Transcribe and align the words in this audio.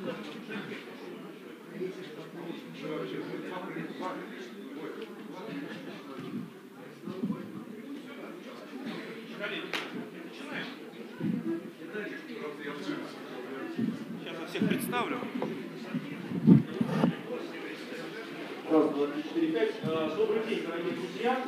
Сейчас 0.00 0.16
я 14.40 14.46
всех 14.46 14.68
представлю. 14.68 15.18
Раз, 18.70 18.88
два, 18.90 19.06
три, 19.08 19.22
четыре, 19.22 19.48
пять. 19.52 19.74
Э, 19.82 20.14
Добрый 20.16 20.46
день, 20.48 20.62
дорогие 20.62 20.92
друзья. 20.92 21.46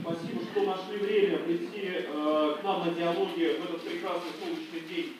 Спасибо, 0.00 0.40
что 0.50 0.62
нашли 0.64 0.96
время 0.98 1.38
прийти 1.40 1.82
э, 1.84 2.56
к 2.58 2.64
нам 2.64 2.86
на 2.86 2.94
диалоги 2.94 3.58
в 3.60 3.64
этот 3.64 3.82
прекрасный 3.82 4.30
солнечный 4.40 4.80
день 4.88 5.11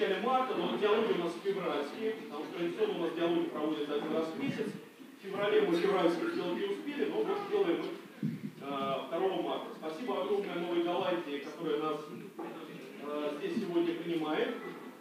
начале 0.00 0.20
марта. 0.22 0.54
Но 0.54 0.76
диалоги 0.78 1.12
у 1.12 1.24
нас 1.24 1.32
февральские, 1.44 2.12
потому 2.12 2.44
что 2.44 2.58
традиционно 2.58 2.98
у 2.98 3.02
нас 3.02 3.14
диалоги 3.14 3.44
проводятся 3.48 3.94
один 3.94 4.12
раз 4.16 4.26
в 4.28 4.42
месяц. 4.42 4.72
В 5.18 5.26
феврале 5.26 5.62
мы 5.62 5.76
февральские 5.76 6.30
сделать 6.30 6.58
не 6.58 6.64
успели, 6.64 7.10
но 7.10 7.22
вот 7.22 7.38
сделаем 7.48 7.80
их 7.80 7.86
э, 8.16 8.58
2 8.62 9.42
марта. 9.42 9.66
Спасибо 9.76 10.22
огромное 10.22 10.54
Новой 10.54 10.82
Голландии, 10.82 11.44
которая 11.44 11.82
нас 11.82 12.00
э, 12.38 13.38
здесь 13.38 13.60
сегодня 13.60 13.94
принимает. 13.94 14.56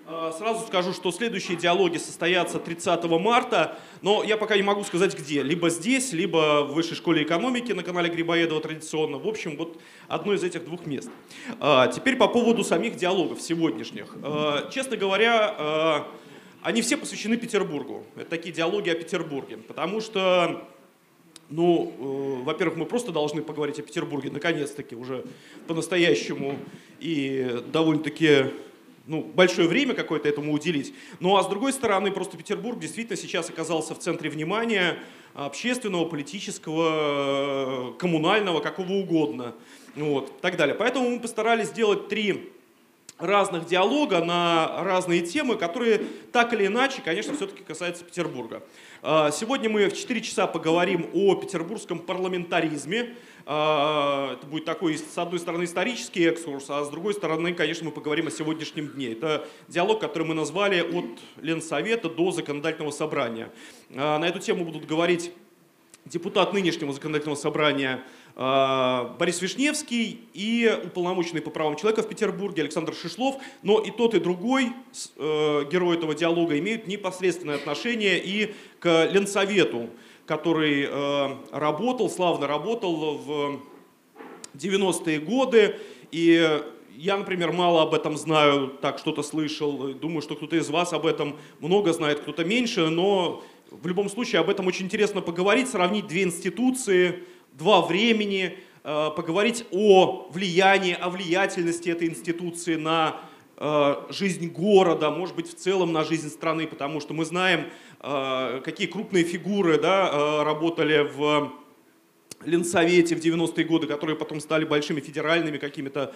Э, 0.09 0.31
Сразу 0.35 0.65
скажу, 0.65 0.91
что 0.93 1.11
следующие 1.11 1.55
диалоги 1.55 1.97
состоятся 1.97 2.59
30 2.59 3.03
марта, 3.19 3.77
но 4.01 4.23
я 4.23 4.37
пока 4.37 4.55
не 4.55 4.63
могу 4.63 4.83
сказать 4.83 5.17
где. 5.17 5.43
Либо 5.43 5.69
здесь, 5.69 6.13
либо 6.13 6.63
в 6.63 6.73
Высшей 6.73 6.95
школе 6.95 7.23
экономики 7.23 7.71
на 7.73 7.83
канале 7.83 8.09
Грибоедова 8.09 8.59
традиционно. 8.59 9.19
В 9.19 9.27
общем, 9.27 9.55
вот 9.55 9.79
одно 10.07 10.33
из 10.33 10.43
этих 10.43 10.65
двух 10.65 10.85
мест. 10.87 11.09
Э, 11.61 11.91
Теперь 11.93 12.15
по 12.15 12.27
поводу 12.27 12.63
самих 12.63 12.95
диалогов 12.95 13.39
сегодняшних. 13.41 14.15
Э, 14.23 14.69
Честно 14.73 14.97
говоря, 14.97 16.05
они 16.61 16.81
все 16.81 16.97
посвящены 16.97 17.37
Петербургу. 17.37 18.03
Это 18.15 18.31
такие 18.31 18.53
диалоги 18.53 18.89
о 18.89 18.95
Петербурге. 18.95 19.57
Потому 19.57 20.01
что 20.01 20.67
ну, 21.49 21.93
э, 21.97 22.43
во-первых, 22.43 22.77
мы 22.77 22.85
просто 22.85 23.11
должны 23.11 23.41
поговорить 23.41 23.79
о 23.79 23.81
Петербурге, 23.81 24.29
наконец-таки, 24.31 24.95
уже 24.95 25.25
по-настоящему 25.67 26.57
и 26.99 27.61
довольно-таки 27.71 28.51
ну, 29.09 29.23
большое 29.23 29.67
время 29.67 29.95
какое-то 29.95 30.29
этому 30.29 30.53
уделить. 30.53 30.93
Ну 31.19 31.35
а 31.35 31.43
с 31.43 31.47
другой 31.47 31.73
стороны, 31.73 32.11
просто 32.11 32.37
Петербург 32.37 32.79
действительно 32.79 33.17
сейчас 33.17 33.49
оказался 33.49 33.95
в 33.95 33.99
центре 33.99 34.29
внимания 34.29 34.99
общественного, 35.33 36.05
политического, 36.05 37.93
коммунального, 37.97 38.59
какого 38.59 38.93
угодно. 38.93 39.55
Вот, 39.95 40.39
так 40.41 40.57
далее. 40.57 40.75
Поэтому 40.75 41.09
мы 41.09 41.19
постарались 41.19 41.69
сделать 41.69 42.07
три 42.07 42.51
разных 43.17 43.65
диалога 43.65 44.23
на 44.23 44.83
разные 44.83 45.21
темы, 45.21 45.57
которые 45.57 46.01
так 46.31 46.53
или 46.53 46.67
иначе, 46.67 47.01
конечно, 47.03 47.35
все-таки 47.35 47.63
касаются 47.63 48.05
Петербурга. 48.05 48.61
А, 49.01 49.31
Сегодня 49.31 49.69
мы 49.69 49.87
в 49.87 49.95
4 49.95 50.21
часа 50.21 50.45
поговорим 50.45 51.09
о 51.13 51.35
петербургском 51.35 51.99
парламентаризме. 51.99 53.15
А, 53.45 54.33
Это 54.33 54.45
будет 54.45 54.65
такой, 54.65 54.97
с 54.97 55.17
одной 55.17 55.39
стороны, 55.39 55.63
исторический 55.63 56.25
экскурс, 56.25 56.65
а 56.69 56.83
с 56.83 56.89
другой 56.89 57.13
стороны, 57.13 57.53
конечно, 57.53 57.85
мы 57.85 57.91
поговорим 57.91 58.27
о 58.27 58.31
сегодняшнем 58.31 58.89
дне. 58.89 59.13
Это 59.13 59.47
диалог, 59.69 60.01
который 60.01 60.27
мы 60.27 60.33
назвали 60.33 60.81
«От 60.81 61.19
Ленсовета 61.41 62.09
до 62.09 62.31
законодательного 62.31 62.91
собрания». 62.91 63.51
А, 63.95 64.19
На 64.19 64.27
эту 64.27 64.39
тему 64.39 64.65
будут 64.65 64.85
говорить 64.85 65.31
депутат 66.05 66.53
нынешнего 66.53 66.91
законодательного 66.91 67.37
собрания 67.37 68.03
Борис 68.35 69.41
Вишневский 69.41 70.21
и 70.33 70.79
уполномоченный 70.85 71.41
по 71.41 71.49
правам 71.49 71.75
человека 71.75 72.03
в 72.03 72.07
Петербурге 72.07 72.61
Александр 72.61 72.93
Шишлов. 72.93 73.35
Но 73.63 73.79
и 73.79 73.91
тот, 73.91 74.13
и 74.13 74.19
другой 74.19 74.71
э, 75.17 75.65
герой 75.69 75.97
этого 75.97 76.15
диалога 76.15 76.57
имеют 76.57 76.87
непосредственное 76.87 77.55
отношение 77.55 78.21
и 78.23 78.55
к 78.79 79.09
Ленсовету, 79.11 79.89
который 80.25 80.87
э, 80.89 81.35
работал, 81.51 82.09
славно 82.09 82.47
работал 82.47 83.17
в 83.17 83.59
90-е 84.55 85.19
годы. 85.19 85.75
И 86.11 86.61
я, 86.95 87.17
например, 87.17 87.51
мало 87.51 87.83
об 87.83 87.93
этом 87.93 88.17
знаю, 88.17 88.73
так 88.81 88.99
что-то 88.99 89.23
слышал. 89.23 89.93
Думаю, 89.93 90.21
что 90.21 90.35
кто-то 90.35 90.55
из 90.55 90.69
вас 90.69 90.91
об 90.93 91.05
этом 91.05 91.37
много 91.59 91.93
знает, 91.93 92.19
кто-то 92.19 92.43
меньше. 92.43 92.89
Но 92.89 93.43
в 93.71 93.87
любом 93.87 94.09
случае 94.09 94.41
об 94.41 94.49
этом 94.49 94.67
очень 94.67 94.85
интересно 94.85 95.21
поговорить, 95.21 95.69
сравнить 95.69 96.07
две 96.07 96.23
институции, 96.23 97.23
два 97.59 97.81
времени, 97.81 98.57
э, 98.83 99.09
поговорить 99.15 99.65
о 99.71 100.29
влиянии, 100.31 100.97
о 100.99 101.09
влиятельности 101.09 101.89
этой 101.89 102.07
институции 102.07 102.75
на 102.75 103.21
э, 103.57 103.95
жизнь 104.09 104.47
города, 104.47 105.11
может 105.11 105.35
быть, 105.35 105.49
в 105.49 105.55
целом 105.55 105.91
на 105.91 106.03
жизнь 106.03 106.29
страны, 106.29 106.65
потому 106.65 107.01
что 107.01 107.13
мы 107.13 107.25
знаем, 107.25 107.65
э, 107.99 108.61
какие 108.63 108.87
крупные 108.87 109.25
фигуры 109.25 109.77
да, 109.77 110.43
работали 110.43 111.07
в 111.13 111.51
Ленсовете 112.45 113.17
в 113.17 113.19
90-е 113.19 113.65
годы, 113.65 113.85
которые 113.85 114.15
потом 114.15 114.39
стали 114.39 114.63
большими 114.63 115.01
федеральными 115.01 115.57
какими-то 115.57 116.13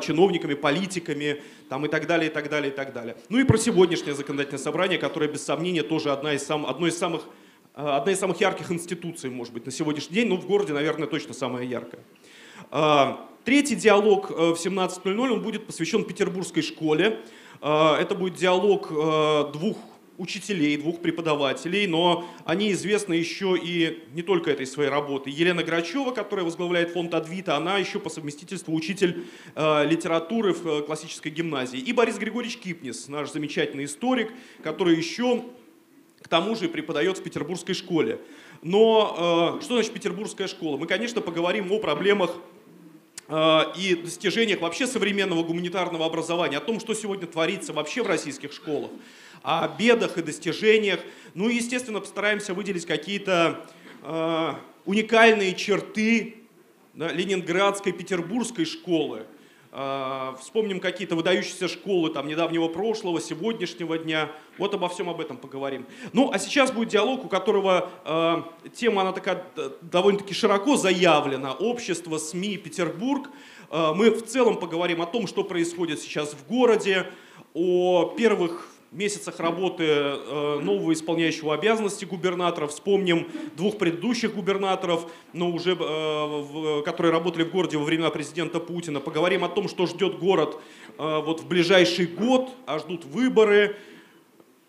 чиновниками, 0.00 0.54
политиками 0.54 1.42
там, 1.68 1.84
и 1.84 1.88
так 1.88 2.06
далее, 2.06 2.30
и 2.30 2.32
так 2.32 2.48
далее, 2.48 2.70
и 2.70 2.74
так 2.74 2.92
далее. 2.92 3.16
Ну 3.30 3.40
и 3.40 3.42
про 3.42 3.58
сегодняшнее 3.58 4.14
законодательное 4.14 4.60
собрание, 4.60 4.96
которое, 4.96 5.28
без 5.28 5.42
сомнения, 5.42 5.82
тоже 5.82 6.12
одна 6.12 6.34
из 6.34 6.46
сам, 6.46 6.66
одно 6.66 6.86
из 6.86 6.96
самых, 6.96 7.22
одна 7.76 8.12
из 8.12 8.18
самых 8.18 8.40
ярких 8.40 8.72
институций, 8.72 9.30
может 9.30 9.52
быть, 9.52 9.66
на 9.66 9.72
сегодняшний 9.72 10.14
день, 10.14 10.28
но 10.28 10.36
в 10.36 10.46
городе, 10.46 10.72
наверное, 10.72 11.06
точно 11.06 11.34
самая 11.34 11.64
яркая. 11.64 12.02
Э, 12.72 13.16
Третий 13.44 13.76
диалог 13.76 14.30
э, 14.30 14.34
в 14.34 14.54
17.00, 14.54 15.30
он 15.30 15.42
будет 15.42 15.66
посвящен 15.66 16.04
петербургской 16.04 16.62
школе. 16.62 17.20
Э, 17.60 17.96
Это 18.00 18.14
будет 18.14 18.34
диалог 18.34 18.88
э, 18.90 19.52
двух 19.52 19.76
учителей, 20.18 20.76
двух 20.78 21.00
преподавателей, 21.00 21.86
но 21.86 22.26
они 22.44 22.72
известны 22.72 23.12
еще 23.12 23.56
и 23.62 24.02
не 24.14 24.22
только 24.22 24.50
этой 24.50 24.66
своей 24.66 24.88
работой. 24.88 25.32
Елена 25.32 25.62
Грачева, 25.62 26.12
которая 26.12 26.44
возглавляет 26.44 26.90
фонд 26.90 27.14
Адвита, 27.14 27.56
она 27.56 27.76
еще 27.78 28.00
по 28.00 28.08
совместительству 28.08 28.74
учитель 28.74 29.26
э, 29.54 29.86
литературы 29.86 30.54
в 30.54 30.66
э, 30.66 30.82
классической 30.82 31.30
гимназии. 31.30 31.78
И 31.78 31.92
Борис 31.92 32.16
Григорьевич 32.16 32.58
Кипнис, 32.58 33.08
наш 33.08 33.30
замечательный 33.30 33.84
историк, 33.84 34.32
который 34.62 34.96
еще 34.96 35.44
к 36.26 36.28
тому 36.28 36.56
же 36.56 36.68
преподает 36.68 37.18
в 37.18 37.22
петербургской 37.22 37.76
школе. 37.76 38.18
Но 38.60 39.58
э, 39.60 39.62
что 39.62 39.74
значит 39.74 39.92
петербургская 39.92 40.48
школа? 40.48 40.76
Мы, 40.76 40.88
конечно, 40.88 41.20
поговорим 41.20 41.70
о 41.70 41.78
проблемах 41.78 42.32
э, 43.28 43.60
и 43.78 43.94
достижениях 43.94 44.60
вообще 44.60 44.88
современного 44.88 45.44
гуманитарного 45.44 46.04
образования, 46.04 46.56
о 46.56 46.60
том, 46.60 46.80
что 46.80 46.94
сегодня 46.94 47.28
творится 47.28 47.72
вообще 47.72 48.02
в 48.02 48.08
российских 48.08 48.52
школах, 48.52 48.90
о 49.42 49.68
бедах 49.68 50.18
и 50.18 50.22
достижениях. 50.22 50.98
Ну 51.34 51.48
и, 51.48 51.54
естественно, 51.54 52.00
постараемся 52.00 52.54
выделить 52.54 52.86
какие-то 52.86 53.64
э, 54.02 54.54
уникальные 54.84 55.54
черты 55.54 56.38
да, 56.94 57.12
ленинградской, 57.12 57.92
петербургской 57.92 58.64
школы. 58.64 59.26
Э, 59.78 60.34
Вспомним 60.40 60.80
какие-то 60.80 61.16
выдающиеся 61.16 61.68
школы 61.68 62.08
там, 62.08 62.26
недавнего 62.26 62.66
прошлого, 62.68 63.20
сегодняшнего 63.20 63.98
дня. 63.98 64.30
Вот 64.56 64.72
обо 64.72 64.88
всем 64.88 65.10
об 65.10 65.20
этом 65.20 65.36
поговорим. 65.36 65.84
Ну, 66.14 66.30
а 66.32 66.38
сейчас 66.38 66.72
будет 66.72 66.88
диалог, 66.88 67.26
у 67.26 67.28
которого 67.28 67.90
э, 68.06 68.68
тема, 68.74 69.02
она 69.02 69.12
такая 69.12 69.44
довольно-таки 69.82 70.32
широко 70.32 70.76
заявлена. 70.78 71.52
Общество, 71.52 72.16
СМИ, 72.16 72.56
Петербург. 72.56 73.28
Э, 73.70 73.92
мы 73.94 74.10
в 74.10 74.24
целом 74.24 74.58
поговорим 74.58 75.02
о 75.02 75.06
том, 75.06 75.26
что 75.26 75.44
происходит 75.44 76.00
сейчас 76.00 76.32
в 76.32 76.48
городе, 76.48 77.06
о 77.52 78.14
первых 78.16 78.75
месяцах 78.92 79.40
работы 79.40 79.84
э, 79.84 80.60
нового 80.62 80.92
исполняющего 80.92 81.54
обязанности 81.54 82.04
губернатора. 82.04 82.66
Вспомним 82.66 83.28
двух 83.56 83.78
предыдущих 83.78 84.34
губернаторов, 84.34 85.10
но 85.32 85.50
уже, 85.50 85.76
э, 85.78 86.82
которые 86.84 87.12
работали 87.12 87.44
в 87.44 87.50
городе 87.50 87.76
во 87.76 87.84
времена 87.84 88.10
президента 88.10 88.60
Путина. 88.60 89.00
Поговорим 89.00 89.44
о 89.44 89.48
том, 89.48 89.68
что 89.68 89.86
ждет 89.86 90.18
город 90.18 90.60
э, 90.98 91.22
вот 91.24 91.40
в 91.40 91.48
ближайший 91.48 92.06
год, 92.06 92.50
а 92.66 92.78
ждут 92.78 93.04
выборы, 93.04 93.76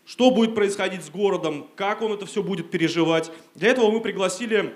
что 0.06 0.32
будет 0.32 0.56
происходить 0.56 1.04
с 1.04 1.10
городом, 1.10 1.68
как 1.76 2.02
он 2.02 2.14
это 2.14 2.26
все 2.26 2.42
будет 2.42 2.72
переживать. 2.72 3.32
Для 3.56 3.70
этого 3.70 3.92
мы 3.92 4.02
пригласили 4.02 4.74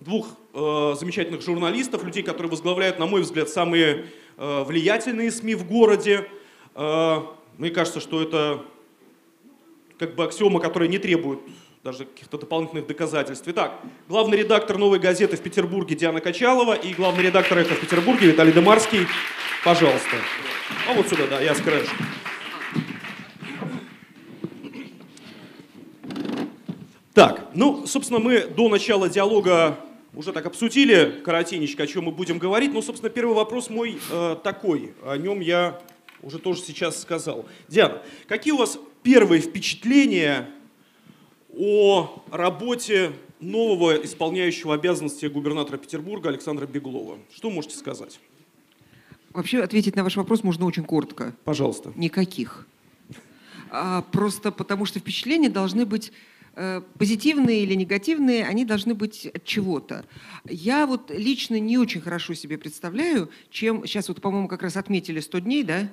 двух 0.00 0.28
замечательных 0.52 1.42
журналистов, 1.42 2.04
людей, 2.04 2.22
которые 2.22 2.50
возглавляют, 2.50 2.98
на 2.98 3.06
мой 3.06 3.20
взгляд, 3.20 3.50
самые 3.50 4.06
влиятельные 4.38 5.30
СМИ 5.30 5.54
в 5.54 5.66
городе. 5.66 6.26
Мне 7.60 7.68
кажется, 7.68 8.00
что 8.00 8.22
это 8.22 8.64
как 9.98 10.14
бы 10.14 10.24
аксиома, 10.24 10.60
которая 10.60 10.88
не 10.88 10.96
требует 10.96 11.40
даже 11.84 12.06
каких-то 12.06 12.38
дополнительных 12.38 12.86
доказательств. 12.86 13.46
Итак, 13.48 13.78
главный 14.08 14.38
редактор 14.38 14.78
«Новой 14.78 14.98
газеты» 14.98 15.36
в 15.36 15.42
Петербурге 15.42 15.94
Диана 15.94 16.22
Качалова 16.22 16.72
и 16.72 16.94
главный 16.94 17.24
редактор 17.24 17.58
«Эхо» 17.58 17.74
в 17.74 17.80
Петербурге 17.80 18.28
Виталий 18.28 18.52
Демарский. 18.54 19.06
Пожалуйста. 19.62 20.16
А 20.88 20.94
вот 20.94 21.06
сюда, 21.08 21.26
да, 21.28 21.40
я 21.42 21.54
с 21.54 21.60
краешка. 21.60 21.94
Так, 27.12 27.50
ну, 27.52 27.86
собственно, 27.86 28.20
мы 28.20 28.46
до 28.46 28.70
начала 28.70 29.10
диалога 29.10 29.76
уже 30.14 30.32
так 30.32 30.46
обсудили 30.46 31.20
коротенечко, 31.22 31.82
о 31.82 31.86
чем 31.86 32.04
мы 32.04 32.12
будем 32.12 32.38
говорить. 32.38 32.72
Но, 32.72 32.80
собственно, 32.80 33.10
первый 33.10 33.34
вопрос 33.34 33.68
мой 33.68 33.98
э, 34.10 34.36
такой. 34.42 34.94
О 35.04 35.18
нем 35.18 35.40
я 35.40 35.78
уже 36.22 36.38
тоже 36.38 36.62
сейчас 36.62 37.00
сказал. 37.00 37.46
Диана, 37.68 38.02
какие 38.26 38.52
у 38.52 38.56
вас 38.56 38.78
первые 39.02 39.40
впечатления 39.40 40.50
о 41.56 42.22
работе 42.30 43.12
нового 43.40 44.04
исполняющего 44.04 44.74
обязанности 44.74 45.26
губернатора 45.26 45.78
Петербурга 45.78 46.28
Александра 46.28 46.66
Беглова? 46.66 47.18
Что 47.34 47.50
можете 47.50 47.76
сказать? 47.76 48.20
Вообще 49.32 49.62
ответить 49.62 49.96
на 49.96 50.04
ваш 50.04 50.16
вопрос 50.16 50.42
можно 50.42 50.66
очень 50.66 50.84
коротко. 50.84 51.34
Пожалуйста. 51.44 51.92
Никаких. 51.96 52.66
А, 53.70 54.02
просто 54.02 54.50
потому 54.50 54.84
что 54.84 54.98
впечатления 54.98 55.48
должны 55.48 55.86
быть 55.86 56.12
э, 56.56 56.82
позитивные 56.98 57.62
или 57.62 57.74
негативные, 57.74 58.44
они 58.44 58.64
должны 58.64 58.94
быть 58.94 59.26
от 59.26 59.44
чего-то. 59.44 60.04
Я 60.44 60.86
вот 60.86 61.10
лично 61.10 61.60
не 61.60 61.78
очень 61.78 62.00
хорошо 62.00 62.34
себе 62.34 62.58
представляю, 62.58 63.30
чем... 63.50 63.86
Сейчас 63.86 64.08
вот, 64.08 64.20
по-моему, 64.20 64.48
как 64.48 64.62
раз 64.62 64.76
отметили 64.76 65.20
100 65.20 65.38
дней, 65.38 65.62
да? 65.62 65.88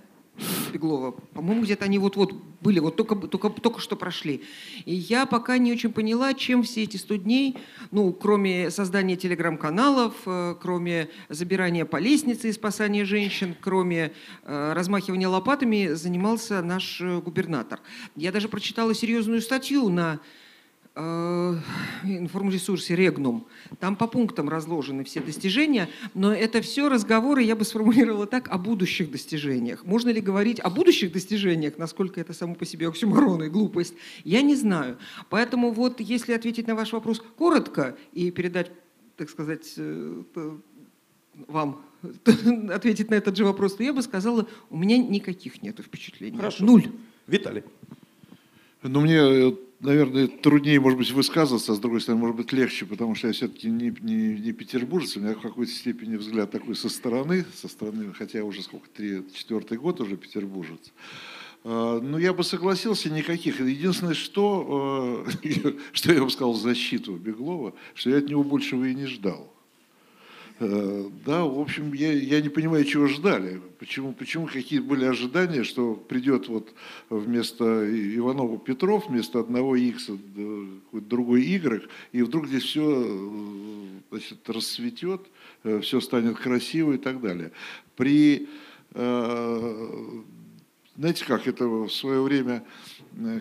Беглова. 0.71 1.11
По-моему, 1.11 1.63
где-то 1.63 1.85
они 1.85 1.99
вот-вот 1.99 2.33
были, 2.61 2.79
вот 2.79 2.95
только, 2.95 3.15
только, 3.15 3.49
только 3.49 3.79
что 3.79 3.95
прошли. 3.95 4.43
И 4.85 4.93
я 4.93 5.25
пока 5.25 5.57
не 5.57 5.71
очень 5.71 5.91
поняла, 5.91 6.33
чем 6.33 6.63
все 6.63 6.83
эти 6.83 6.97
100 6.97 7.15
дней, 7.17 7.57
ну, 7.91 8.11
кроме 8.13 8.69
создания 8.71 9.15
телеграм-каналов, 9.15 10.13
э, 10.25 10.55
кроме 10.61 11.09
забирания 11.29 11.85
по 11.85 11.97
лестнице 11.97 12.49
и 12.49 12.51
спасания 12.51 13.05
женщин, 13.05 13.55
кроме 13.59 14.13
э, 14.43 14.73
размахивания 14.73 15.29
лопатами, 15.29 15.93
занимался 15.93 16.61
наш 16.61 17.01
э, 17.01 17.19
губернатор. 17.19 17.79
Я 18.15 18.31
даже 18.31 18.49
прочитала 18.49 18.93
серьезную 18.93 19.41
статью 19.41 19.89
на 19.89 20.19
информресурсе 20.97 22.95
Регнум. 22.95 23.47
Там 23.79 23.95
по 23.95 24.07
пунктам 24.07 24.49
разложены 24.49 25.03
все 25.03 25.21
достижения, 25.21 25.89
но 26.13 26.33
это 26.33 26.61
все 26.61 26.89
разговоры, 26.89 27.43
я 27.43 27.55
бы 27.55 27.65
сформулировала 27.65 28.25
так, 28.25 28.47
о 28.49 28.57
будущих 28.57 29.11
достижениях. 29.11 29.85
Можно 29.85 30.09
ли 30.09 30.21
говорить 30.21 30.59
о 30.59 30.69
будущих 30.69 31.11
достижениях, 31.11 31.77
насколько 31.77 32.19
это 32.19 32.33
само 32.33 32.55
по 32.55 32.65
себе 32.65 32.87
оксюморон 32.87 33.43
и 33.43 33.49
глупость, 33.49 33.93
я 34.23 34.41
не 34.41 34.55
знаю. 34.55 34.97
Поэтому 35.29 35.71
вот 35.71 35.99
если 35.99 36.33
ответить 36.33 36.67
на 36.67 36.75
ваш 36.75 36.93
вопрос 36.93 37.21
коротко 37.37 37.97
и 38.13 38.31
передать, 38.31 38.71
так 39.15 39.29
сказать, 39.29 39.73
э, 39.77 40.23
вам 41.47 41.81
ответить 42.71 43.09
на 43.09 43.15
этот 43.15 43.37
же 43.37 43.45
вопрос, 43.45 43.75
то 43.75 43.83
я 43.83 43.93
бы 43.93 44.01
сказала, 44.01 44.47
у 44.69 44.77
меня 44.77 44.97
никаких 44.97 45.61
нет 45.61 45.79
впечатлений. 45.79 46.37
Хорошо. 46.37 46.65
Нуль. 46.65 46.91
Виталий. 47.27 47.63
Ну, 48.83 49.01
мне 49.01 49.17
э, 49.17 49.51
наверное, 49.79 50.27
труднее, 50.27 50.79
может 50.79 50.97
быть, 50.97 51.11
высказываться, 51.11 51.71
а 51.71 51.75
с 51.75 51.79
другой 51.79 52.01
стороны, 52.01 52.21
может 52.21 52.35
быть, 52.35 52.51
легче, 52.51 52.85
потому 52.85 53.15
что 53.15 53.27
я 53.27 53.33
все-таки 53.33 53.69
не, 53.69 53.95
не, 54.01 54.39
не 54.39 54.51
петербуржец, 54.51 55.17
у 55.17 55.19
меня 55.19 55.33
в 55.33 55.41
какой-то 55.41 55.71
степени 55.71 56.15
взгляд 56.15 56.51
такой 56.51 56.75
со 56.75 56.89
стороны, 56.89 57.45
со 57.55 57.67
стороны, 57.67 58.13
хотя 58.13 58.43
уже 58.43 58.61
сколько, 58.61 58.89
три, 58.89 59.23
четвертый 59.33 59.77
год 59.77 60.01
уже 60.01 60.17
петербуржец. 60.17 60.91
А, 61.63 61.99
ну, 61.99 62.17
я 62.17 62.33
бы 62.33 62.43
согласился, 62.43 63.09
никаких. 63.09 63.59
Единственное, 63.59 64.13
что, 64.13 65.25
э, 65.43 65.71
что 65.91 66.13
я 66.13 66.23
бы 66.23 66.29
сказал 66.29 66.53
в 66.53 66.61
защиту 66.61 67.15
Беглова, 67.15 67.73
что 67.93 68.09
я 68.09 68.17
от 68.17 68.29
него 68.29 68.43
большего 68.43 68.85
и 68.85 68.95
не 68.95 69.05
ждал. 69.05 69.53
Э, 70.59 71.09
да, 71.25 71.43
в 71.43 71.59
общем, 71.59 71.93
я, 71.93 72.11
я 72.11 72.41
не 72.41 72.49
понимаю, 72.49 72.83
чего 72.83 73.07
ждали. 73.07 73.61
Почему, 73.79 74.13
почему 74.13 74.47
какие 74.47 74.79
были 74.79 75.05
ожидания, 75.05 75.63
что 75.63 75.93
придет 75.93 76.47
вот 76.47 76.73
вместо 77.09 77.65
Иванова 78.17 78.57
Петров, 78.57 79.07
вместо 79.07 79.39
одного 79.39 79.75
X 79.75 80.09
другой 80.91 81.43
Y, 81.43 81.87
и 82.11 82.21
вдруг 82.23 82.47
здесь 82.47 82.63
все 82.63 83.03
э, 83.05 83.87
значит, 84.09 84.49
расцветет, 84.49 85.21
э, 85.63 85.79
все 85.81 86.01
станет 86.01 86.37
красиво 86.37 86.93
и 86.93 86.97
так 86.97 87.21
далее. 87.21 87.51
При, 87.95 88.47
знаете 88.93 90.25
как, 91.25 91.47
это 91.47 91.67
в 91.67 91.89
свое 91.89 92.21
время 92.21 92.63
Э, 92.96 92.96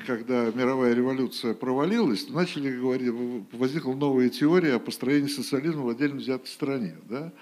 когда 0.06 0.50
мировая 0.52 0.94
революция 0.94 1.55
провалилась, 1.55 2.28
начали 2.31 2.75
говорить, 2.75 3.12
возникла 3.52 3.94
новая 3.94 4.28
теория 4.28 4.75
о 4.75 4.78
построении 4.78 5.28
социализма 5.28 5.82
в 5.82 5.88
отдельно 5.88 6.17
взятой 6.17 6.49
стране. 6.49 6.96
Да? 7.08 7.32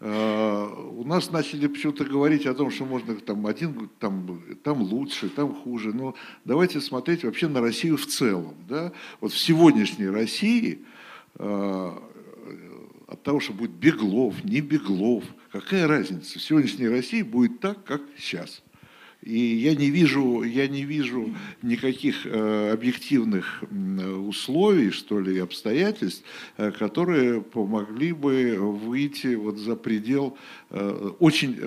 Э, 0.00 0.68
у 0.90 1.04
нас 1.04 1.30
начали 1.30 1.66
почему-то 1.66 2.04
говорить 2.04 2.46
о 2.46 2.54
том, 2.54 2.70
что 2.70 2.84
можно 2.84 3.14
там 3.16 3.46
один, 3.46 3.88
там, 3.98 4.42
там 4.62 4.82
лучше, 4.82 5.30
там 5.30 5.54
хуже. 5.54 5.94
Но 5.94 6.14
давайте 6.44 6.80
смотреть 6.80 7.24
вообще 7.24 7.48
на 7.48 7.60
Россию 7.60 7.96
в 7.96 8.06
целом. 8.06 8.54
Да? 8.68 8.92
Вот 9.20 9.32
в 9.32 9.38
сегодняшней 9.38 10.08
России 10.08 10.80
э, 11.36 11.92
от 13.06 13.22
того, 13.22 13.40
что 13.40 13.54
будет 13.54 13.70
Беглов, 13.70 14.44
не 14.44 14.60
Беглов, 14.60 15.24
какая 15.50 15.86
разница? 15.88 16.38
В 16.38 16.42
сегодняшней 16.42 16.88
России 16.88 17.22
будет 17.22 17.60
так, 17.60 17.82
как 17.84 18.02
сейчас. 18.18 18.62
И 19.28 19.56
я 19.56 19.74
не 19.74 19.90
вижу, 19.90 20.42
я 20.42 20.66
не 20.68 20.84
вижу 20.84 21.34
никаких 21.60 22.24
э, 22.24 22.70
объективных 22.72 23.62
условий, 24.26 24.90
что 24.90 25.20
ли, 25.20 25.38
обстоятельств, 25.38 26.24
э, 26.56 26.70
которые 26.70 27.42
помогли 27.42 28.12
бы 28.12 28.56
выйти 28.58 29.34
вот 29.34 29.58
за 29.58 29.76
предел, 29.76 30.38
э, 30.70 31.10
очень 31.18 31.58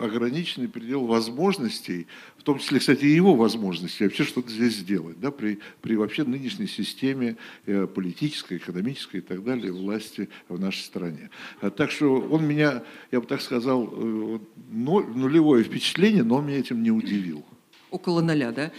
ограниченный 0.00 0.68
предел 0.68 1.06
возможностей 1.06 2.06
в 2.38 2.42
том 2.44 2.58
числе, 2.58 2.78
кстати, 2.78 3.04
и 3.04 3.14
его 3.14 3.34
возможности 3.34 4.04
вообще 4.04 4.24
что-то 4.24 4.50
здесь 4.50 4.76
сделать, 4.76 5.20
да, 5.20 5.30
при, 5.30 5.58
при 5.82 5.96
вообще 5.96 6.24
нынешней 6.24 6.66
системе 6.68 7.36
э, 7.66 7.86
политической, 7.86 8.58
экономической 8.58 9.18
и 9.18 9.20
так 9.20 9.42
далее 9.44 9.72
власти 9.72 10.28
в 10.48 10.58
нашей 10.58 10.80
стране. 10.80 11.30
А 11.60 11.70
так 11.70 11.90
что 11.90 12.20
он 12.20 12.46
меня, 12.46 12.84
я 13.10 13.20
бы 13.20 13.26
так 13.26 13.40
сказал, 13.40 13.88
э, 13.92 14.38
нулевое 14.70 15.64
впечатление, 15.64 16.22
но 16.22 16.36
он 16.36 16.46
меня 16.46 16.58
этим 16.58 16.82
не 16.82 16.90
удивил. 16.90 17.44
Около 17.90 18.20
ноля, 18.20 18.52
да? 18.52 18.70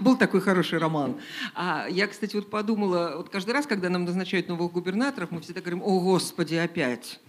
Был 0.00 0.16
такой 0.16 0.40
хороший 0.40 0.78
роман. 0.78 1.16
А 1.54 1.86
я, 1.90 2.06
кстати, 2.06 2.36
вот 2.36 2.48
подумала, 2.48 3.14
вот 3.16 3.28
каждый 3.28 3.50
раз, 3.50 3.66
когда 3.66 3.88
нам 3.88 4.04
назначают 4.04 4.48
новых 4.48 4.72
губернаторов, 4.72 5.32
мы 5.32 5.40
всегда 5.40 5.60
говорим, 5.60 5.82
о, 5.82 6.00
Господи, 6.00 6.54
опять. 6.54 7.20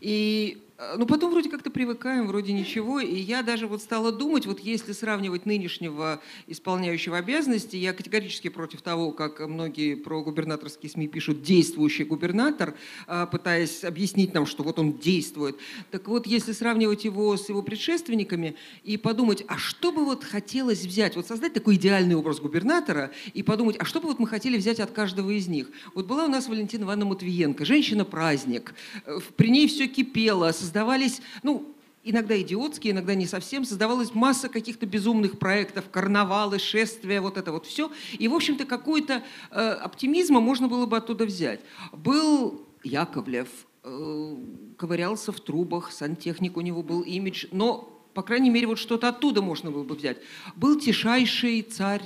И 0.00 0.62
Э, 0.78 0.96
ну, 0.98 1.06
потом 1.06 1.30
вроде 1.30 1.48
как-то 1.48 1.70
привыкаем, 1.70 2.26
вроде 2.26 2.52
ничего. 2.52 3.00
И 3.00 3.16
я 3.16 3.42
даже 3.42 3.66
вот 3.66 3.82
стала 3.82 4.12
думать, 4.12 4.46
вот 4.46 4.60
если 4.60 4.92
сравнивать 4.92 5.46
нынешнего 5.46 6.20
исполняющего 6.46 7.16
обязанности, 7.18 7.76
я 7.76 7.92
категорически 7.92 8.48
против 8.48 8.82
того, 8.82 9.12
как 9.12 9.40
многие 9.40 9.94
про 9.94 10.22
губернаторские 10.22 10.90
СМИ 10.90 11.08
пишут 11.08 11.42
«действующий 11.42 12.04
губернатор», 12.04 12.74
э, 13.06 13.26
пытаясь 13.30 13.84
объяснить 13.84 14.34
нам, 14.34 14.46
что 14.46 14.62
вот 14.62 14.78
он 14.78 14.98
действует. 14.98 15.56
Так 15.90 16.08
вот, 16.08 16.26
если 16.26 16.52
сравнивать 16.52 17.04
его 17.04 17.36
с 17.36 17.48
его 17.48 17.62
предшественниками 17.62 18.56
и 18.84 18.96
подумать, 18.96 19.44
а 19.48 19.56
что 19.56 19.92
бы 19.92 20.04
вот 20.04 20.24
хотелось 20.24 20.84
взять, 20.84 21.16
вот 21.16 21.26
создать 21.26 21.54
такой 21.54 21.76
идеальный 21.76 22.16
образ 22.16 22.40
губернатора 22.40 23.12
и 23.32 23.42
подумать, 23.42 23.76
а 23.78 23.84
что 23.84 24.00
бы 24.00 24.08
вот 24.08 24.18
мы 24.18 24.26
хотели 24.26 24.58
взять 24.58 24.80
от 24.80 24.90
каждого 24.90 25.30
из 25.30 25.48
них. 25.48 25.70
Вот 25.94 26.06
была 26.06 26.24
у 26.24 26.28
нас 26.28 26.48
Валентина 26.48 26.84
Ивановна 26.84 27.06
Матвиенко, 27.06 27.64
женщина-праздник, 27.64 28.74
э, 29.06 29.18
при 29.36 29.48
ней 29.48 29.68
все 29.68 29.86
кипело, 29.86 30.52
создавались, 30.66 31.22
ну, 31.42 31.74
иногда 32.02 32.40
идиотские, 32.40 32.92
иногда 32.92 33.14
не 33.14 33.26
совсем, 33.26 33.64
создавалась 33.64 34.14
масса 34.14 34.48
каких-то 34.48 34.84
безумных 34.84 35.38
проектов, 35.38 35.84
карнавалы, 35.90 36.58
шествия, 36.58 37.20
вот 37.20 37.36
это 37.38 37.52
вот 37.52 37.66
все. 37.66 37.90
И, 38.18 38.28
в 38.28 38.34
общем-то, 38.34 38.64
какой-то 38.64 39.22
э, 39.50 39.60
оптимизма 39.60 40.40
можно 40.40 40.68
было 40.68 40.86
бы 40.86 40.96
оттуда 40.96 41.24
взять. 41.24 41.60
Был 41.92 42.66
Яковлев, 42.82 43.48
э, 43.84 44.36
ковырялся 44.76 45.32
в 45.32 45.40
трубах, 45.40 45.92
сантехник 45.92 46.56
у 46.56 46.60
него 46.60 46.82
был 46.82 47.02
имидж, 47.02 47.46
но, 47.52 48.02
по 48.12 48.22
крайней 48.22 48.50
мере, 48.50 48.66
вот 48.66 48.78
что-то 48.78 49.08
оттуда 49.08 49.42
можно 49.42 49.70
было 49.70 49.84
бы 49.84 49.94
взять. 49.94 50.18
Был 50.56 50.78
тишайший 50.78 51.62
царь 51.62 52.02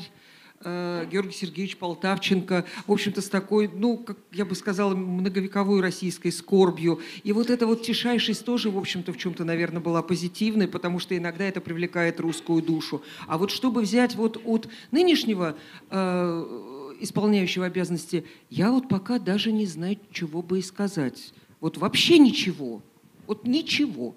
Георгий 0.63 1.33
Сергеевич 1.33 1.79
Полтавченко, 1.79 2.67
в 2.87 2.93
общем-то, 2.93 3.23
с 3.23 3.31
такой, 3.31 3.71
ну, 3.73 3.97
как 3.97 4.19
я 4.33 4.45
бы 4.45 4.55
сказала, 4.55 4.95
многовековой 4.95 5.81
российской 5.81 6.31
скорбью. 6.31 7.01
И 7.25 7.33
вот 7.33 7.49
эта 7.49 7.67
вот 7.67 7.83
тишайшесть 7.83 8.45
тоже, 8.45 8.71
в 8.71 8.77
общем-то, 8.77 9.15
в 9.15 9.17
чем-то, 9.17 9.45
наверное, 9.45 9.81
была 9.81 10.03
позитивной, 10.03 10.69
потому 10.69 10.99
что 10.99 11.17
иногда 11.17 11.45
это 11.45 11.63
привлекает 11.63 12.21
русскую 12.21 12.63
душу. 12.63 13.03
А 13.27 13.39
вот 13.39 13.51
чтобы 13.51 13.81
взять 13.81 14.17
вот 14.17 14.39
от 14.45 14.69
нынешнего 14.91 15.57
э, 15.89 16.95
исполняющего 17.01 17.65
обязанности, 17.65 18.27
я 18.51 18.71
вот 18.71 18.87
пока 18.87 19.19
даже 19.19 19.53
не 19.53 19.65
знаю, 19.65 19.99
чего 20.13 20.43
бы 20.43 20.59
и 20.59 20.63
сказать. 20.63 21.33
Вот 21.61 21.79
вообще 21.79 22.19
ничего. 22.19 22.83
Вот 23.27 23.47
ничего. 23.47 24.15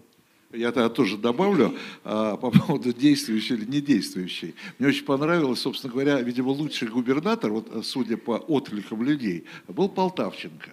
Я 0.53 0.71
тогда 0.71 0.89
тоже 0.89 1.17
добавлю 1.17 1.75
а, 2.03 2.37
по 2.37 2.51
поводу 2.51 2.93
действующей 2.93 3.55
или 3.55 3.65
не 3.65 3.81
действующей. 3.81 4.53
Мне 4.77 4.89
очень 4.89 5.03
понравилось, 5.03 5.59
собственно 5.59 5.91
говоря, 5.91 6.21
видимо, 6.21 6.49
лучший 6.49 6.89
губернатор, 6.89 7.51
вот, 7.51 7.85
судя 7.85 8.17
по 8.17 8.37
откликам 8.37 9.01
людей, 9.03 9.45
был 9.67 9.89
Полтавченко. 9.89 10.69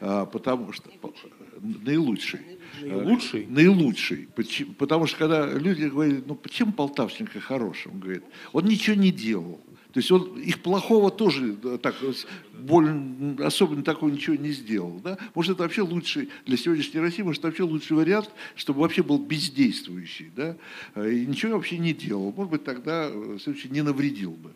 А, 0.00 0.24
потому 0.26 0.72
что 0.72 0.88
наилучший. 1.60 2.40
Наилучший? 2.80 3.46
А, 3.48 3.52
наилучший. 3.52 4.28
Потому 4.78 5.06
что 5.06 5.18
когда 5.18 5.46
люди 5.46 5.84
говорят, 5.84 6.26
ну 6.26 6.36
почему 6.36 6.72
Полтавченко 6.72 7.40
хороший? 7.40 7.90
Он 7.90 7.98
говорит, 7.98 8.22
он 8.52 8.66
ничего 8.66 8.94
не 8.94 9.10
делал. 9.10 9.60
То 9.98 10.00
есть 10.00 10.12
он 10.12 10.40
их 10.40 10.62
плохого 10.62 11.10
тоже 11.10 11.56
так, 11.82 11.96
больно, 12.52 13.44
особенно 13.44 13.82
такого 13.82 14.10
ничего 14.10 14.36
не 14.36 14.52
сделал. 14.52 15.00
Да? 15.02 15.18
Может, 15.34 15.54
это 15.54 15.64
вообще 15.64 15.82
лучший 15.82 16.28
для 16.46 16.56
сегодняшней 16.56 17.00
России, 17.00 17.22
может, 17.22 17.40
это 17.40 17.48
вообще 17.48 17.64
лучший 17.64 17.96
вариант, 17.96 18.30
чтобы 18.54 18.82
вообще 18.82 19.02
был 19.02 19.18
бездействующий. 19.18 20.30
Да? 20.36 20.56
И 20.94 21.26
ничего 21.26 21.54
вообще 21.54 21.78
не 21.78 21.92
делал. 21.92 22.32
Может 22.36 22.52
быть, 22.52 22.62
тогда 22.62 23.10
все 23.38 23.56
не 23.70 23.82
навредил 23.82 24.30
бы. 24.30 24.52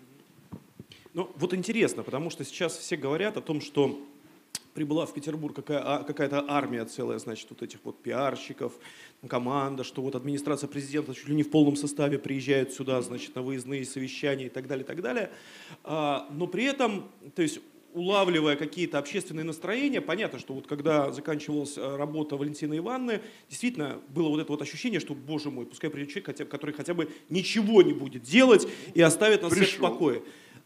Ну, 1.13 1.29
вот 1.35 1.55
интересно, 1.55 2.05
потому 2.05 2.31
что 2.31 2.45
сейчас 2.45 2.79
все 2.79 2.97
говорят 2.97 3.37
о 3.37 3.41
том, 3.41 3.61
что 3.61 4.01
прибыла 4.75 5.07
в 5.07 5.14
Петербург 5.14 5.55
какая, 5.55 5.81
а, 5.81 6.05
какая-то 6.05 6.45
армия 6.49 6.85
целая, 6.85 7.19
значит, 7.19 7.49
вот 7.50 7.62
этих 7.62 7.79
вот 7.85 8.02
пиарщиков, 8.02 8.73
команда, 9.29 9.85
что 9.85 10.02
вот 10.02 10.14
администрация 10.14 10.69
президента 10.69 11.14
чуть 11.14 11.29
ли 11.29 11.35
не 11.35 11.43
в 11.43 11.50
полном 11.50 11.76
составе 11.76 12.19
приезжает 12.19 12.73
сюда, 12.73 13.00
значит, 13.02 13.35
на 13.35 13.43
выездные 13.43 13.85
совещания 13.85 14.47
и 14.47 14.49
так 14.49 14.67
далее, 14.67 14.85
и 14.85 14.87
так 14.87 15.00
далее. 15.02 15.31
А, 15.85 16.29
но 16.31 16.47
при 16.47 16.64
этом, 16.64 17.11
то 17.35 17.43
есть 17.43 17.61
улавливая 17.95 18.57
какие-то 18.57 18.99
общественные 18.99 19.45
настроения, 19.45 20.00
понятно, 20.00 20.38
что 20.38 20.55
вот 20.55 20.67
когда 20.67 21.12
заканчивалась 21.12 21.76
э, 21.76 21.97
работа 21.97 22.37
Валентины 22.37 22.79
Ивановны, 22.79 23.21
действительно 23.49 24.00
было 24.09 24.29
вот 24.29 24.41
это 24.41 24.50
вот 24.50 24.62
ощущение, 24.62 25.00
что, 25.00 25.14
боже 25.14 25.50
мой, 25.50 25.67
пускай 25.67 25.91
придет 25.91 26.11
человек, 26.11 26.49
который 26.49 26.75
хотя 26.75 26.95
бы 26.95 27.11
ничего 27.29 27.83
не 27.83 27.93
будет 27.93 28.23
делать 28.23 28.67
и 28.95 29.02
оставит 29.02 29.43
нас 29.43 29.52
Пришел. 29.52 29.67
всех 29.67 29.79
в 29.79 29.83
покое. 29.83 30.23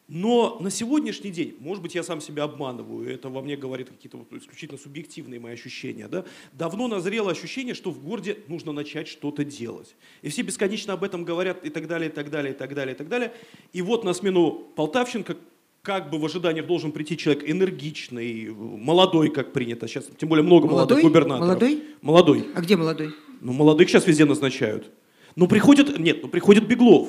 Но 0.08 0.58
на 0.60 0.70
сегодняшний 0.70 1.32
день, 1.32 1.56
может 1.58 1.82
быть, 1.82 1.96
я 1.96 2.04
сам 2.04 2.20
себя 2.20 2.44
обманываю, 2.44 3.12
это 3.12 3.28
во 3.28 3.42
мне 3.42 3.56
говорит 3.56 3.88
какие-то 3.90 4.18
вот 4.18 4.32
исключительно 4.32 4.78
субъективные 4.78 5.40
мои 5.40 5.54
ощущения, 5.54 6.06
да? 6.06 6.25
давно 6.52 6.86
назрело 6.86 7.32
ощущение, 7.32 7.75
что 7.75 7.90
в 7.90 8.00
городе 8.04 8.38
нужно 8.46 8.70
начать 8.70 9.08
что-то 9.08 9.44
делать. 9.44 9.96
И 10.22 10.28
все 10.28 10.42
бесконечно 10.42 10.92
об 10.92 11.02
этом 11.02 11.25
говорят 11.25 11.64
и 11.64 11.70
так 11.70 11.88
далее, 11.88 12.08
и 12.08 12.12
так 12.12 12.30
далее, 12.30 12.54
и 12.54 12.56
так 12.56 12.72
далее, 12.72 12.94
и 12.94 12.98
так 12.98 13.08
далее. 13.08 13.32
И 13.72 13.82
вот 13.82 14.04
на 14.04 14.14
смену 14.14 14.68
Полтавченко 14.76 15.36
как 15.82 16.10
бы 16.10 16.18
в 16.18 16.25
ожиданиях 16.25 16.66
должен 16.66 16.92
прийти 16.92 17.16
человек 17.16 17.48
энергичный, 17.48 18.50
молодой, 18.50 19.30
как 19.30 19.52
принято 19.52 19.88
сейчас, 19.88 20.06
тем 20.18 20.28
более 20.28 20.44
много 20.44 20.68
молодой? 20.68 20.96
молодых 20.96 21.02
губернаторов. 21.02 21.48
Молодой? 21.48 21.84
Молодой. 22.02 22.46
А 22.54 22.60
где 22.60 22.76
молодой? 22.76 23.14
Ну, 23.40 23.52
молодых 23.52 23.88
сейчас 23.88 24.06
везде 24.06 24.25
назначают. 24.25 24.90
Но 25.34 25.48
приходит, 25.48 25.98
нет, 25.98 26.22
ну 26.22 26.28
приходит 26.28 26.66
Беглов. 26.66 27.08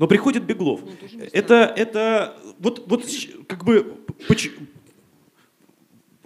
Но 0.00 0.06
приходит 0.06 0.44
Беглов. 0.44 0.80
Это, 1.32 1.72
это, 1.76 2.34
вот, 2.58 2.84
вот 2.88 3.04
как 3.46 3.64
бы, 3.64 3.82
поч, 4.26 4.50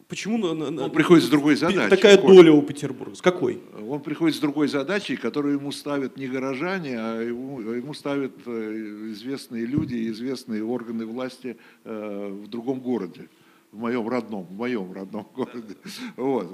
почему 0.07 0.39
на- 0.39 0.71
на- 0.71 0.85
Он 0.85 0.91
приходит 0.93 1.25
с 1.25 1.29
другой 1.29 1.57
задачей. 1.57 1.91
такая 1.91 2.17
Коль. 2.19 2.37
доля 2.37 2.53
у 2.53 2.63
Петербурга? 2.63 3.17
С 3.17 3.21
какой? 3.21 3.61
Он 3.89 4.01
приходит 4.01 4.37
с 4.37 4.39
другой 4.39 4.69
задачей, 4.69 5.17
которую 5.17 5.59
ему 5.59 5.73
ставят 5.73 6.17
не 6.17 6.29
горожане, 6.29 7.01
а 7.01 7.21
ему, 7.21 7.61
ему 7.63 7.95
ставят 7.95 8.31
э, 8.47 9.11
известные 9.11 9.67
люди, 9.67 10.09
известные 10.09 10.63
органы 10.63 11.05
власти 11.05 11.57
э, 11.83 12.29
в 12.45 12.47
другом 12.47 12.79
городе. 12.79 13.29
В 13.75 13.79
моем 13.79 14.09
родном, 14.09 14.45
в 14.45 14.53
моем 14.53 14.93
родном 14.93 15.27
городе. 15.35 15.77
Вот. 16.17 16.47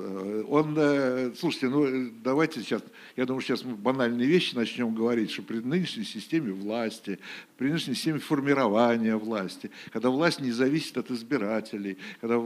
Он, 0.48 0.74
э, 0.78 1.32
слушайте, 1.36 1.68
ну 1.68 2.10
давайте 2.24 2.60
сейчас, 2.60 2.82
я 3.14 3.26
думаю, 3.26 3.42
сейчас 3.42 3.62
мы 3.62 3.74
банальные 3.74 4.26
вещи 4.26 4.54
начнем 4.54 4.94
говорить, 4.94 5.30
что 5.30 5.42
при 5.42 5.58
нынешней 5.58 6.04
системе 6.04 6.52
власти, 6.52 7.18
при 7.58 7.68
нынешней 7.68 7.94
системе 7.94 8.20
формирования 8.20 9.16
власти, 9.16 9.70
когда 9.92 10.08
власть 10.08 10.40
не 10.40 10.50
зависит 10.50 10.96
от 10.96 11.10
избирателей, 11.10 11.98
когда 12.22 12.36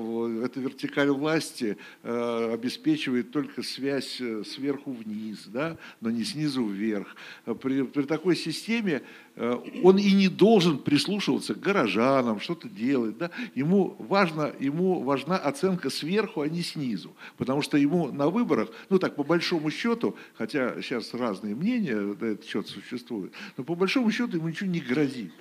эта 0.45 0.59
вертикаль 0.59 1.11
власти 1.11 1.77
э, 2.03 2.51
обеспечивает 2.53 3.31
только 3.31 3.63
связь 3.63 4.21
э, 4.21 4.43
сверху 4.43 4.91
вниз, 4.91 5.45
да, 5.47 5.79
но 6.01 6.11
не 6.11 6.25
снизу 6.25 6.67
вверх. 6.67 7.15
При, 7.63 7.83
при 7.83 8.03
такой 8.03 8.35
системе 8.35 9.03
он 9.37 9.99
и 9.99 10.13
не 10.13 10.29
должен 10.29 10.79
прислушиваться 10.79 11.55
к 11.55 11.61
горожанам, 11.61 12.39
что-то 12.39 12.69
делать. 12.69 13.19
Да? 13.19 13.31
Ему, 13.55 13.97
важно, 13.99 14.53
ему 14.61 15.03
важна 15.03 15.37
оценка 15.37 15.91
сверху, 15.91 16.43
а 16.43 16.49
не 16.49 16.63
снизу. 16.63 17.11
Потому 17.37 17.61
что 17.61 17.77
ему 17.77 18.13
на 18.13 18.29
выборах, 18.29 18.71
ну 18.91 18.99
так 18.99 19.17
по 19.17 19.25
большому 19.25 19.71
счету, 19.71 20.17
хотя 20.35 20.81
сейчас 20.83 21.15
разные 21.15 21.57
мнения 21.57 21.97
на 21.97 22.25
этот 22.25 22.45
счет 22.45 22.69
существуют, 22.69 23.33
но 23.57 23.65
по 23.65 23.75
большому 23.75 24.11
счету 24.13 24.37
ему 24.37 24.49
ничего 24.49 24.71
не 24.71 24.81
грозит. 24.81 25.33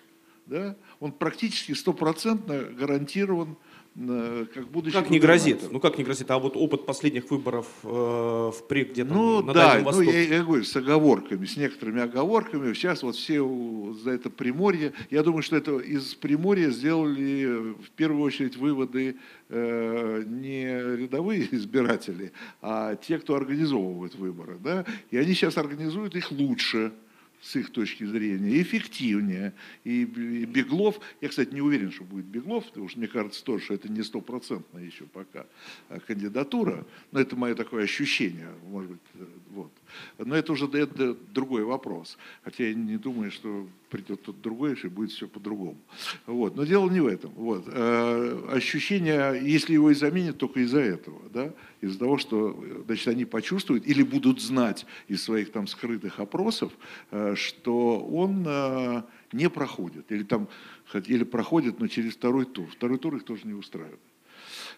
Да? 0.48 0.76
Он 1.00 1.12
практически 1.12 1.74
стопроцентно 1.74 2.64
гарантирован 2.64 3.52
э, 3.52 3.56
как 3.96 4.68
будущий 4.70 4.98
Как 4.98 5.12
не 5.12 5.20
грозит? 5.20 5.72
Ну 5.72 5.80
как 5.80 6.00
не 6.00 6.04
грозит? 6.04 6.32
А 6.32 6.40
вот 6.40 6.58
опыт 6.58 6.86
последних 6.86 7.30
выборов 7.30 7.68
э, 7.84 7.88
в 7.88 8.56
ПРИ 8.68 8.86
где-то 8.86 9.14
Ну 9.14 9.44
на 9.44 9.54
да, 9.54 9.70
Дальнем 9.70 9.84
ну, 9.84 9.86
Востоке. 9.86 10.24
я, 10.24 10.38
я 10.38 10.44
говорю, 10.44 10.64
с 10.64 10.76
оговорками, 10.76 11.46
с 11.46 11.58
некоторыми 11.58 12.02
оговорками. 12.02 12.74
Сейчас 12.74 13.04
вот 13.04 13.16
все 13.16 13.96
за 14.04 14.12
это 14.12 14.32
Приморье. 14.32 14.94
Я 15.12 15.22
думаю, 15.22 15.44
что 15.44 15.58
это 15.58 15.78
из 15.78 16.16
Приморья 16.16 16.72
сделали 16.72 17.76
в 17.84 17.92
первую 17.96 18.24
очередь 18.24 18.58
выводы 18.58 19.18
э, 19.50 20.24
не 20.26 20.66
рядовые 20.98 21.48
избиратели, 21.56 22.32
а 22.64 22.96
те, 22.96 23.20
кто 23.20 23.36
организовывает 23.36 24.16
выборы. 24.16 24.58
Да? 24.60 24.86
И 25.12 25.18
они 25.18 25.36
сейчас 25.36 25.58
организуют 25.58 26.16
их 26.16 26.32
лучше 26.32 26.94
с 27.44 27.58
их 27.58 27.72
точки 27.72 28.06
зрения, 28.06 28.62
эффективнее. 28.62 29.54
И 29.84 30.06
Беглов, 30.06 31.00
я, 31.20 31.28
кстати, 31.28 31.54
не 31.54 31.62
уверен, 31.62 31.92
что 31.92 32.06
будет 32.06 32.26
Беглов, 32.26 32.66
потому 32.68 32.88
что 32.88 33.00
мне 33.00 33.08
кажется 33.08 33.44
тоже, 33.44 33.66
что 33.66 33.74
это 33.74 33.92
не 33.92 34.02
стопроцентная 34.02 34.84
еще 34.84 35.04
пока 35.06 35.46
а, 35.90 36.00
кандидатура, 36.00 36.86
но 37.12 37.20
это 37.20 37.36
мое 37.36 37.54
такое 37.54 37.84
ощущение, 37.84 38.48
может 38.70 38.92
быть, 38.92 39.02
э, 39.16 39.26
вот. 39.50 39.72
Но 40.18 40.36
это 40.36 40.54
уже 40.54 40.66
это 40.66 41.14
другой 41.34 41.64
вопрос. 41.64 42.18
Хотя 42.44 42.66
я 42.66 42.74
не 42.74 42.98
думаю, 42.98 43.32
что 43.32 43.68
придет 43.90 44.24
тот 44.24 44.42
другой, 44.42 44.74
и 44.74 44.88
будет 44.88 45.12
все 45.12 45.28
по-другому. 45.28 45.78
Вот. 46.26 46.56
Но 46.56 46.64
дело 46.64 46.90
не 46.90 47.00
в 47.00 47.08
этом. 47.08 47.32
Вот. 47.36 47.66
Э, 47.68 48.50
Ощущение, 48.52 49.40
если 49.44 49.74
его 49.74 49.92
и 49.92 49.94
заменят, 49.94 50.38
только 50.38 50.62
из-за 50.62 50.80
этого. 50.80 51.22
Да? 51.32 51.54
Из-за 51.82 52.00
того, 52.00 52.18
что 52.18 52.60
значит, 52.86 53.08
они 53.08 53.26
почувствуют 53.26 53.86
или 53.86 54.02
будут 54.02 54.42
знать 54.42 54.86
из 55.08 55.24
своих 55.24 55.52
там 55.52 55.68
скрытых 55.68 56.20
опросов, 56.20 56.72
э, 57.12 57.36
что 57.36 58.00
он 58.00 58.44
э, 58.48 59.04
не 59.32 59.50
проходит. 59.50 60.12
Или, 60.12 60.24
там, 60.24 60.48
или 61.06 61.24
проходит, 61.24 61.80
но 61.80 61.88
через 61.88 62.14
второй 62.14 62.46
тур. 62.46 62.68
Второй 62.72 62.98
тур 62.98 63.16
их 63.16 63.24
тоже 63.24 63.46
не 63.46 63.54
устраивает. 63.54 64.00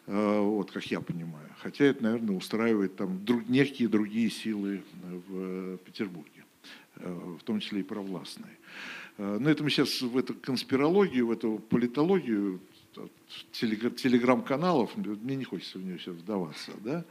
Э, 0.08 0.40
Вот, 0.40 0.72
как 0.72 0.86
я 0.86 1.02
понимаю. 1.02 1.50
Хотя 1.60 1.86
это, 1.86 2.04
наверное, 2.04 2.36
устраивает 2.36 2.96
там 2.96 3.24
друг- 3.26 3.48
некие 3.50 3.88
другие 3.88 4.30
силы 4.30 4.82
э, 5.04 5.20
в 5.28 5.34
э, 5.36 5.78
Петербурге, 5.86 6.44
в 6.96 7.44
том 7.44 7.60
числе 7.60 7.80
и 7.82 7.84
провластные. 7.84 8.58
Но 9.18 9.50
это 9.50 9.64
мы 9.64 9.70
сейчас 9.70 10.02
в 10.02 10.18
эту 10.18 10.34
конспирологию, 10.34 11.28
в 11.28 11.32
эту 11.32 11.60
политологию 11.70 12.60
телеграм-каналов, 13.52 14.92
мне 14.96 15.36
не 15.36 15.44
хочется 15.44 15.78
в 15.78 15.84
нее 15.86 15.98
сейчас 16.00 16.16
вдаваться, 16.16 16.72
да? 16.84 17.04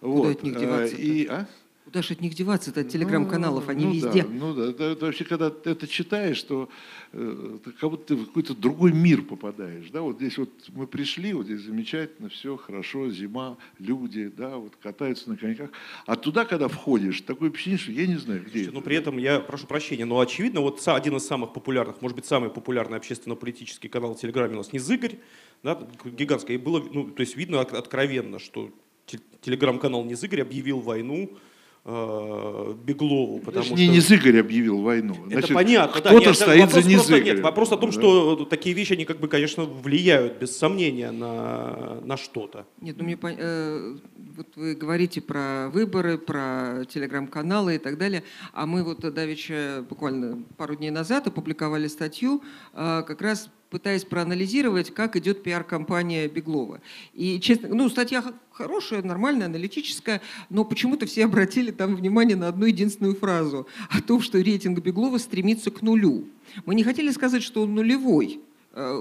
Вот. 0.00 0.36
от 0.36 0.42
них 0.42 0.56
э, 0.56 0.60
деваться-то? 0.60 1.02
И, 1.02 1.26
а? 1.26 1.48
Куда 1.84 2.00
же 2.00 2.14
от 2.14 2.20
них 2.20 2.34
деваться-то, 2.34 2.82
от 2.82 2.88
телеграм-каналов, 2.90 3.68
они 3.68 3.86
ну, 3.86 3.92
везде. 3.92 4.22
Да, 4.22 4.28
ну 4.28 4.54
да, 4.54 4.70
это, 4.70 4.84
это 4.84 5.06
вообще, 5.06 5.24
когда 5.24 5.50
ты 5.50 5.70
это 5.70 5.88
читаешь, 5.88 6.40
то 6.44 6.68
э, 7.12 7.58
как 7.80 7.90
будто 7.90 8.14
ты 8.14 8.14
в 8.14 8.26
какой-то 8.26 8.54
другой 8.54 8.92
мир 8.92 9.22
попадаешь. 9.22 9.90
Да? 9.90 10.02
Вот 10.02 10.16
здесь 10.16 10.38
вот 10.38 10.50
мы 10.68 10.86
пришли, 10.86 11.32
вот 11.32 11.46
здесь 11.46 11.62
замечательно, 11.62 12.28
все 12.28 12.56
хорошо, 12.56 13.10
зима, 13.10 13.56
люди, 13.80 14.30
да, 14.36 14.58
вот 14.58 14.74
катаются 14.80 15.28
на 15.28 15.36
коньках. 15.36 15.70
А 16.06 16.14
туда, 16.14 16.44
когда 16.44 16.68
входишь, 16.68 17.20
такое 17.22 17.50
впечатление, 17.50 17.78
что 17.78 17.92
я 17.92 18.06
не 18.06 18.16
знаю, 18.16 18.40
где 18.42 18.50
Слушайте, 18.50 18.68
это. 18.68 18.74
но 18.74 18.80
при 18.80 18.96
этом 18.96 19.18
я 19.18 19.40
прошу 19.40 19.66
прощения, 19.66 20.04
но 20.04 20.20
очевидно, 20.20 20.60
вот 20.60 20.80
один 20.86 21.16
из 21.16 21.26
самых 21.26 21.52
популярных, 21.52 22.00
может 22.00 22.14
быть, 22.14 22.26
самый 22.26 22.50
популярный 22.50 22.96
общественно-политический 22.96 23.88
канал 23.88 24.14
в 24.14 24.20
Телеграме 24.20 24.54
у 24.54 24.58
нас 24.58 24.72
не 24.72 24.78
Зыгорь, 24.78 25.16
да, 25.64 25.84
гигантское. 26.04 26.56
И 26.56 26.60
было, 26.60 26.80
ну, 26.92 27.10
то 27.10 27.22
есть 27.22 27.36
видно 27.36 27.60
от- 27.60 27.72
откровенно, 27.72 28.38
что 28.38 28.70
те- 29.06 29.18
телеграм-канал 29.40 30.04
не 30.04 30.14
Зыгорь 30.14 30.42
объявил 30.42 30.78
войну 30.78 31.36
Беглову, 31.84 33.40
потому 33.40 33.64
Даже 33.64 33.74
не 33.74 33.86
что... 33.86 33.94
Низыгорь 33.94 34.38
объявил 34.38 34.80
войну. 34.82 35.14
Это 35.26 35.40
Значит, 35.40 35.54
понятно, 35.54 36.00
да. 36.00 36.10
Кто-то 36.10 36.26
Нет, 36.26 36.36
стоит 36.36 36.60
вопрос 36.60 36.84
за 36.84 36.88
Низыгорем. 36.88 37.24
Нет, 37.24 37.40
вопрос 37.40 37.72
о 37.72 37.76
том, 37.76 37.90
Да. 37.90 37.98
что 37.98 38.44
такие 38.44 38.74
вещи, 38.74 38.92
они 38.92 39.04
как 39.04 39.18
бы, 39.18 39.26
конечно, 39.26 39.64
влияют 39.64 40.38
без 40.38 40.56
сомнения 40.56 41.10
на, 41.10 42.00
на 42.04 42.16
что-то. 42.16 42.66
Нет, 42.80 42.96
ну 42.98 43.04
мне 43.04 43.14
пон- 43.14 43.36
э, 43.36 43.96
вот 44.36 44.46
вы 44.54 44.74
говорите 44.76 45.20
про 45.20 45.70
выборы, 45.70 46.18
про 46.18 46.84
телеграм-каналы 46.88 47.74
и 47.74 47.78
так 47.78 47.98
далее, 47.98 48.22
а 48.52 48.66
мы 48.66 48.84
вот 48.84 49.00
давеча 49.00 49.84
буквально 49.88 50.44
пару 50.56 50.76
дней 50.76 50.90
назад 50.90 51.26
опубликовали 51.26 51.88
статью, 51.88 52.42
э, 52.74 53.02
как 53.04 53.20
раз 53.22 53.50
пытаясь 53.72 54.04
проанализировать, 54.04 54.92
как 54.92 55.16
идет 55.16 55.42
пиар-компания 55.42 56.28
Беглова. 56.28 56.82
И 57.14 57.40
честно, 57.40 57.68
ну 57.68 57.88
статья 57.88 58.22
хорошая, 58.50 59.02
нормальная, 59.02 59.46
аналитическая, 59.46 60.20
но 60.50 60.66
почему-то 60.66 61.06
все 61.06 61.24
обратили 61.24 61.70
там 61.70 61.96
внимание 61.96 62.36
на 62.36 62.48
одну 62.48 62.66
единственную 62.66 63.14
фразу 63.14 63.66
о 63.88 64.02
том, 64.02 64.20
что 64.20 64.38
рейтинг 64.38 64.80
Беглова 64.80 65.16
стремится 65.16 65.70
к 65.70 65.80
нулю. 65.80 66.28
Мы 66.66 66.74
не 66.74 66.84
хотели 66.84 67.10
сказать, 67.10 67.42
что 67.42 67.62
он 67.62 67.74
нулевой, 67.74 68.40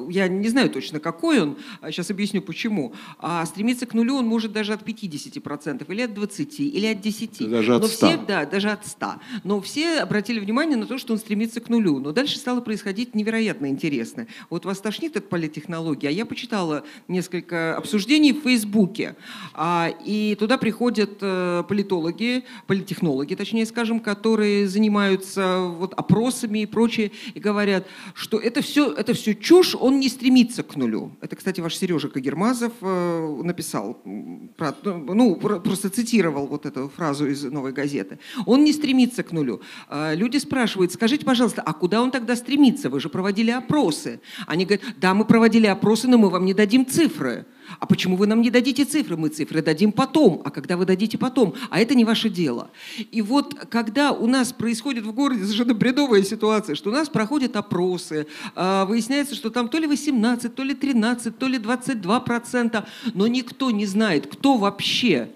я 0.10 0.28
не 0.28 0.50
знаю 0.50 0.70
точно, 0.70 1.00
какой 1.00 1.42
он, 1.42 1.58
сейчас 1.88 2.10
объясню 2.10 2.42
почему. 2.42 2.94
А 3.20 3.46
стремиться 3.46 3.86
к 3.86 3.94
нулю 3.94 4.16
он 4.16 4.26
может 4.26 4.52
даже 4.52 4.74
от 4.74 4.84
50%, 4.88 5.86
или 5.92 6.02
от 6.02 6.12
20%, 6.12 6.58
или 6.58 6.86
от 6.88 6.98
10%. 6.98 7.48
Даже 7.48 7.76
от 7.76 7.82
Но 7.82 7.88
100. 7.88 8.08
Все, 8.08 8.18
да, 8.18 8.46
даже 8.46 8.70
от 8.70 8.86
100. 8.86 9.08
Но 9.44 9.62
все 9.62 10.00
обратили 10.00 10.40
внимание 10.40 10.78
на 10.78 10.86
то, 10.86 10.98
что 10.98 11.14
он 11.14 11.20
стремится 11.20 11.62
к 11.62 11.70
нулю. 11.70 12.00
Но 12.00 12.12
дальше 12.12 12.38
стало 12.38 12.62
происходить 12.62 13.16
невероятно 13.16 13.68
интересно. 13.68 14.28
Вот 14.50 14.66
вас 14.66 14.80
тошнит 14.80 15.16
от 15.16 15.30
политтехнологии, 15.30 16.08
а 16.08 16.12
я 16.12 16.26
почитала 16.26 16.84
несколько 17.08 17.78
обсуждений 17.78 18.34
в 18.34 18.42
Фейсбуке. 18.42 19.16
А, 19.54 19.90
и 20.06 20.36
туда 20.36 20.58
приходят 20.58 21.18
э, 21.22 21.64
политологи, 21.68 22.44
политтехнологи, 22.68 23.36
точнее 23.36 23.66
скажем, 23.66 24.00
которые 24.00 24.68
занимаются 24.68 25.60
вот 25.60 25.94
опросами 25.94 26.60
и 26.60 26.66
прочее, 26.66 27.12
и 27.34 27.40
говорят, 27.40 27.88
что 28.14 28.38
это 28.38 28.62
все, 28.62 28.92
это 28.92 29.14
все 29.14 29.36
чушь, 29.36 29.61
он 29.76 30.00
не 30.00 30.10
стремится 30.10 30.64
к 30.64 30.76
нулю. 30.76 31.12
Это, 31.22 31.36
кстати, 31.36 31.62
ваш 31.62 31.76
Сережа 31.76 32.10
Кагермазов 32.10 32.74
э, 32.82 33.42
написал, 33.44 33.98
ну, 34.06 35.36
про- 35.36 35.60
просто 35.60 35.90
цитировал 35.90 36.48
вот 36.48 36.66
эту 36.66 36.90
фразу 36.90 37.28
из 37.28 37.44
«Новой 37.44 37.72
газеты». 37.72 38.20
Он 38.46 38.64
не 38.64 38.74
стремится 38.74 39.24
к 39.24 39.32
нулю. 39.32 39.62
А, 39.88 40.14
Люди 40.14 40.38
спрашивают, 40.38 40.92
скажите, 40.92 41.26
пожалуйста, 41.26 41.62
а 41.62 41.74
куда 41.74 42.02
он 42.02 42.12
тогда 42.12 42.36
стремится? 42.36 42.90
Вы 42.90 43.00
же 43.00 43.10
проводили 43.10 43.52
опросы. 43.52 44.20
Они 44.48 44.66
говорят, 44.66 44.84
да, 44.98 45.14
мы 45.14 45.26
проводили 45.26 45.68
опросы, 45.68 46.08
но 46.08 46.18
мы 46.18 46.30
вам 46.30 46.46
не 46.46 46.54
дадим 46.54 46.86
цифры. 46.86 47.46
А 47.82 47.88
почему 47.88 48.16
вы 48.16 48.28
нам 48.28 48.42
не 48.42 48.52
дадите 48.52 48.86
цифры? 48.86 49.18
Мы 49.18 49.30
цифры 49.30 49.64
дадим 49.64 49.92
потом. 49.92 50.44
А 50.46 50.52
когда 50.52 50.78
вы 50.78 50.86
дадите 50.86 51.18
потом? 51.18 51.56
А 51.72 51.80
это 51.80 51.96
не 51.96 52.06
ваше 52.06 52.30
дело. 52.30 52.70
И 53.10 53.24
вот 53.24 53.56
когда 53.72 54.12
у 54.12 54.28
нас 54.28 54.54
происходит 54.54 55.04
в 55.04 55.12
городе 55.12 55.42
совершенно 55.42 55.74
бредовая 55.74 56.22
ситуация, 56.22 56.76
что 56.76 56.92
у 56.92 56.94
нас 56.94 57.10
проходят 57.10 57.56
опросы, 57.56 58.28
а, 58.54 58.86
выясняется, 58.86 59.34
что 59.34 59.50
там 59.50 59.68
то 59.68 59.80
ли 59.80 59.88
18, 59.88 60.54
то 60.54 60.62
ли 60.62 60.76
13, 60.76 61.36
то 61.36 61.48
ли 61.48 61.58
22 61.58 62.20
процента, 62.20 62.86
но 63.16 63.26
никто 63.26 63.72
не 63.72 63.88
знает, 63.88 64.28
кто 64.28 64.58
вообще 64.58 65.32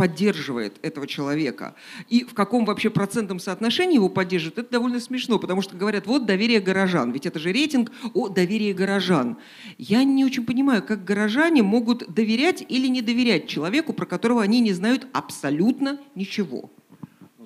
поддерживает 0.00 0.78
этого 0.80 1.06
человека 1.06 1.74
и 2.08 2.24
в 2.24 2.32
каком 2.32 2.64
вообще 2.64 2.88
процентном 2.88 3.38
соотношении 3.38 3.96
его 3.96 4.08
поддерживают, 4.08 4.56
это 4.56 4.70
довольно 4.70 4.98
смешно, 4.98 5.38
потому 5.38 5.60
что 5.60 5.76
говорят, 5.76 6.06
вот 6.06 6.24
доверие 6.24 6.60
горожан, 6.60 7.12
ведь 7.12 7.26
это 7.26 7.38
же 7.38 7.52
рейтинг 7.52 7.92
о 8.14 8.30
доверии 8.30 8.72
горожан. 8.72 9.36
Я 9.76 10.02
не 10.04 10.24
очень 10.24 10.46
понимаю, 10.46 10.82
как 10.82 11.04
горожане 11.04 11.62
могут 11.62 12.10
доверять 12.10 12.64
или 12.66 12.86
не 12.86 13.02
доверять 13.02 13.46
человеку, 13.46 13.92
про 13.92 14.06
которого 14.06 14.40
они 14.40 14.60
не 14.60 14.72
знают 14.72 15.06
абсолютно 15.12 16.00
ничего. 16.14 16.70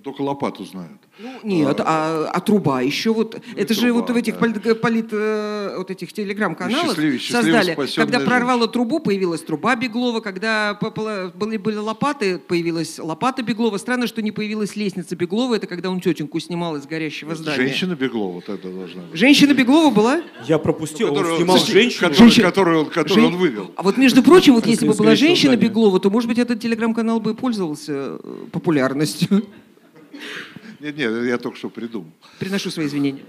Ну, 0.05 0.11
Только 0.13 0.21
лопату 0.23 0.65
знают. 0.65 1.01
Ну, 1.19 1.31
нет, 1.45 1.81
а, 1.81 2.29
а 2.31 2.41
труба 2.41 2.83
еще 2.83 3.15
вот, 3.15 3.41
это 3.57 3.73
же 3.73 3.81
труба, 3.83 4.01
вот 4.01 4.11
в 4.11 4.17
этих 4.17 4.35
да. 4.35 4.41
полит, 4.41 4.81
полит, 4.81 5.07
э, 5.13 5.75
вот 5.79 5.91
этих 5.91 6.13
телеграм-каналах 6.13 6.97
Счастливее- 6.97 7.19
счастливее 7.19 7.63
создали, 7.63 7.95
когда 7.97 8.19
жизнь. 8.19 8.29
прорвало 8.29 8.69
трубу, 8.69 8.99
появилась 9.01 9.41
труба 9.43 9.77
Беглова, 9.77 10.21
когда 10.21 10.79
были, 11.35 11.57
были 11.57 11.77
лопаты, 11.77 12.39
появилась 12.39 12.99
лопата 12.99 13.43
Беглова. 13.43 13.79
Странно, 13.79 14.07
что 14.07 14.21
не 14.23 14.33
появилась 14.33 14.77
лестница 14.77 15.17
Беглова, 15.17 15.55
это 15.55 15.67
когда 15.67 15.89
он 15.89 16.01
тетеньку 16.01 16.39
снимал 16.41 16.77
из 16.77 16.85
горящего 16.87 17.35
здания. 17.35 17.57
Женщина 17.57 17.95
Беглова 17.95 18.33
вот 18.33 18.49
это 18.49 18.69
должна 18.69 19.03
быть. 19.05 19.19
Женщина 19.19 19.55
Беглова 19.55 19.95
была? 19.95 20.21
Я 20.47 20.59
пропустил, 20.59 21.09
он 21.09 21.15
Которую- 21.15 21.37
снимал 21.39 21.57
Слушайте, 21.59 21.81
женщину. 22.13 22.45
Которую, 22.45 22.81
он, 22.81 22.87
которую 22.91 23.27
он 23.29 23.37
вывел. 23.37 23.71
А 23.77 23.83
вот 23.83 23.97
между 23.97 24.23
прочим, 24.23 24.55
вот 24.55 24.67
если 24.67 24.87
бы 24.87 24.95
была 24.95 25.15
женщина. 25.15 25.57
Беглова, 25.57 25.99
то, 26.01 26.11
может 26.11 26.29
быть, 26.29 26.39
этот 26.39 26.61
телеграм-канал 26.61 27.21
бы 27.21 27.31
и 27.31 27.35
пользовался 27.35 27.93
э, 28.23 28.47
популярностью. 28.53 29.45
Нет, 30.81 30.97
нет, 30.97 31.25
я 31.25 31.39
только 31.39 31.57
что 31.57 31.71
придумал. 31.71 32.11
Приношу 32.39 32.71
свои 32.71 32.87
извинения. 32.87 33.23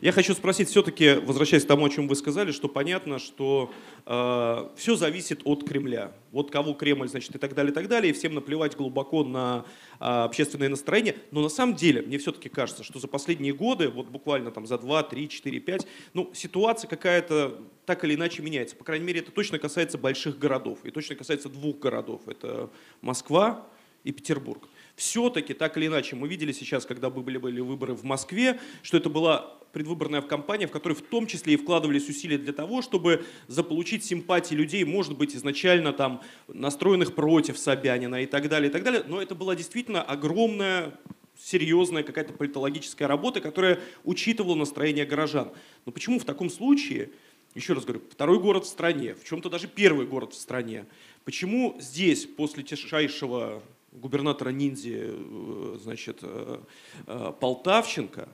Я 0.00 0.12
хочу 0.12 0.34
спросить, 0.34 0.68
все-таки, 0.68 1.14
возвращаясь 1.14 1.64
к 1.64 1.66
тому, 1.66 1.84
о 1.86 1.90
чем 1.90 2.08
вы 2.08 2.16
сказали, 2.16 2.52
что 2.52 2.68
понятно, 2.68 3.18
что 3.18 3.72
все 4.04 4.96
зависит 4.96 5.42
от 5.44 5.66
Кремля. 5.66 6.12
Вот 6.32 6.50
кого 6.50 6.74
Кремль, 6.74 7.08
значит, 7.08 7.34
и 7.34 7.38
так 7.38 7.54
далее, 7.54 7.72
и 7.72 7.74
так 7.74 7.88
далее, 7.88 8.10
и 8.10 8.12
всем 8.12 8.34
наплевать 8.34 8.76
глубоко 8.76 9.24
на 9.24 9.64
а, 9.98 10.24
общественное 10.24 10.68
настроение. 10.68 11.16
Но 11.30 11.40
на 11.40 11.48
самом 11.48 11.74
деле, 11.74 12.02
мне 12.02 12.18
все-таки 12.18 12.48
кажется, 12.48 12.82
что 12.82 12.98
за 12.98 13.08
последние 13.08 13.54
годы, 13.54 13.88
вот 13.88 14.08
буквально 14.08 14.50
там 14.50 14.66
за 14.66 14.78
2, 14.78 15.04
3, 15.04 15.28
4, 15.28 15.60
5, 15.60 15.86
ну, 16.12 16.30
ситуация 16.34 16.88
какая-то 16.88 17.60
так 17.86 18.04
или 18.04 18.14
иначе 18.14 18.42
меняется. 18.42 18.76
По 18.76 18.84
крайней 18.84 19.06
мере, 19.06 19.20
это 19.20 19.30
точно 19.30 19.58
касается 19.58 19.96
больших 19.96 20.38
городов. 20.38 20.80
И 20.84 20.90
точно 20.90 21.16
касается 21.16 21.48
двух 21.48 21.78
городов. 21.78 22.22
Это 22.26 22.68
Москва 23.00 23.66
и 24.02 24.12
Петербург. 24.12 24.68
Все-таки, 24.96 25.54
так 25.54 25.76
или 25.76 25.86
иначе, 25.86 26.14
мы 26.14 26.28
видели 26.28 26.52
сейчас, 26.52 26.86
когда 26.86 27.10
были, 27.10 27.36
были 27.36 27.60
выборы 27.60 27.94
в 27.94 28.04
Москве, 28.04 28.60
что 28.82 28.96
это 28.96 29.10
была 29.10 29.56
предвыборная 29.72 30.22
кампания, 30.22 30.68
в 30.68 30.70
которой 30.70 30.92
в 30.92 31.02
том 31.02 31.26
числе 31.26 31.54
и 31.54 31.56
вкладывались 31.56 32.08
усилия 32.08 32.38
для 32.38 32.52
того, 32.52 32.80
чтобы 32.80 33.24
заполучить 33.48 34.04
симпатии 34.04 34.54
людей, 34.54 34.84
может 34.84 35.18
быть, 35.18 35.34
изначально 35.34 35.92
там 35.92 36.22
настроенных 36.46 37.14
против 37.16 37.58
Собянина 37.58 38.22
и 38.22 38.26
так 38.26 38.48
далее, 38.48 38.70
и 38.70 38.72
так 38.72 38.84
далее. 38.84 39.02
Но 39.08 39.20
это 39.20 39.34
была 39.34 39.56
действительно 39.56 40.00
огромная 40.00 40.96
серьезная 41.36 42.04
какая-то 42.04 42.32
политологическая 42.32 43.06
работа, 43.06 43.40
которая 43.40 43.80
учитывала 44.04 44.54
настроение 44.54 45.04
горожан. 45.04 45.50
Но 45.84 45.90
почему 45.90 46.20
в 46.20 46.24
таком 46.24 46.48
случае, 46.48 47.10
еще 47.56 47.72
раз 47.72 47.84
говорю, 47.84 48.02
второй 48.10 48.38
город 48.38 48.64
в 48.64 48.68
стране, 48.68 49.16
в 49.16 49.24
чем-то 49.24 49.50
даже 49.50 49.66
первый 49.66 50.06
город 50.06 50.34
в 50.34 50.38
стране, 50.38 50.86
почему 51.24 51.76
здесь 51.80 52.26
после 52.26 52.62
тишайшего 52.62 53.60
губернатора 53.94 54.50
ниндзи, 54.50 54.96
э, 54.96 55.78
значит, 55.80 56.18
э, 56.22 56.58
э, 57.06 57.32
Полтавченко, 57.40 58.28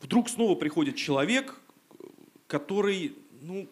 вдруг 0.00 0.28
снова 0.28 0.54
приходит 0.54 0.96
человек, 0.96 1.60
который, 2.46 3.14
ну, 3.42 3.68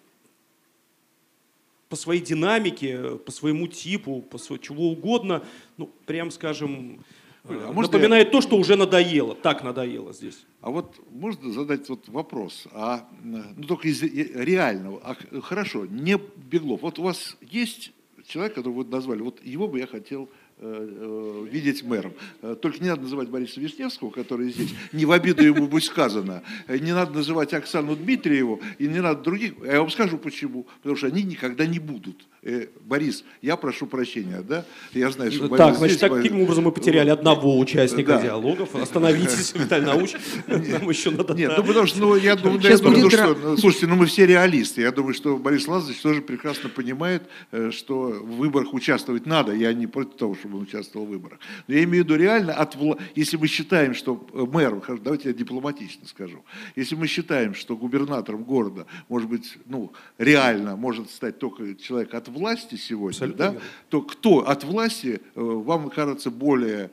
по 1.89 1.97
своей 1.97 2.21
динамике, 2.21 3.17
по 3.17 3.31
своему 3.31 3.67
типу, 3.67 4.21
по 4.23 4.37
сво- 4.37 4.59
чего 4.59 4.91
угодно, 4.91 5.45
ну, 5.79 5.91
прям 6.05 6.31
скажем, 6.31 7.03
а 7.45 7.73
можно 7.73 7.93
напоминает 7.93 8.31
то, 8.31 8.43
что 8.43 8.57
уже 8.57 8.77
надоело, 8.77 9.35
так 9.35 9.63
надоело 9.65 10.13
здесь. 10.13 10.45
А 10.61 10.71
вот 10.71 11.01
можно 11.11 11.51
задать 11.51 11.89
вот 11.89 12.07
вопрос, 12.09 12.67
а, 12.73 13.09
ну 13.23 13.65
только 13.65 13.89
из 13.89 14.03
реального, 14.03 15.01
а 15.03 15.41
хорошо, 15.41 15.87
не 15.87 16.19
Беглов. 16.19 16.83
Вот 16.83 16.99
у 16.99 17.05
вас 17.05 17.39
есть 17.41 17.93
человек, 18.27 18.55
которого 18.55 18.83
вы 18.83 18.85
назвали, 18.85 19.23
вот 19.23 19.43
его 19.43 19.67
бы 19.67 19.79
я 19.79 19.87
хотел 19.87 20.29
видеть 20.61 21.83
мэром. 21.83 22.12
Э, 22.42 22.57
Только 22.61 22.83
не 22.83 22.88
надо 22.88 23.03
называть 23.03 23.29
Бориса 23.29 23.61
Вишневского, 23.61 24.11
который 24.11 24.51
здесь, 24.51 24.75
не 24.92 25.05
в 25.05 25.12
обиду 25.12 25.44
ему 25.44 25.68
будет 25.68 25.85
сказано. 25.85 26.42
Э, 26.66 26.79
Не 26.79 26.92
надо 26.92 27.12
называть 27.12 27.55
Оксану 27.55 27.97
Дмитриеву, 27.97 28.61
и 28.79 28.87
не 28.88 29.01
надо 29.01 29.23
других. 29.23 29.55
А 29.62 29.66
Я 29.66 29.81
вам 29.81 29.90
скажу 29.90 30.18
почему. 30.18 30.66
Потому 30.83 30.97
что 30.97 31.07
они 31.07 31.23
никогда 31.23 31.66
не 31.66 31.79
будут. 31.79 32.27
Э, 32.42 32.66
Борис, 32.85 33.24
я 33.42 33.57
прошу 33.57 33.87
прощения, 33.87 34.42
да? 34.42 34.64
Я 34.92 35.11
знаю, 35.11 35.33
что 35.33 35.48
Борис 35.48 35.59
Так, 35.59 35.77
значит, 35.77 35.96
здесь, 35.98 36.09
так, 36.09 36.22
каким 36.22 36.40
образом 36.40 36.64
мы 36.64 36.72
потеряли 36.72 37.11
одного 37.11 37.59
участника 37.59 38.12
Да. 38.12 38.22
диалогов? 38.22 38.74
Остановитесь, 38.77 39.55
Виталий 39.57 39.87
Науч. 39.87 40.14
Нам 40.46 40.88
еще 40.88 41.11
надо... 41.11 41.35
Нет, 41.35 41.53
ну 41.57 41.64
потому 41.64 41.87
что, 41.87 42.01
ну, 42.01 42.14
я 42.14 42.37
думаю, 42.37 42.61
я 42.61 42.79
ну, 42.79 43.11
что, 43.11 43.35
ну, 43.35 43.57
слушайте, 43.57 43.87
ну 43.88 43.96
мы 43.96 44.07
все 44.07 44.24
реалисты. 44.24 44.83
Я 44.83 44.92
думаю, 44.92 45.14
что 45.14 45.37
Борис 45.37 45.66
Лазаревич 45.66 46.01
тоже 46.01 46.22
прекрасно 46.22 46.68
понимает, 46.68 47.24
э, 47.51 47.70
что 47.72 48.11
в 48.11 48.37
выборах 48.37 48.72
участвовать 48.72 49.27
надо. 49.27 49.53
Я 49.53 49.72
не 49.72 49.88
против 49.88 50.14
того, 50.14 50.37
чтобы 50.37 50.59
он 50.59 50.62
участвовал 50.62 51.07
в 51.07 51.11
выборах. 51.11 51.40
Но 51.66 51.74
я 51.74 51.83
имею 51.83 52.05
в 52.05 52.07
виду 52.07 52.16
реально, 52.16 52.55
от, 52.55 52.77
вла- 52.77 53.01
если 53.16 53.37
мы 53.37 53.48
считаем, 53.48 53.94
что 53.94 54.24
э, 54.33 54.44
мэр, 54.51 54.81
хорошо, 54.81 55.03
давайте 55.03 55.31
я 55.31 55.35
дипломатично 55.35 56.07
скажу, 56.07 56.44
если 56.77 56.94
мы 56.94 57.09
считаем, 57.09 57.55
что 57.55 57.77
губернатором 57.77 58.44
города, 58.44 58.87
может 59.09 59.29
быть, 59.29 59.59
ну, 59.66 59.92
реально 60.18 60.77
может 60.77 61.11
стать 61.11 61.38
только 61.40 61.74
человек 61.74 62.14
от 62.14 62.28
власти 62.29 62.77
сегодня, 62.77 63.14
Абсолютно 63.17 63.53
да, 63.53 63.61
то 63.88 64.03
кто 64.03 64.49
от 64.49 64.64
власти 64.64 65.21
э, 65.35 65.41
вам 65.41 65.91
кажется 65.91 66.31
более 66.31 66.91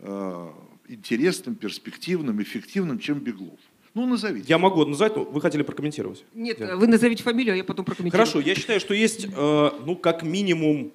э, 0.00 0.48
интересным, 0.88 1.54
перспективным, 1.54 2.42
эффективным, 2.42 2.98
чем 2.98 3.18
Беглов? 3.18 3.58
Ну, 3.94 4.06
назовите. 4.06 4.46
Я 4.48 4.58
могу 4.58 4.84
назвать, 4.84 5.16
но 5.16 5.24
вы 5.24 5.40
хотели 5.40 5.62
прокомментировать. 5.62 6.24
Нет, 6.34 6.60
Я- 6.60 6.76
вы 6.76 6.86
назовите 6.86 7.22
фамилию, 7.22 7.54
а 7.54 7.56
я 7.56 7.64
потом 7.64 7.84
прокомментирую. 7.84 8.24
Хорошо, 8.26 8.40
я 8.40 8.54
считаю, 8.54 8.80
что 8.80 8.94
есть, 8.94 9.24
э, 9.26 9.70
ну, 9.84 9.96
как 9.96 10.22
минимум, 10.22 10.92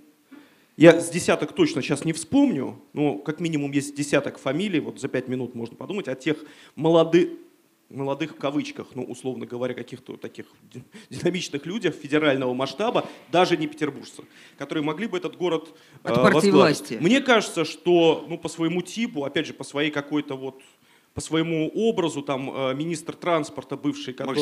я 0.77 0.99
с 0.99 1.10
десяток 1.10 1.53
точно 1.53 1.82
сейчас 1.82 2.06
не 2.06 2.13
вспомню, 2.13 2.79
но 2.93 3.17
как 3.17 3.39
минимум 3.39 3.71
есть 3.71 3.95
десяток 3.95 4.38
фамилий, 4.39 4.79
вот 4.79 4.99
за 4.99 5.08
пять 5.08 5.27
минут 5.27 5.53
можно 5.53 5.75
подумать, 5.75 6.08
о 6.08 6.15
тех 6.15 6.38
молодых, 6.75 7.29
молодых 7.93 8.32
в 8.32 8.36
кавычках, 8.38 8.88
ну, 8.95 9.03
условно 9.03 9.45
говоря, 9.45 9.73
каких-то 9.73 10.17
таких 10.17 10.47
ди- 10.73 10.84
динамичных 11.10 11.65
людях 11.65 11.95
федерального 11.95 12.53
масштаба, 12.53 13.08
даже 13.32 13.56
не 13.58 13.67
петербуржцев, 13.67 14.25
которые 14.58 14.84
могли 14.84 15.08
бы 15.08 15.17
этот 15.17 15.38
город 15.38 15.69
э, 16.03 16.10
От 16.10 16.15
партии 16.15 16.34
возглавить. 16.34 16.53
власти. 16.79 16.97
Мне 16.99 17.21
кажется, 17.21 17.65
что, 17.65 18.25
ну, 18.27 18.38
по 18.38 18.49
своему 18.49 18.82
типу, 18.82 19.23
опять 19.23 19.45
же, 19.47 19.53
по 19.53 19.63
своей 19.63 19.91
какой-то 19.91 20.36
вот 20.36 20.62
по 21.13 21.21
своему 21.21 21.69
образу, 21.76 22.23
там, 22.23 22.49
э, 22.54 22.73
министр 22.73 23.15
транспорта 23.15 23.78
бывший, 23.78 24.13
который, 24.13 24.41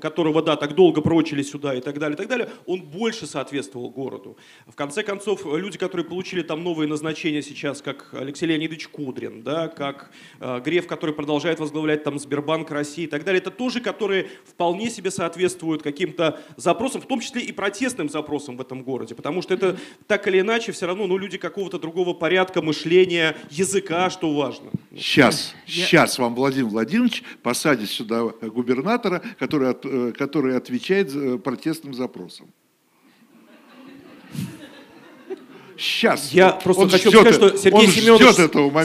которого, 0.00 0.42
да, 0.42 0.54
так 0.56 0.74
долго 0.76 1.00
прочили 1.00 1.42
сюда 1.42 1.74
и 1.74 1.80
так 1.80 1.98
далее, 1.98 2.14
и 2.14 2.16
так 2.16 2.28
далее, 2.28 2.48
он 2.66 2.82
больше 2.82 3.26
соответствовал 3.26 3.90
городу. 3.90 4.36
В 4.68 4.76
конце 4.76 5.02
концов, 5.02 5.44
люди, 5.44 5.76
которые 5.76 6.06
получили 6.06 6.42
там 6.42 6.62
новые 6.62 6.88
назначения 6.88 7.42
сейчас, 7.42 7.82
как 7.82 8.10
Алексей 8.12 8.46
Леонидович 8.46 8.88
Кудрин, 8.88 9.42
да, 9.42 9.66
как 9.66 10.12
э, 10.38 10.60
Греф, 10.64 10.86
который 10.86 11.14
продолжает 11.14 11.58
возглавлять 11.58 12.04
там 12.04 12.18
Сбербанк 12.20 12.70
России 12.70 13.04
и 13.04 13.08
так 13.08 13.24
далее, 13.24 13.40
это 13.40 13.50
тоже, 13.50 13.80
которые 13.80 14.28
вполне 14.46 14.90
себе 14.90 15.10
соответствуют 15.10 15.82
каким-то 15.82 16.40
запросам, 16.56 17.00
в 17.00 17.06
том 17.06 17.18
числе 17.18 17.42
и 17.42 17.50
протестным 17.50 18.08
запросам 18.08 18.56
в 18.56 18.60
этом 18.60 18.84
городе, 18.84 19.16
потому 19.16 19.42
что 19.42 19.54
это 19.54 19.76
так 20.06 20.28
или 20.28 20.38
иначе 20.40 20.70
все 20.70 20.86
равно, 20.86 21.08
ну, 21.08 21.18
люди 21.18 21.38
какого-то 21.38 21.80
другого 21.80 22.14
порядка 22.14 22.62
мышления, 22.62 23.36
языка, 23.50 24.10
что 24.10 24.32
важно. 24.32 24.70
Сейчас, 24.94 25.54
Я- 25.66 25.86
сейчас 26.06 26.18
вам 26.18 26.34
Владимир 26.34 26.66
Владимирович 26.68 27.22
посадит 27.42 27.90
сюда 27.90 28.22
губернатора, 28.42 29.22
который, 29.38 29.70
от- 29.70 29.84
э, 29.84 30.12
который 30.16 30.56
отвечает 30.56 31.10
за- 31.10 31.38
протестным 31.38 31.94
запросам. 31.94 32.46
Сейчас. 35.76 36.30
Я 36.32 36.50
просто 36.52 36.82
Он 36.84 36.90
хочу 36.90 37.08
ждет 37.10 37.20
сказать, 37.20 37.34
что 37.34 37.56
Сергей 37.58 37.88
Семенович, 37.88 38.20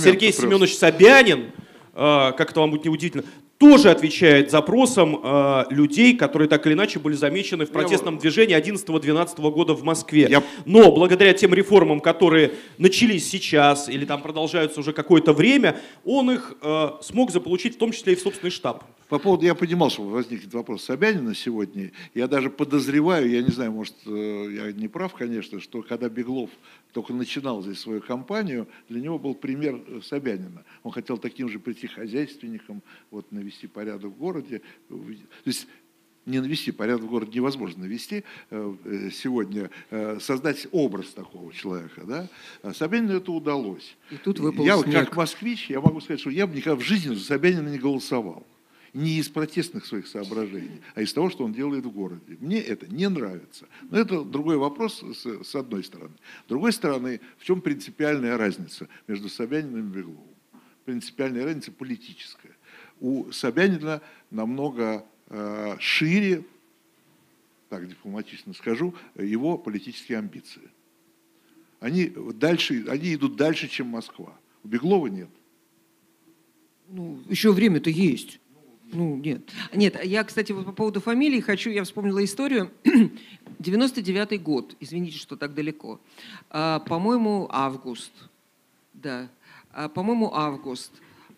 Сергей. 0.04 0.34
Семенович 0.34 0.76
Собянин, 0.76 1.52
э, 1.94 2.32
как 2.36 2.50
это 2.52 2.60
вам 2.62 2.72
будет 2.72 2.86
неудивительно, 2.86 3.24
тоже 3.60 3.92
отвечает 3.92 4.50
запросам 4.52 5.20
э, 5.22 5.66
людей, 5.70 6.16
которые 6.16 6.48
так 6.48 6.66
или 6.66 6.74
иначе 6.74 6.98
были 6.98 7.14
замечены 7.16 7.66
в 7.66 7.72
протестном 7.72 8.18
движении 8.18 8.56
11-12 8.58 9.52
года 9.52 9.74
в 9.74 9.84
Москве. 9.84 10.28
Я- 10.30 10.44
Но 10.66 10.92
благодаря 10.92 11.34
тем 11.34 11.54
реформам, 11.54 12.00
которые 12.00 12.54
начались 12.78 13.30
сейчас 13.30 13.90
или 13.90 14.06
там 14.06 14.22
продолжаются 14.22 14.80
уже 14.80 14.94
какое-то 14.94 15.34
время, 15.34 15.78
он 16.06 16.32
их 16.32 16.54
э, 16.62 16.90
смог 17.02 17.32
заполучить 17.32 17.76
в 17.76 17.78
том 17.78 17.92
числе 17.92 18.14
и 18.14 18.16
в 18.16 18.22
собственный 18.22 18.50
штаб. 18.52 18.84
По 19.10 19.18
поводу, 19.18 19.44
я 19.44 19.56
понимал, 19.56 19.90
что 19.90 20.04
возникнет 20.04 20.54
вопрос 20.54 20.84
Собянина 20.84 21.34
сегодня. 21.34 21.92
Я 22.14 22.28
даже 22.28 22.52
подозреваю, 22.52 23.28
я 23.28 23.42
не 23.42 23.50
знаю, 23.50 23.72
может, 23.72 23.96
э, 24.06 24.50
я 24.52 24.72
не 24.72 24.88
прав, 24.88 25.14
конечно, 25.16 25.60
что 25.60 25.82
когда 25.82 26.10
Беглов 26.10 26.52
только 26.94 27.12
начинал 27.12 27.64
здесь 27.64 27.80
свою 27.80 28.02
кампанию, 28.02 28.68
для 28.88 29.02
него 29.02 29.18
был 29.18 29.34
пример 29.34 29.82
э, 29.88 30.02
Собянина. 30.04 30.64
Он 30.84 30.92
хотел 30.92 31.18
таким 31.18 31.50
же 31.50 31.58
прийти 31.58 31.88
хозяйственником, 31.88 32.84
вот 33.10 33.32
навести 33.32 33.66
порядок 33.66 34.12
в 34.12 34.18
городе. 34.18 34.62
То 34.90 35.02
есть 35.46 35.68
не 36.28 36.40
навести 36.40 36.72
порядок 36.72 37.06
в 37.06 37.10
городе 37.10 37.32
невозможно 37.34 37.82
навести 37.82 38.24
э, 38.52 39.10
сегодня, 39.12 39.72
создать 40.20 40.68
образ 40.72 41.08
такого 41.08 41.52
человека. 41.52 42.04
Да? 42.06 42.28
А 42.62 42.76
Собянину 42.76 43.14
это 43.18 43.32
удалось. 43.32 43.98
И 44.12 44.18
тут 44.18 44.38
выпал 44.38 44.64
я, 44.64 44.78
снег. 44.78 44.94
как 44.94 45.16
москвич, 45.16 45.68
я 45.72 45.82
могу 45.82 46.00
сказать, 46.00 46.20
что 46.20 46.30
я 46.30 46.46
бы 46.46 46.56
никогда 46.56 46.76
в 46.76 46.84
жизни 46.84 47.16
за 47.16 47.24
Собянина 47.24 47.70
не 47.70 47.80
голосовал. 47.80 48.46
Не 48.94 49.18
из 49.18 49.30
протестных 49.30 49.86
своих 49.86 50.08
соображений, 50.08 50.82
а 50.96 51.02
из 51.02 51.14
того, 51.14 51.30
что 51.30 51.46
он 51.46 51.54
делает 51.54 51.86
в 51.86 51.92
городе. 51.92 52.38
Мне 52.40 52.60
это 52.60 52.88
не 52.88 53.08
нравится. 53.08 53.68
Но 53.90 54.00
это 54.00 54.24
другой 54.24 54.58
вопрос 54.58 55.04
с, 55.04 55.44
с 55.44 55.56
одной 55.56 55.84
стороны. 55.84 56.14
С 56.46 56.50
другой 56.50 56.74
стороны, 56.74 57.22
в 57.38 57.46
чем 57.46 57.62
принципиальная 57.62 58.38
разница 58.38 58.88
между 59.08 59.30
Собяниным 59.30 59.90
и 59.92 59.96
Бегловым? 59.98 60.24
Принципиальная 60.86 61.46
разница 61.46 61.72
политическая. 61.72 62.56
У 63.00 63.32
Собянина 63.32 64.02
намного 64.32 65.06
э, 65.28 65.76
шире, 65.80 66.44
так 67.70 67.88
дипломатично 67.88 68.54
скажу, 68.54 68.96
его 69.16 69.58
политические 69.58 70.18
амбиции. 70.18 70.70
Они, 71.80 72.12
дальше, 72.34 72.86
они 72.90 73.14
идут 73.14 73.36
дальше, 73.36 73.68
чем 73.68 73.88
Москва. 73.88 74.38
У 74.64 74.68
Беглова 74.68 75.08
нет. 75.08 75.30
Ну, 76.90 77.22
еще 77.30 77.54
время-то 77.54 77.90
есть. 77.90 78.40
Ну, 78.92 79.18
нет. 79.18 79.42
Нет, 79.74 80.04
я, 80.04 80.24
кстати, 80.24 80.52
вот 80.52 80.66
по 80.66 80.72
поводу 80.72 81.00
фамилии 81.00 81.40
хочу, 81.40 81.70
я 81.70 81.84
вспомнила 81.84 82.24
историю. 82.24 82.72
99-й 83.60 84.38
год, 84.38 84.76
извините, 84.80 85.18
что 85.18 85.36
так 85.36 85.54
далеко. 85.54 86.00
А, 86.50 86.80
по-моему, 86.80 87.48
август. 87.52 88.12
Да. 88.94 89.30
А, 89.72 89.90
по-моему, 89.90 90.34
август. 90.34 90.92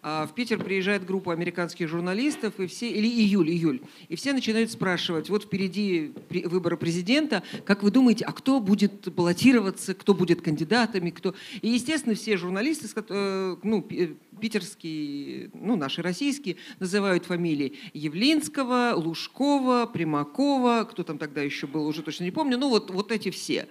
А, 0.04 0.26
в 0.26 0.34
Питер 0.34 0.58
приезжает 0.64 1.06
группа 1.06 1.32
американских 1.32 1.88
журналистов, 1.88 2.60
и 2.60 2.66
все, 2.66 2.90
или 2.90 3.08
июль, 3.08 3.52
июль, 3.52 3.82
и 4.10 4.16
все 4.16 4.34
начинают 4.34 4.72
спрашивать, 4.72 5.30
вот 5.30 5.44
впереди 5.44 6.12
выборы 6.46 6.76
президента, 6.76 7.44
как 7.66 7.84
вы 7.84 7.92
думаете, 7.92 8.26
а 8.26 8.32
кто 8.32 8.60
будет 8.60 9.14
баллотироваться, 9.14 9.94
кто 9.94 10.16
будет 10.16 10.42
кандидатами, 10.42 11.12
кто... 11.12 11.36
И, 11.62 11.70
естественно, 11.70 12.16
все 12.16 12.36
журналисты, 12.36 12.88
э, 13.10 13.58
ну, 13.62 13.82
пи- 13.84 14.18
питерские, 14.40 15.52
ну, 15.54 15.76
наши 15.76 16.02
российские, 16.02 16.56
называют 16.80 17.26
фамилии 17.26 17.78
Явлинского, 17.94 18.94
Лужкова, 18.96 19.86
Примакова, 19.86 20.88
кто 20.90 21.04
там 21.04 21.20
тогда 21.20 21.44
еще 21.44 21.68
был, 21.68 21.86
уже 21.86 22.02
точно 22.02 22.24
не 22.24 22.32
помню, 22.32 22.58
ну, 22.58 22.70
вот, 22.70 22.90
вот 22.90 23.12
эти 23.12 23.30
все. 23.30 23.68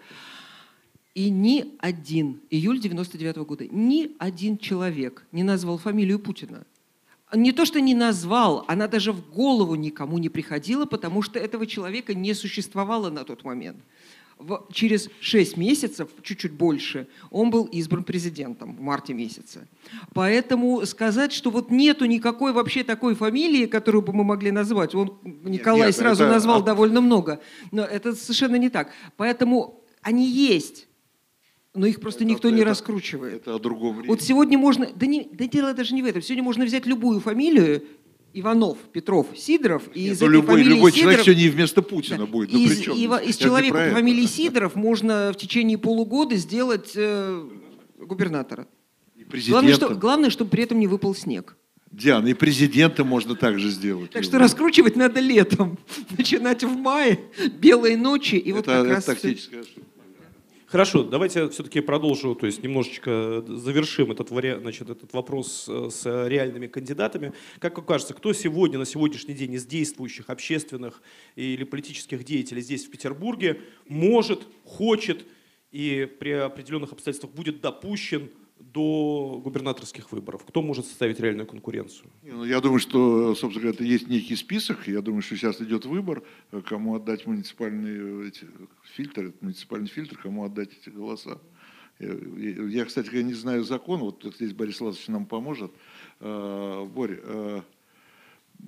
И 1.15 1.29
ни 1.29 1.75
один, 1.81 2.41
июль 2.51 2.79
99 2.81 3.37
года, 3.39 3.67
ни 3.69 4.13
один 4.19 4.57
человек 4.59 5.27
не 5.33 5.43
назвал 5.43 5.77
фамилию 5.79 6.19
Путина. 6.21 6.65
Не 7.35 7.53
то, 7.53 7.65
что 7.65 7.81
не 7.81 7.95
назвал, 7.95 8.65
она 8.69 8.87
даже 8.89 9.13
в 9.13 9.29
голову 9.31 9.75
никому 9.75 10.19
не 10.19 10.29
приходила, 10.29 10.85
потому 10.87 11.23
что 11.23 11.39
этого 11.39 11.67
человека 11.67 12.15
не 12.15 12.35
существовало 12.35 13.11
на 13.11 13.25
тот 13.25 13.45
момент. 13.45 13.79
В- 14.39 14.67
через 14.73 15.11
6 15.21 15.57
месяцев, 15.57 16.09
чуть-чуть 16.23 16.53
больше, 16.53 17.07
он 17.31 17.51
был 17.51 17.65
избран 17.67 18.05
президентом 18.05 18.75
в 18.75 18.81
марте 18.81 19.13
месяце. 19.13 19.69
Поэтому 20.15 20.87
сказать, 20.87 21.33
что 21.33 21.51
вот 21.51 21.71
нету 21.71 22.07
никакой 22.07 22.53
вообще 22.53 22.83
такой 22.83 23.15
фамилии, 23.15 23.67
которую 23.67 24.03
бы 24.03 24.13
мы 24.13 24.25
могли 24.25 24.51
назвать, 24.51 24.95
он, 24.95 25.19
Николай 25.45 25.89
нет, 25.89 25.97
сразу 25.97 26.23
это 26.25 26.33
назвал 26.33 26.63
довольно 26.63 27.01
много, 27.01 27.41
но 27.71 27.83
это 27.83 28.15
совершенно 28.15 28.57
не 28.57 28.71
так. 28.71 28.91
Поэтому 29.17 29.83
они 30.03 30.27
есть, 30.27 30.89
но 31.75 31.87
их 31.87 32.01
просто 32.01 32.25
Это- 32.25 32.33
никто 32.33 32.51
не 32.51 32.57
это- 32.63 32.67
раскручивает. 32.71 33.35
Это 33.43 33.55
о 33.55 33.59
другом 33.59 33.97
времени. 33.97 34.09
Вот 34.09 34.23
сегодня 34.23 34.59
можно, 34.59 34.89
да, 34.95 35.07
не, 35.07 35.29
да 35.33 35.47
дело 35.47 35.73
даже 35.75 35.95
не 35.95 36.03
в 36.03 36.07
этом, 36.07 36.23
сегодня 36.23 36.43
можно 36.43 36.65
взять 36.65 36.87
любую 36.87 37.21
фамилию, 37.21 37.83
Иванов, 38.33 38.79
Петров, 38.93 39.27
Сидоров, 39.37 39.83
и 39.93 40.05
Нет, 40.05 40.13
из 40.13 40.21
ну, 40.21 40.27
этой 40.29 40.33
любой, 40.35 40.55
фамилии 40.57 40.75
любой 40.77 40.93
Сидоров... 40.93 41.03
человек 41.17 41.25
сегодня 41.25 41.51
вместо 41.51 41.83
Путина 41.83 42.19
Да. 42.19 42.27
будет. 42.27 42.53
Ну, 42.53 42.59
из, 42.61 42.79
чем 42.81 42.95
Ива- 42.97 43.19
из 43.23 43.37
не 43.39 43.43
человека 43.45 43.75
по 43.89 43.95
фамилии 43.97 44.27
Сидоров 44.27 44.77
можно 44.77 45.33
в 45.33 45.37
течение 45.37 45.79
полугода 45.79 46.37
сделать 46.37 46.93
э, 46.95 47.49
губернатора. 47.99 48.69
Главное, 49.49 49.75
что, 49.75 49.95
главное, 49.97 50.31
чтобы 50.31 50.51
при 50.51 50.63
этом 50.63 50.79
не 50.79 50.87
выпал 50.87 51.15
снег. 51.15 51.57
Диана, 51.91 52.29
и 52.29 52.35
президента 52.35 53.03
можно 53.05 53.35
также 53.35 53.69
сделать. 53.71 54.11
Так 54.13 54.23
что 54.23 54.39
раскручивать 54.39 54.95
надо 54.95 55.19
летом, 55.19 55.77
начинать 56.17 56.63
в 56.63 56.77
мае, 56.77 57.19
белые 57.59 57.97
ночи, 57.97 58.37
и 58.37 58.53
вот 58.53 58.61
это, 58.61 58.71
как 58.71 58.85
это 58.85 58.95
раз... 58.95 59.05
тактическая 59.07 59.61
ошибка. 59.63 59.83
Хорошо, 60.71 61.03
давайте 61.03 61.49
все-таки 61.49 61.81
продолжу, 61.81 62.37
то 62.37 62.47
есть 62.47 62.63
немножечко 62.63 63.43
завершим 63.49 64.13
этот, 64.13 64.29
значит, 64.29 64.89
этот 64.89 65.13
вопрос 65.13 65.65
э, 65.69 65.89
с 65.91 66.29
реальными 66.29 66.69
кандидатами. 66.69 67.33
Как 67.59 67.77
вам 67.77 67.85
кажется, 67.85 68.15
кто 68.15 68.33
сегодня, 68.33 68.79
на 68.79 68.87
сегодняшний 68.87 69.35
день 69.35 69.55
из 69.55 69.67
действующих 69.67 70.31
общественных 70.31 71.03
или 71.35 71.65
политических 71.65 72.23
деятелей 72.23 72.63
здесь, 72.63 72.87
в 72.87 72.91
Петербурге, 72.93 73.63
может, 73.89 74.47
хочет 74.65 75.27
и 75.73 76.09
при 76.21 76.31
определенных 76.31 76.93
обстоятельствах 76.93 77.35
будет 77.35 77.61
допущен 77.61 78.31
до 78.61 79.41
губернаторских 79.43 80.13
выборов? 80.13 80.45
Кто 80.47 80.63
может 80.63 80.87
составить 80.87 81.19
реальную 81.21 81.47
конкуренцию? 81.47 82.11
Ну, 82.23 82.45
Я 82.45 82.61
думаю, 82.61 82.79
что, 82.79 83.35
собственно 83.35 83.63
говоря, 83.63 83.75
это 83.75 83.85
есть 83.85 84.09
некий 84.09 84.37
список. 84.37 84.87
Я 84.87 85.01
думаю, 85.01 85.23
что 85.23 85.37
сейчас 85.37 85.61
идет 85.61 85.87
выбор, 85.87 86.23
кому 86.67 86.95
отдать 86.95 87.27
муниципальный 87.27 88.25
э, 88.25 88.29
эти, 88.29 88.47
фильтр, 88.95 89.27
этот 89.27 89.43
муниципальный 89.43 89.89
фильтр, 89.89 90.17
кому 90.17 90.45
отдать 90.45 90.71
эти 90.81 90.91
голоса. 90.91 91.39
Я, 92.01 92.87
кстати 92.87 93.15
не 93.17 93.35
знаю 93.35 93.63
закон, 93.63 94.01
вот 94.01 94.25
здесь 94.37 94.55
Борис 94.55 94.81
Владимирович 94.81 95.09
нам 95.09 95.27
поможет. 95.27 95.71
Э, 96.21 96.87
Боря, 96.87 97.21
э, 97.23 97.61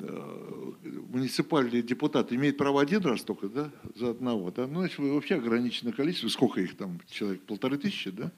э, 0.01 0.73
муниципальный 1.09 1.83
депутат 1.83 2.31
имеет 2.33 2.59
право 2.59 2.83
один 2.83 3.01
раз 3.03 3.23
только, 3.23 3.49
да, 3.49 3.71
за 3.95 4.11
одного, 4.11 4.51
да? 4.51 4.67
Ну, 4.67 4.81
значит, 4.81 4.99
вообще 4.99 5.37
ограниченное 5.37 5.95
количество. 5.95 6.29
Сколько 6.29 6.61
их 6.61 6.77
там, 6.77 7.01
человек? 7.09 7.41
Полторы 7.43 7.79
тысячи, 7.79 8.11
да? 8.11 8.31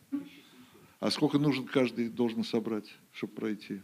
А 1.04 1.10
сколько 1.10 1.38
нужен 1.38 1.66
каждый 1.66 2.08
должен 2.08 2.44
собрать, 2.44 2.90
чтобы 3.12 3.34
пройти? 3.34 3.82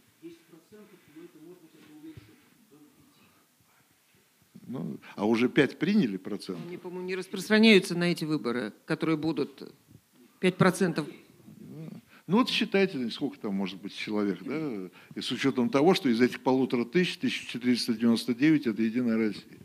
Ну, 4.66 4.98
а 5.16 5.26
уже 5.26 5.50
5 5.50 5.78
приняли 5.78 6.16
процент? 6.16 6.58
Они, 6.66 6.78
по-моему, 6.78 7.06
не 7.06 7.14
распространяются 7.14 7.94
на 7.94 8.04
эти 8.04 8.24
выборы, 8.24 8.72
которые 8.86 9.18
будут 9.18 9.70
5%. 10.40 11.12
Ну 12.26 12.36
вот 12.38 12.48
считайте, 12.48 13.10
сколько 13.10 13.38
там 13.38 13.54
может 13.54 13.82
быть 13.82 13.94
человек, 13.94 14.42
да? 14.42 14.88
И 15.14 15.20
с 15.20 15.30
учетом 15.30 15.68
того, 15.68 15.92
что 15.92 16.08
из 16.08 16.22
этих 16.22 16.40
полутора 16.40 16.86
тысяч, 16.86 17.18
1499 17.48 18.66
это 18.66 18.80
Единая 18.80 19.18
Россия. 19.18 19.58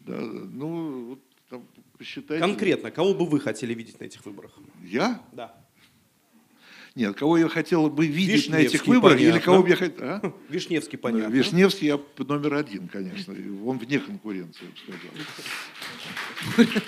Да, 0.00 0.20
ну, 0.20 1.10
вот 1.10 1.20
там 1.48 1.64
посчитайте. 1.96 2.44
Конкретно, 2.44 2.90
кого 2.90 3.14
бы 3.14 3.24
вы 3.24 3.38
хотели 3.38 3.72
видеть 3.72 4.00
на 4.00 4.04
этих 4.06 4.26
выборах? 4.26 4.58
Я? 4.82 5.22
Да. 5.30 5.61
Нет, 6.94 7.16
кого 7.16 7.38
я 7.38 7.48
хотел 7.48 7.88
бы 7.88 8.06
видеть 8.06 8.50
на 8.50 8.56
этих 8.56 8.86
выборах, 8.86 9.18
или 9.18 9.30
понятно. 9.30 9.44
кого 9.44 9.62
бы 9.62 9.68
я 9.70 9.76
хотел... 9.76 10.04
а? 10.04 10.32
Вишневский, 10.48 10.98
понятно. 10.98 11.32
Вишневский 11.32 11.88
я 11.88 11.98
номер 12.18 12.54
один, 12.54 12.88
конечно. 12.88 13.34
Он 13.64 13.78
вне 13.78 13.98
конкуренции, 13.98 14.64
я 14.64 14.94
бы 14.94 16.66
сказал. 16.66 16.82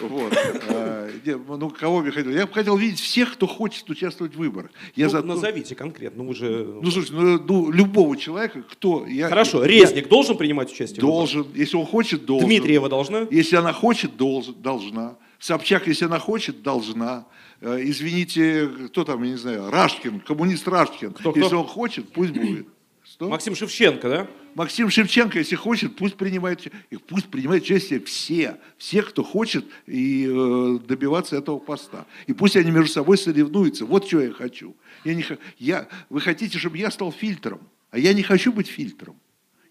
Вот. 0.00 0.32
А, 0.68 1.10
не, 1.24 1.36
Ну, 1.36 1.70
кого 1.70 2.00
бы 2.00 2.06
я 2.06 2.12
хотел? 2.12 2.32
Я 2.32 2.46
бы 2.46 2.52
хотел 2.52 2.76
видеть 2.76 2.98
всех, 2.98 3.34
кто 3.34 3.46
хочет 3.46 3.88
участвовать 3.88 4.34
в 4.34 4.38
выборах. 4.38 4.70
Я 4.96 5.06
Ну, 5.06 5.10
за 5.10 5.22
Назовите 5.22 5.74
конкретно, 5.74 6.22
ну 6.22 6.30
вы 6.30 6.34
же... 6.34 6.78
Ну, 6.82 6.90
слушай, 6.90 7.12
ну, 7.12 7.38
ну, 7.38 7.70
любого 7.70 8.16
человека, 8.16 8.62
кто... 8.62 9.06
Я, 9.06 9.28
Хорошо, 9.28 9.62
я 9.64 9.68
Резник 9.68 10.08
должен 10.08 10.36
принимать 10.36 10.72
участие? 10.72 11.00
Должен, 11.00 11.46
если 11.54 11.76
он 11.76 11.86
хочет, 11.86 12.24
должен. 12.24 12.48
Дмитриева 12.48 12.88
должна? 12.88 13.26
Если 13.30 13.56
она 13.56 13.72
хочет, 13.72 14.16
должна. 14.16 15.16
Собчак, 15.38 15.86
если 15.86 16.06
она 16.06 16.18
хочет, 16.18 16.62
должна. 16.62 17.26
Э, 17.62 17.78
Извините, 17.80 18.68
кто 18.88 19.04
там, 19.04 19.22
я 19.22 19.30
не 19.30 19.36
знаю, 19.36 19.70
Рашкин, 19.70 20.20
коммунист 20.20 20.66
Рашкин. 20.66 21.12
Кто, 21.12 21.30
кто? 21.30 21.40
Если 21.40 21.54
он 21.54 21.66
хочет, 21.66 22.12
пусть 22.12 22.32
будет. 22.32 22.66
Что? 23.04 23.28
Максим 23.28 23.54
Шевченко, 23.54 24.08
да? 24.08 24.26
Максим 24.54 24.90
Шевченко, 24.90 25.38
если 25.38 25.54
хочет, 25.54 25.96
пусть 25.96 26.16
принимает, 26.16 26.66
и 26.90 26.96
пусть 26.96 27.28
принимает 27.28 27.62
участие 27.62 28.00
все, 28.00 28.58
все, 28.78 29.02
кто 29.02 29.22
хочет 29.22 29.64
и 29.86 30.26
э, 30.28 30.78
добиваться 30.86 31.36
этого 31.36 31.58
поста. 31.58 32.06
И 32.26 32.32
пусть 32.32 32.56
они 32.56 32.70
между 32.70 32.92
собой 32.92 33.16
соревнуются. 33.16 33.86
Вот 33.86 34.06
что 34.06 34.20
я 34.20 34.32
хочу. 34.32 34.76
Я 35.04 35.14
не, 35.14 35.24
я, 35.58 35.88
вы 36.10 36.20
хотите, 36.20 36.58
чтобы 36.58 36.78
я 36.78 36.90
стал 36.90 37.12
фильтром, 37.12 37.60
а 37.90 37.98
я 37.98 38.12
не 38.12 38.22
хочу 38.22 38.52
быть 38.52 38.68
фильтром. 38.68 39.16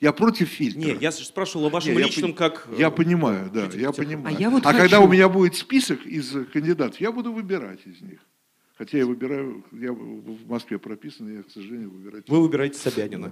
Я 0.01 0.11
против 0.13 0.49
фильтра. 0.49 0.79
Не, 0.79 0.97
я 0.99 1.11
спрашивал 1.11 1.67
о 1.67 1.69
вашем 1.69 1.93
Не, 1.93 1.99
я 1.99 2.05
личном 2.07 2.31
пон- 2.31 2.35
как... 2.35 2.67
э, 2.71 2.75
Я 2.79 2.89
понимаю, 2.89 3.51
да, 3.53 3.69
я 3.75 3.91
понимаю. 3.91 4.35
А 4.35 4.39
я 4.41 4.49
вот 4.49 4.63
когда 4.63 4.81
хочу- 4.81 5.03
у 5.03 5.07
меня 5.07 5.29
будет 5.29 5.55
список 5.55 6.05
из 6.07 6.35
э, 6.35 6.43
кандидатов, 6.45 6.99
я 6.99 7.11
буду 7.11 7.31
выбирать 7.31 7.79
из 7.85 8.01
них. 8.01 8.19
Хотя 8.79 8.97
я 8.97 9.05
выбираю, 9.05 9.63
я 9.71 9.93
в 9.93 9.95
в 9.97 10.49
Москве 10.49 10.79
прописан, 10.79 11.31
я, 11.37 11.43
к 11.43 11.51
сожалению, 11.51 11.91
выбирать. 11.91 12.27
Вы 12.27 12.41
выбираете 12.41 12.79
Собянина. 12.79 13.31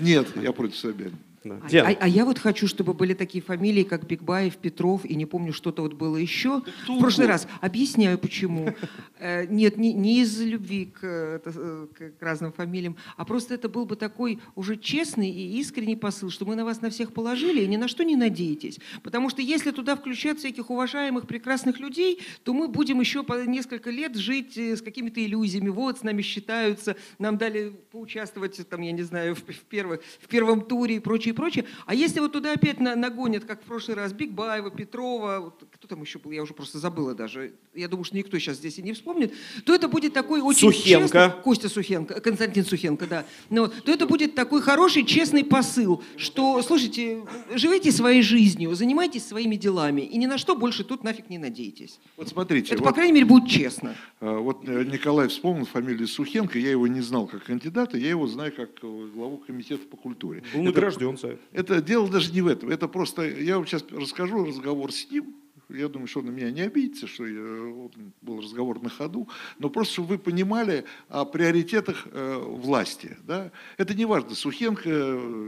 Нет, 0.00 0.28
я 0.42 0.52
против 0.52 0.76
Собянина. 0.76 1.18
Да. 1.44 1.60
А, 1.62 1.90
а- 1.90 1.96
а 2.00 2.08
я 2.08 2.24
вот 2.24 2.38
хочу, 2.38 2.66
чтобы 2.66 2.94
были 2.94 3.14
такие 3.14 3.42
фамилии, 3.42 3.82
как 3.84 4.06
Бигбаев, 4.06 4.56
Петров, 4.56 5.04
и 5.04 5.14
не 5.14 5.26
помню, 5.26 5.52
что-то 5.52 5.82
вот 5.82 5.94
было 5.94 6.16
еще. 6.16 6.62
кто 6.84 6.96
В 6.96 6.98
прошлый 6.98 7.26
угодно. 7.26 7.26
раз. 7.28 7.48
Объясняю, 7.60 8.18
почему. 8.18 8.74
Э, 9.20 9.46
Нет, 9.48 9.76
не, 9.78 9.92
не 9.94 10.20
из 10.20 10.40
любви 10.40 10.84
к, 10.86 11.00
э, 11.02 11.40
э, 11.44 11.86
к 11.98 12.22
разным 12.22 12.52
фамилиям, 12.52 12.94
а 13.16 13.24
просто 13.24 13.54
это 13.54 13.68
был 13.68 13.84
бы 13.84 13.96
такой 13.96 14.38
уже 14.54 14.76
честный 14.76 15.28
и 15.28 15.58
искренний 15.58 15.96
посыл, 15.96 16.30
что 16.30 16.44
мы 16.46 16.54
на 16.54 16.64
вас 16.64 16.80
на 16.82 16.88
всех 16.90 17.12
положили 17.12 17.62
и 17.62 17.66
ни 17.66 17.76
на 17.76 17.88
что 17.88 18.04
не 18.04 18.14
надеетесь. 18.14 18.78
Потому 19.02 19.28
что 19.28 19.42
если 19.42 19.72
туда 19.72 19.96
включать 19.96 20.38
всяких 20.38 20.70
уважаемых, 20.70 21.26
прекрасных 21.26 21.80
людей, 21.80 22.20
то 22.44 22.54
мы 22.54 22.68
будем 22.68 23.00
еще 23.00 23.24
по 23.24 23.44
несколько 23.44 23.90
лет 23.90 24.14
жить 24.14 24.56
э, 24.56 24.76
с 24.76 24.82
какими-то 24.82 25.20
иллюзиями. 25.24 25.68
Вот, 25.70 25.98
с 25.98 26.02
нами 26.04 26.22
считаются, 26.22 26.94
нам 27.18 27.38
дали 27.38 27.72
поучаствовать, 27.90 28.68
там, 28.68 28.82
я 28.82 28.92
не 28.92 29.02
знаю, 29.02 29.34
в, 29.34 29.40
в 29.40 29.64
первых- 29.68 30.00
в 30.20 30.28
первом 30.28 30.60
туре 30.60 30.96
и 30.96 31.00
прочее, 31.00 31.34
прочее. 31.38 31.64
А 31.86 31.94
если 31.94 32.20
вот 32.20 32.32
туда 32.32 32.52
опять 32.52 32.80
на- 32.80 32.94
нагонят, 32.96 33.44
как 33.44 33.62
в 33.62 33.64
прошлый 33.64 33.96
раз, 33.96 34.12
Бигбаева, 34.12 34.70
Петрова, 34.70 35.38
вот 35.40 35.64
кто 35.72 35.88
там 35.88 36.02
еще 36.02 36.18
был, 36.18 36.32
я 36.32 36.42
уже 36.42 36.52
просто 36.52 36.78
забыла 36.78 37.14
даже, 37.14 37.52
я 37.74 37.88
думаю, 37.88 38.04
что 38.04 38.16
никто 38.16 38.38
сейчас 38.38 38.56
здесь 38.58 38.78
и 38.78 38.82
не 38.82 38.92
вспомнит, 38.92 39.32
то 39.64 39.74
это 39.74 39.88
будет 39.88 40.12
такой 40.12 40.40
очень 40.40 40.70
Сухенко. 40.72 41.08
честный- 41.08 41.42
Костя 41.42 41.68
Сухенко, 41.68 42.20
Константин 42.20 42.64
Сухенко, 42.64 43.06
да. 43.06 43.24
Ну, 43.50 43.68
то 43.68 43.90
это 43.92 44.06
будет 44.06 44.34
такой 44.34 44.60
хороший, 44.60 45.04
честный 45.04 45.44
посыл, 45.44 46.02
что, 46.16 46.60
слушайте, 46.62 47.22
живите 47.54 47.92
своей 47.92 48.22
жизнью, 48.22 48.74
занимайтесь 48.74 49.24
своими 49.26 49.56
делами, 49.56 50.00
и 50.02 50.18
ни 50.18 50.26
на 50.26 50.38
что 50.38 50.56
больше 50.56 50.82
тут 50.84 51.04
нафиг 51.04 51.30
не 51.30 51.38
надейтесь. 51.38 52.00
Вот 52.16 52.28
смотрите, 52.28 52.74
Это, 52.74 52.82
вот, 52.82 52.88
по 52.88 52.94
крайней 52.94 53.12
мере, 53.12 53.26
будет 53.26 53.48
честно. 53.48 53.94
э, 54.20 54.36
вот 54.38 54.68
э, 54.68 54.84
Николай 54.84 55.28
вспомнил 55.28 55.64
фамилию 55.66 56.08
Сухенко, 56.08 56.58
я 56.58 56.70
его 56.70 56.86
не 56.86 57.00
знал 57.00 57.26
как 57.26 57.44
кандидата, 57.44 57.96
я 57.96 58.08
его 58.08 58.26
знаю 58.26 58.52
как 58.54 58.70
э, 58.82 59.08
главу 59.14 59.36
комитета 59.38 59.86
по 59.86 59.96
культуре. 59.96 60.42
был 60.54 60.62
награжден 60.62 61.17
за 61.18 61.38
это. 61.52 61.82
Дело 61.82 62.08
даже 62.08 62.32
не 62.32 62.40
в 62.40 62.46
этом. 62.46 62.70
Это 62.70 62.88
просто, 62.88 63.28
я 63.28 63.56
вам 63.56 63.66
сейчас 63.66 63.84
расскажу 63.90 64.44
разговор 64.44 64.92
с 64.92 65.10
ним. 65.10 65.34
Я 65.68 65.88
думаю, 65.88 66.08
что 66.08 66.20
он 66.20 66.26
на 66.26 66.30
меня 66.30 66.50
не 66.50 66.62
обидится, 66.62 67.06
что 67.06 67.26
я, 67.26 67.62
вот, 67.70 67.92
был 68.22 68.40
разговор 68.40 68.80
на 68.80 68.88
ходу. 68.88 69.28
Но 69.58 69.68
просто, 69.68 69.94
чтобы 69.94 70.08
вы 70.08 70.18
понимали 70.18 70.84
о 71.08 71.26
приоритетах 71.26 72.06
э, 72.10 72.38
власти. 72.38 73.18
Да? 73.24 73.52
Это 73.76 73.94
не 73.94 74.06
важно, 74.06 74.34
Сухенко, 74.34 74.88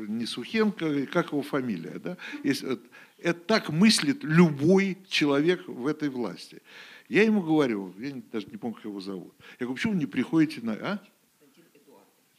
не 0.09 0.27
Сухенко, 0.27 1.07
как 1.07 1.33
его 1.33 1.41
фамилия. 1.41 1.99
Да? 1.99 2.19
Если, 2.45 2.75
это, 2.75 2.83
это 3.17 3.41
так 3.41 3.71
мыслит 3.71 4.23
любой 4.23 4.99
человек 5.09 5.67
в 5.67 5.87
этой 5.87 6.11
власти. 6.11 6.61
Я 7.09 7.23
ему 7.23 7.41
говорю, 7.41 7.95
я 7.99 8.13
не- 8.13 8.23
даже 8.31 8.47
не 8.49 8.59
помню, 8.59 8.77
как 8.77 8.85
его 8.85 9.01
зовут. 9.01 9.33
Я 9.59 9.67
говорю, 9.67 9.77
почему 9.77 9.95
вы 9.95 9.99
не 10.01 10.07
приходите 10.07 10.61
на... 10.61 10.73
А? 10.75 11.03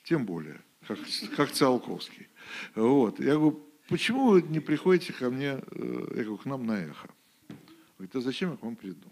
Тем 0.04 0.26
более, 0.26 0.62
как, 0.88 1.00
как 1.36 1.52
Циолковский. 1.52 2.28
Вот. 2.76 3.20
Я 3.20 3.36
говорю, 3.36 3.63
почему 3.88 4.30
вы 4.30 4.41
не 4.41 4.60
приходите 4.60 5.13
ко 5.13 5.30
мне, 5.30 5.60
э, 5.72 6.08
я 6.15 6.24
говорю, 6.24 6.38
к 6.38 6.46
нам 6.46 6.65
на 6.65 6.80
эхо? 6.80 7.10
Говорит, 7.98 8.15
а 8.15 8.22
зачем 8.22 8.52
я 8.52 8.58
к 8.58 8.63
вам 8.63 8.76
приду? 8.76 9.10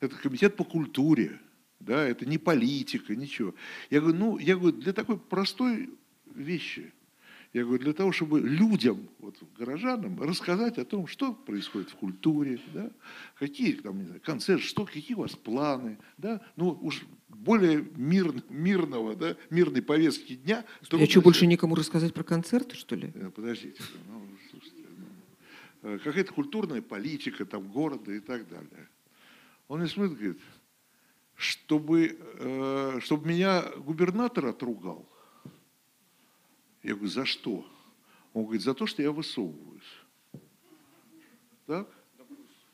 Это 0.00 0.16
комитет 0.16 0.56
по 0.56 0.64
культуре, 0.64 1.38
да, 1.78 2.06
это 2.06 2.26
не 2.26 2.38
политика, 2.38 3.14
ничего. 3.14 3.54
Я 3.90 4.00
говорю, 4.00 4.18
ну, 4.18 4.38
я 4.38 4.56
говорю, 4.56 4.76
для 4.76 4.92
такой 4.92 5.18
простой 5.18 5.90
вещи, 6.34 6.92
я 7.52 7.64
говорю, 7.64 7.82
для 7.82 7.92
того, 7.92 8.12
чтобы 8.12 8.40
людям, 8.40 9.08
вот, 9.18 9.36
горожанам, 9.58 10.20
рассказать 10.22 10.78
о 10.78 10.84
том, 10.84 11.08
что 11.08 11.32
происходит 11.32 11.90
в 11.90 11.96
культуре, 11.96 12.60
да, 12.72 12.90
какие 13.38 13.72
там, 13.72 13.98
не 13.98 14.04
знаю, 14.04 14.20
концерты, 14.22 14.62
что, 14.62 14.84
какие 14.86 15.16
у 15.16 15.20
вас 15.20 15.32
планы, 15.32 15.98
да, 16.16 16.40
ну, 16.54 16.78
уж 16.80 17.02
более 17.28 17.88
мир, 17.96 18.32
мирного, 18.48 19.16
да, 19.16 19.36
мирной 19.50 19.82
повестки 19.82 20.36
дня. 20.36 20.64
Я 20.92 21.06
что, 21.06 21.20
больше 21.22 21.40
себе- 21.40 21.48
никому 21.48 21.74
рассказать 21.74 22.14
про 22.14 22.22
концерты, 22.22 22.76
что 22.76 22.94
ли? 22.94 23.10
Э, 23.14 23.30
Подождите, 23.34 23.82
ну, 24.08 24.22
слушайте, 24.50 24.84
ну, 25.82 25.90
э, 25.90 25.98
какая-то 25.98 26.32
культурная 26.32 26.82
политика 26.82 27.44
там 27.44 27.68
города 27.68 28.12
и 28.12 28.20
так 28.20 28.48
далее. 28.48 28.88
Он 29.66 29.80
мне 29.80 29.88
смотрит, 29.88 30.16
говорит, 30.18 30.40
чтобы, 31.34 32.16
э, 32.38 32.98
чтобы 33.02 33.28
меня 33.28 33.62
губернатор 33.78 34.46
отругал. 34.46 35.08
Я 36.82 36.94
говорю, 36.94 37.08
за 37.08 37.24
что? 37.26 37.66
Он 38.32 38.44
говорит, 38.44 38.62
за 38.62 38.74
то, 38.74 38.86
что 38.86 39.02
я 39.02 39.12
высовываюсь. 39.12 39.82
Так? 41.66 41.88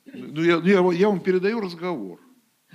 Ну, 0.05 0.43
я, 0.43 0.61
ну, 0.61 0.91
я, 0.93 0.99
я 0.99 1.09
вам 1.09 1.21
передаю 1.21 1.61
разговор. 1.61 2.21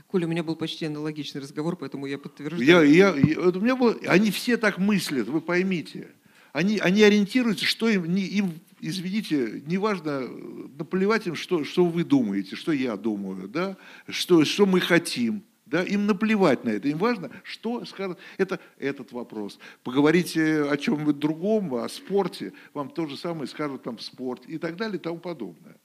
Коля, 0.08 0.28
у 0.28 0.30
меня 0.30 0.44
был 0.44 0.56
почти 0.58 0.86
аналогичный 0.86 1.42
разговор, 1.42 1.78
поэтому 1.78 2.06
я 2.06 2.14
Я, 2.14 2.18
подтверждаю. 2.18 2.94
я, 2.94 3.16
я- 3.16 3.40
вот 3.40 3.56
у 3.56 3.62
меня 3.62 3.76
было, 3.76 3.96
они 4.08 4.30
все 4.32 4.58
так 4.58 4.78
мыслят, 4.78 5.28
вы 5.30 5.40
поймите. 5.40 6.12
Они, 6.52 6.80
они 6.80 7.02
ориентируются, 7.04 7.64
что 7.66 7.88
им, 7.88 8.14
не, 8.14 8.24
им, 8.26 8.60
извините, 8.82 9.64
неважно, 9.66 10.24
э, 10.24 10.68
наплевать 10.78 11.28
им, 11.28 11.36
что, 11.36 11.64
что 11.64 11.86
вы 11.86 12.04
думаете, 12.04 12.58
что 12.58 12.74
я 12.74 12.98
думаю, 12.98 13.48
да, 13.48 13.78
что, 14.10 14.44
что 14.44 14.66
мы 14.66 14.82
хотим. 14.82 15.44
Да, 15.72 15.84
им 15.84 16.06
наплевать 16.06 16.66
на 16.66 16.70
это, 16.72 16.90
им 16.90 16.98
важно, 16.98 17.32
что 17.44 17.86
скажут. 17.86 18.20
Это 18.38 18.60
этот 18.78 19.14
вопрос. 19.14 19.58
Поговорите 19.84 20.66
о 20.70 20.76
чем-нибудь 20.76 21.18
другом, 21.18 21.74
о 21.76 21.88
спорте, 21.88 22.52
вам 22.74 22.90
то 22.90 23.08
же 23.08 23.16
самое 23.16 23.48
скажут 23.48 23.82
там 23.82 23.98
спорт 23.98 24.46
и 24.48 24.58
так 24.58 24.76
далее 24.76 24.98
и 24.98 25.02
тому 25.02 25.20
подобное. 25.20 25.78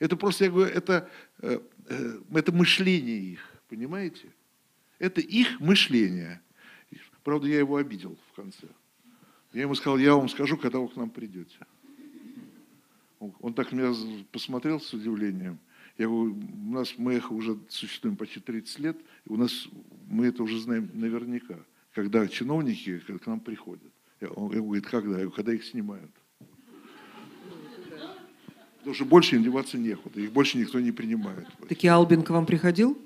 Это 0.00 0.16
просто, 0.16 0.44
я 0.44 0.50
говорю, 0.50 0.72
это, 0.72 1.10
э, 1.42 1.60
э, 1.90 2.20
это 2.32 2.52
мышление 2.52 3.18
их, 3.18 3.40
понимаете? 3.68 4.28
Это 4.98 5.20
их 5.20 5.60
мышление. 5.60 6.40
Правда, 7.22 7.46
я 7.46 7.58
его 7.58 7.76
обидел 7.76 8.16
в 8.32 8.36
конце. 8.36 8.66
Я 9.52 9.62
ему 9.62 9.74
сказал, 9.74 9.98
я 9.98 10.14
вам 10.14 10.30
скажу, 10.30 10.56
когда 10.56 10.78
вы 10.78 10.88
к 10.88 10.96
нам 10.96 11.10
придете. 11.10 11.58
Он, 13.18 13.52
так 13.52 13.72
меня 13.72 13.94
посмотрел 14.32 14.80
с 14.80 14.90
удивлением. 14.94 15.58
Я 15.98 16.08
говорю, 16.08 16.36
у 16.68 16.72
нас 16.72 16.94
мы 16.98 17.14
эхо 17.14 17.32
уже 17.32 17.56
существуем 17.68 18.16
почти 18.16 18.40
30 18.40 18.78
лет, 18.80 18.96
и 19.26 19.32
у 19.32 19.36
нас 19.36 19.68
мы 20.08 20.26
это 20.26 20.42
уже 20.42 20.60
знаем 20.60 20.90
наверняка, 20.94 21.56
когда 21.92 22.26
чиновники 22.26 22.98
к 22.98 23.26
нам 23.26 23.38
приходят. 23.40 23.92
Я- 24.20 24.28
Он 24.30 24.52
я 24.52 24.60
говорю, 24.60 24.82
когда? 24.82 25.08
Я 25.10 25.14
говорю, 25.14 25.30
когда 25.30 25.52
их 25.54 25.64
снимают. 25.64 26.10
Потому 28.78 28.94
что 28.94 29.04
больше 29.06 29.36
им 29.36 29.42
деваться 29.44 29.78
некуда, 29.78 30.20
их 30.20 30.32
больше 30.32 30.58
никто 30.58 30.78
не 30.80 30.92
принимает. 30.92 31.46
Таки 31.68 31.88
Албин 31.88 32.22
к 32.22 32.30
вам 32.30 32.44
приходил? 32.44 32.98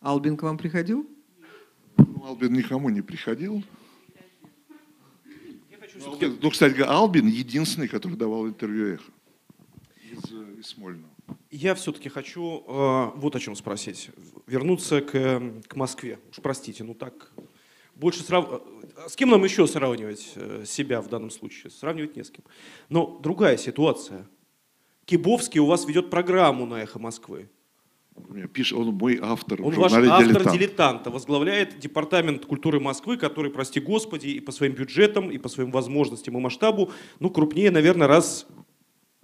Албин 0.00 0.36
к 0.36 0.42
вам 0.42 0.58
приходил? 0.58 1.06
Ну, 1.98 2.24
Албин 2.24 2.52
никому 2.52 2.88
не 2.90 3.02
приходил. 3.02 3.62
Ну, 5.98 6.18
Ну, 6.42 6.50
кстати 6.50 6.74
говоря, 6.74 6.92
Албин 6.92 7.26
единственный, 7.26 7.88
который 7.88 8.16
давал 8.16 8.46
интервью 8.48 8.94
«Эхо» 8.94 9.10
из, 10.12 10.32
э, 10.32 10.60
из 10.60 10.66
Смольного. 10.66 11.08
Я 11.50 11.74
все-таки 11.74 12.08
хочу 12.08 12.64
э, 12.66 13.10
вот 13.14 13.36
о 13.36 13.40
чем 13.40 13.54
спросить. 13.54 14.10
Вернуться 14.46 15.00
к, 15.00 15.42
к 15.68 15.76
Москве. 15.76 16.18
Уж 16.30 16.36
простите, 16.42 16.82
ну 16.84 16.94
так. 16.94 17.32
Больше 17.94 18.22
срав... 18.22 18.48
э, 18.50 19.08
С 19.08 19.16
кем 19.16 19.30
нам 19.30 19.44
еще 19.44 19.66
сравнивать 19.66 20.32
э, 20.34 20.64
себя 20.66 21.00
в 21.00 21.08
данном 21.08 21.30
случае? 21.30 21.70
Сравнивать 21.70 22.16
не 22.16 22.24
с 22.24 22.30
кем. 22.30 22.44
Но 22.88 23.18
другая 23.22 23.56
ситуация. 23.56 24.28
Кибовский 25.04 25.60
у 25.60 25.66
вас 25.66 25.86
ведет 25.86 26.10
программу 26.10 26.66
на 26.66 26.82
«Эхо 26.82 26.98
Москвы». 26.98 27.48
Пишет, 28.52 28.78
он 28.78 28.94
мой 28.94 29.18
автор. 29.22 29.62
Он 29.62 29.72
ваш 29.74 29.92
автор 29.92 30.24
«Дилетант». 30.24 30.52
дилетанта, 30.52 31.10
возглавляет 31.10 31.78
департамент 31.78 32.44
культуры 32.46 32.80
Москвы, 32.80 33.16
который, 33.18 33.52
прости 33.52 33.78
господи, 33.78 34.28
и 34.28 34.40
по 34.40 34.52
своим 34.52 34.72
бюджетам, 34.72 35.30
и 35.30 35.38
по 35.38 35.48
своим 35.48 35.70
возможностям 35.70 36.36
и 36.36 36.40
масштабу, 36.40 36.90
ну, 37.20 37.30
крупнее, 37.30 37.70
наверное, 37.70 38.08
раз 38.08 38.46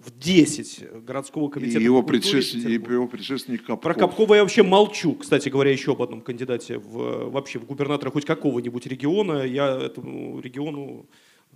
в 0.05 0.17
10 0.17 1.03
городского 1.05 1.47
И 1.47 1.51
комитета 1.51 1.79
его 1.79 2.01
по 2.01 2.09
культуре 2.09 2.21
предшественник, 2.21 2.89
и 2.89 2.93
его 2.93 3.07
предшественник 3.07 3.61
Капков. 3.61 3.81
Про 3.81 3.93
Капкова 3.93 4.35
я 4.35 4.41
вообще 4.41 4.63
молчу. 4.63 5.15
Кстати 5.15 5.49
говоря, 5.49 5.71
еще 5.71 5.93
об 5.93 6.01
одном 6.01 6.21
кандидате 6.21 6.77
в, 6.77 7.29
вообще 7.29 7.59
в 7.59 7.65
губернатора 7.65 8.11
хоть 8.11 8.25
какого-нибудь 8.25 8.85
региона. 8.85 9.43
Я 9.43 9.77
этому 9.77 10.39
региону 10.39 11.07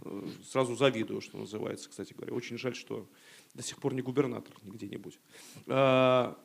э, 0.04 0.24
сразу 0.50 0.76
завидую, 0.76 1.22
что 1.22 1.38
называется, 1.38 1.90
кстати 1.90 2.14
говоря. 2.14 2.34
Очень 2.34 2.58
жаль, 2.58 2.76
что 2.76 3.08
до 3.54 3.64
сих 3.64 3.78
пор 3.78 3.94
не 3.94 4.02
губернатор 4.02 4.54
нигде-нибудь. 4.64 5.20
А, 5.68 6.38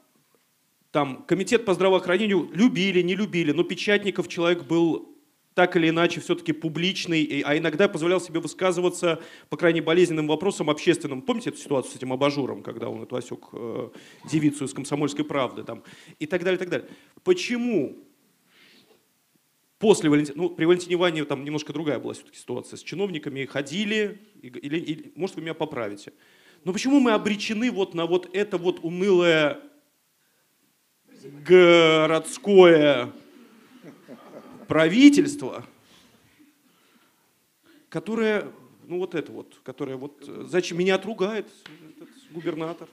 Там 0.90 1.22
комитет 1.22 1.64
по 1.64 1.74
здравоохранению 1.74 2.50
любили, 2.52 3.02
не 3.02 3.14
любили, 3.14 3.52
но 3.52 3.62
Печатников 3.62 4.28
человек 4.28 4.64
был 4.64 5.11
так 5.54 5.76
или 5.76 5.88
иначе 5.90 6.20
все-таки 6.20 6.52
публичный, 6.52 7.42
а 7.44 7.56
иногда 7.56 7.88
позволял 7.88 8.20
себе 8.20 8.40
высказываться 8.40 9.22
по 9.50 9.56
крайне 9.56 9.82
болезненным 9.82 10.26
вопросам 10.26 10.70
общественным. 10.70 11.22
Помните 11.22 11.50
эту 11.50 11.58
ситуацию 11.58 11.92
с 11.92 11.96
этим 11.96 12.12
абажуром, 12.12 12.62
когда 12.62 12.88
он 12.88 13.02
эту 13.02 13.16
осек 13.16 13.48
э, 13.52 13.90
девицу 14.30 14.64
из 14.64 14.72
«Комсомольской 14.72 15.24
правды» 15.24 15.62
там, 15.64 15.82
и 16.18 16.26
так 16.26 16.42
далее, 16.42 16.56
и 16.56 16.58
так 16.58 16.70
далее. 16.70 16.88
Почему 17.22 17.96
после 19.78 20.08
Валентина, 20.08 20.42
ну, 20.42 20.50
при 20.50 20.64
Валентине 20.64 20.94
Ивановне 20.94 21.24
там 21.24 21.44
немножко 21.44 21.72
другая 21.72 21.98
была 21.98 22.14
все-таки 22.14 22.38
ситуация, 22.38 22.76
с 22.76 22.82
чиновниками 22.82 23.44
ходили, 23.44 24.20
или, 24.40 24.78
или- 24.78 25.12
может, 25.16 25.36
вы 25.36 25.42
меня 25.42 25.54
поправите. 25.54 26.12
Но 26.64 26.72
почему 26.72 27.00
мы 27.00 27.12
обречены 27.12 27.70
вот 27.72 27.92
на 27.92 28.06
вот 28.06 28.30
это 28.32 28.56
вот 28.56 28.78
унылое 28.84 29.58
городское 31.44 33.12
правительство, 34.72 35.66
которое, 37.90 38.46
ну 38.86 39.00
вот 39.00 39.14
это 39.14 39.30
вот, 39.30 39.60
которое 39.64 39.96
вот, 39.96 40.24
э, 40.26 40.46
зачем 40.48 40.78
меня 40.78 40.94
отругает 40.94 41.46
этот 41.94 42.08
губернатор? 42.30 42.88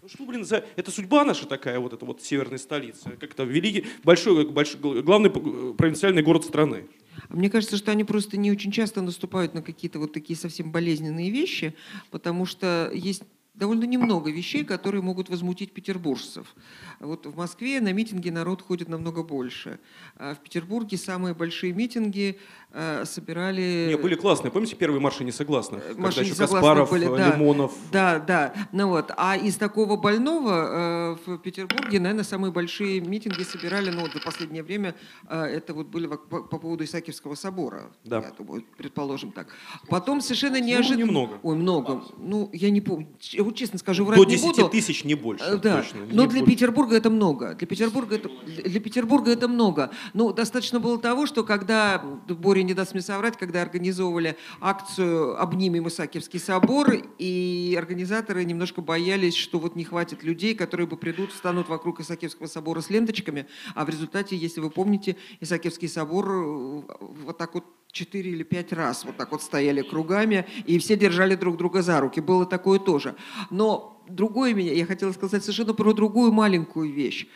Ну 0.00 0.08
что, 0.08 0.24
блин, 0.24 0.46
за... 0.46 0.64
это 0.76 0.90
судьба 0.90 1.26
наша 1.26 1.46
такая, 1.46 1.78
вот 1.78 1.92
эта 1.92 2.06
вот 2.06 2.22
северной 2.22 2.58
столицы, 2.58 3.10
как-то 3.20 3.44
великий, 3.44 3.84
большой, 4.04 4.48
большой, 4.48 5.02
главный 5.02 5.28
провинциальный 5.28 6.22
город 6.22 6.46
страны. 6.46 6.86
Мне 7.28 7.50
кажется, 7.50 7.76
что 7.76 7.90
они 7.90 8.04
просто 8.04 8.38
не 8.38 8.50
очень 8.50 8.72
часто 8.72 9.02
наступают 9.02 9.52
на 9.52 9.60
какие-то 9.60 9.98
вот 9.98 10.14
такие 10.14 10.38
совсем 10.38 10.72
болезненные 10.72 11.28
вещи, 11.28 11.74
потому 12.10 12.46
что 12.46 12.90
есть 12.94 13.22
довольно 13.58 13.84
немного 13.84 14.30
вещей, 14.30 14.64
которые 14.64 15.02
могут 15.02 15.28
возмутить 15.28 15.72
петербуржцев. 15.72 16.54
Вот 17.00 17.26
в 17.26 17.36
Москве 17.36 17.80
на 17.80 17.92
митинги 17.92 18.30
народ 18.30 18.62
ходит 18.62 18.88
намного 18.88 19.22
больше. 19.22 19.78
А 20.16 20.34
в 20.34 20.38
Петербурге 20.38 20.96
самые 20.96 21.34
большие 21.34 21.72
митинги 21.72 22.38
э, 22.72 23.04
собирали... 23.04 23.88
Не, 23.88 23.96
были 23.96 24.14
классные, 24.14 24.50
помните 24.50 24.76
первые 24.76 25.00
марши 25.00 25.24
несогласных? 25.24 25.82
Э, 25.82 25.88
Когда 25.88 26.02
марши 26.02 26.20
еще 26.20 26.30
несогласных 26.30 26.60
Каспаров, 26.60 26.90
были, 26.90 27.06
э, 27.12 27.16
да. 27.16 27.36
Лимонов. 27.36 27.72
Да, 27.92 28.18
да. 28.18 28.54
Ну 28.72 28.88
вот. 28.88 29.12
А 29.16 29.36
из 29.36 29.56
такого 29.56 29.96
больного 29.96 31.18
в 31.26 31.38
Петербурге, 31.38 32.00
наверное, 32.00 32.24
самые 32.24 32.52
большие 32.52 33.00
митинги 33.00 33.42
собирали, 33.42 33.90
ну 33.90 34.02
вот 34.02 34.12
за 34.12 34.20
последнее 34.20 34.62
время, 34.62 34.94
это 35.28 35.74
вот 35.74 35.88
были 35.88 36.06
по, 36.06 36.16
по 36.16 36.58
поводу 36.58 36.84
Исаакиевского 36.84 37.34
собора, 37.34 37.90
Да. 38.04 38.20
я 38.20 38.30
думаю, 38.30 38.64
предположим 38.76 39.32
так. 39.32 39.48
Потом 39.88 40.20
совершенно 40.20 40.60
неожиданно... 40.60 41.04
немного. 41.04 41.38
Ой, 41.42 41.56
много. 41.56 42.02
Ну, 42.18 42.50
я 42.52 42.70
не 42.70 42.80
помню. 42.80 43.08
Вот 43.48 43.56
честно 43.56 43.78
скажу, 43.78 44.04
врать 44.04 44.18
До 44.18 44.24
не 44.24 44.32
10 44.32 44.44
буду. 44.44 44.68
тысяч, 44.68 45.04
не 45.04 45.14
больше. 45.14 45.42
Э, 45.44 45.56
Да, 45.56 45.78
точно, 45.82 46.00
но 46.00 46.24
не 46.24 46.28
для 46.28 46.40
больше. 46.40 46.44
Петербурга 46.44 46.96
это 46.96 47.08
много. 47.08 47.54
Для 47.54 47.66
Петербурга 47.66 48.16
это, 48.16 48.28
для 48.46 48.80
Петербурга 48.80 49.30
это 49.30 49.48
много. 49.48 49.90
Ну, 50.12 50.32
достаточно 50.34 50.80
было 50.80 50.98
того, 50.98 51.24
что 51.26 51.44
когда, 51.44 51.98
Боря 52.28 52.62
не 52.62 52.74
даст 52.74 52.92
мне 52.92 53.02
соврать, 53.02 53.38
когда 53.38 53.62
организовывали 53.62 54.36
акцию 54.60 55.40
«Обнимем 55.40 55.88
Исаакиевский 55.88 56.38
собор», 56.40 56.92
и 57.18 57.74
организаторы 57.78 58.44
немножко 58.44 58.82
боялись, 58.82 59.34
что 59.34 59.58
вот 59.58 59.76
не 59.76 59.84
хватит 59.84 60.22
людей, 60.22 60.54
которые 60.54 60.86
бы 60.86 60.96
придут, 60.98 61.32
встанут 61.32 61.68
вокруг 61.70 62.00
Исаакиевского 62.00 62.48
собора 62.48 62.82
с 62.82 62.90
ленточками, 62.90 63.46
а 63.74 63.84
в 63.86 63.88
результате, 63.88 64.36
если 64.36 64.60
вы 64.60 64.68
помните, 64.68 65.16
Исаакиевский 65.40 65.88
собор 65.88 66.28
э, 66.30 66.82
вот 67.24 67.38
так 67.38 67.54
вот 67.54 67.64
четыре 67.92 68.30
или 68.32 68.42
пять 68.42 68.72
раз 68.72 69.04
вот 69.04 69.16
так 69.16 69.32
вот 69.32 69.42
стояли 69.42 69.82
кругами, 69.82 70.46
и 70.66 70.78
все 70.78 70.96
держали 70.96 71.34
друг 71.34 71.56
друга 71.56 71.82
за 71.82 72.00
руки. 72.00 72.20
Было 72.20 72.46
такое 72.46 72.78
тоже. 72.78 73.16
Но 73.50 74.02
другое 74.08 74.54
меня, 74.54 74.72
я 74.72 74.86
хотела 74.86 75.12
сказать 75.12 75.42
совершенно 75.42 75.74
про 75.74 75.92
другую 75.92 76.32
маленькую 76.32 76.92
вещь. 76.92 77.26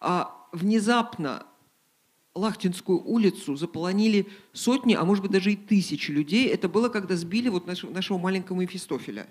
А, 0.00 0.46
внезапно 0.52 1.46
Лахтинскую 2.34 3.02
улицу 3.02 3.56
заполонили 3.56 4.26
сотни, 4.52 4.94
а 4.94 5.04
может 5.04 5.22
быть 5.22 5.32
даже 5.32 5.52
и 5.52 5.56
тысячи 5.56 6.10
людей. 6.10 6.48
Это 6.48 6.68
было, 6.68 6.88
когда 6.88 7.14
сбили 7.14 7.48
вот 7.48 7.66
нашего, 7.66 7.90
нашего 7.90 8.18
маленького 8.18 8.60
Мефистофеля. 8.60 9.26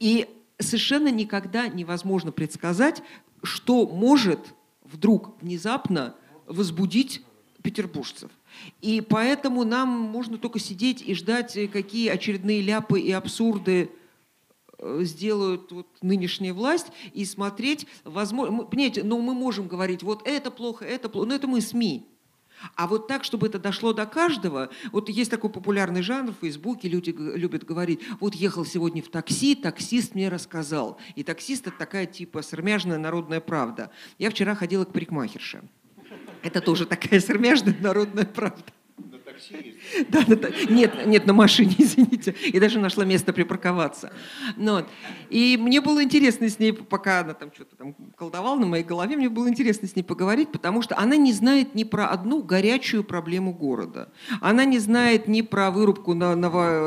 И 0.00 0.26
совершенно 0.58 1.08
никогда 1.08 1.68
невозможно 1.68 2.32
предсказать, 2.32 3.02
что 3.44 3.86
может 3.86 4.54
вдруг 4.82 5.40
внезапно 5.40 6.16
возбудить 6.46 7.22
петербуржцев. 7.62 8.30
И 8.80 9.00
поэтому 9.00 9.64
нам 9.64 9.88
можно 9.88 10.38
только 10.38 10.58
сидеть 10.58 11.02
и 11.02 11.14
ждать, 11.14 11.56
э, 11.56 11.68
какие 11.68 12.08
очередные 12.08 12.60
ляпы 12.60 13.00
и 13.00 13.12
абсурды 13.12 13.90
э, 14.78 15.00
сделают 15.02 15.70
вот 15.72 15.86
нынешняя 16.02 16.54
власть 16.54 16.86
и 17.12 17.24
смотреть, 17.24 17.86
возможно, 18.04 18.64
понимаете, 18.64 19.02
но 19.02 19.18
мы 19.18 19.34
можем 19.34 19.68
говорить, 19.68 20.02
вот 20.02 20.26
это 20.26 20.50
плохо, 20.50 20.84
это 20.84 21.08
плохо, 21.08 21.28
но 21.28 21.34
это 21.34 21.46
мы 21.46 21.60
СМИ. 21.60 22.06
А 22.74 22.86
вот 22.86 23.06
так, 23.06 23.24
чтобы 23.24 23.46
это 23.46 23.58
дошло 23.58 23.92
до 23.92 24.06
каждого, 24.06 24.70
вот 24.92 25.08
есть 25.08 25.30
такой 25.30 25.50
популярный 25.50 26.02
жанр 26.02 26.32
в 26.32 26.40
Фейсбуке, 26.40 26.88
люди 26.88 27.10
любят 27.10 27.64
говорить, 27.64 28.00
вот 28.20 28.34
ехал 28.34 28.64
сегодня 28.64 29.02
в 29.02 29.08
такси, 29.08 29.54
таксист 29.54 30.14
мне 30.14 30.28
рассказал. 30.28 30.98
И 31.14 31.22
таксист 31.22 31.66
это 31.66 31.78
такая 31.78 32.06
типа 32.06 32.42
сырмяжная 32.42 32.98
народная 32.98 33.40
правда. 33.40 33.90
Я 34.18 34.30
вчера 34.30 34.54
ходила 34.54 34.84
к 34.84 34.92
парикмахерше. 34.92 35.62
Это 36.42 36.60
тоже 36.60 36.86
такая 36.86 37.20
сырмяжная 37.20 37.76
народная 37.80 38.24
правда. 38.24 38.64
Да, 40.08 40.24
на 40.26 40.36
та- 40.36 40.50
нет, 40.68 41.06
нет, 41.06 41.26
на 41.26 41.32
машине, 41.32 41.74
извините. 41.78 42.34
И 42.44 42.58
даже 42.60 42.78
нашла 42.78 43.04
место 43.04 43.32
припарковаться. 43.32 44.12
Ну, 44.56 44.72
вот. 44.76 44.86
И 45.30 45.56
мне 45.60 45.80
было 45.80 46.02
интересно 46.02 46.48
с 46.48 46.58
ней, 46.58 46.72
пока 46.72 47.20
она 47.20 47.34
там 47.34 47.50
что-то 47.54 47.76
там 47.76 47.94
колдовала 48.16 48.58
на 48.58 48.66
моей 48.66 48.84
голове, 48.84 49.16
мне 49.16 49.28
было 49.28 49.48
интересно 49.48 49.88
с 49.88 49.96
ней 49.96 50.02
поговорить, 50.02 50.50
потому 50.52 50.82
что 50.82 50.96
она 50.98 51.16
не 51.16 51.32
знает 51.32 51.74
ни 51.74 51.84
про 51.84 52.08
одну 52.08 52.42
горячую 52.42 53.04
проблему 53.04 53.52
города. 53.52 54.10
Она 54.40 54.64
не 54.64 54.78
знает 54.78 55.28
ни 55.28 55.42
про 55.42 55.70
вырубку 55.70 56.14
на, 56.14 56.32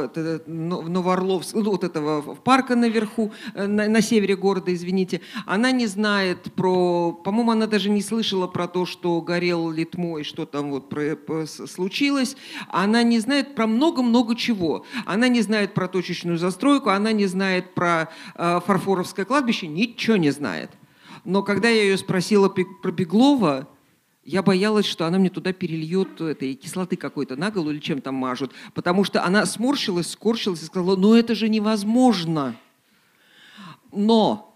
это, 0.06 0.42
Но- 0.48 0.82
Новоорловск, 0.82 1.56
ну, 1.56 1.72
вот 1.72 1.84
этого 1.84 2.36
парка 2.36 2.76
наверху, 2.76 3.32
э, 3.54 3.68
на, 3.68 3.88
на 3.88 4.02
севере 4.02 4.36
города, 4.36 4.74
извините. 4.74 5.22
Она 5.46 5.72
не 5.72 5.88
знает 5.88 6.54
про... 6.54 7.12
По-моему, 7.14 7.52
она 7.52 7.68
даже 7.68 7.90
не 7.90 8.02
слышала 8.02 8.48
про 8.48 8.68
то, 8.68 8.86
что 8.86 9.22
горел 9.22 9.70
Литмо 9.72 10.20
и 10.20 10.24
что 10.24 10.46
там 10.46 10.72
вот 10.72 10.90
про- 10.90 11.16
по- 11.16 11.46
с- 11.46 11.68
случилось. 11.68 12.36
Она 12.68 13.04
не 13.04 13.20
знает 13.20 13.56
про 13.56 13.68
много-много 13.68 14.36
чего. 14.36 14.86
Она 15.06 15.28
не 15.28 15.42
знает 15.42 15.74
про 15.74 15.88
точечную 15.88 16.38
застройку, 16.38 16.90
она 16.90 17.12
не 17.12 17.26
знает 17.26 17.74
про 17.74 18.10
э, 18.36 18.60
Фарфоровское 18.66 19.26
кладбище, 19.26 19.68
ничего 19.68 20.18
не 20.18 20.32
знает. 20.32 20.72
Но 21.26 21.44
когда 21.44 21.70
я 21.70 21.84
ее 21.84 21.98
спросила 21.98 22.50
про 22.50 22.92
Беглова, 22.92 23.68
я 24.24 24.44
боялась, 24.44 24.86
что 24.86 25.06
она 25.06 25.18
мне 25.18 25.30
туда 25.30 25.52
перельет 25.52 26.22
этой 26.22 26.54
кислоты 26.54 26.96
какой-то 26.96 27.36
на 27.36 27.50
голову 27.50 27.72
или 27.72 27.80
чем 27.80 28.02
там 28.02 28.16
мажут. 28.16 28.52
Потому 28.74 29.04
что 29.04 29.24
она 29.24 29.46
сморщилась, 29.46 30.12
скорчилась 30.12 30.62
и 30.62 30.66
сказала, 30.66 30.96
ну 30.96 31.16
это 31.16 31.34
же 31.34 31.50
невозможно. 31.50 32.56
Но 33.92 34.56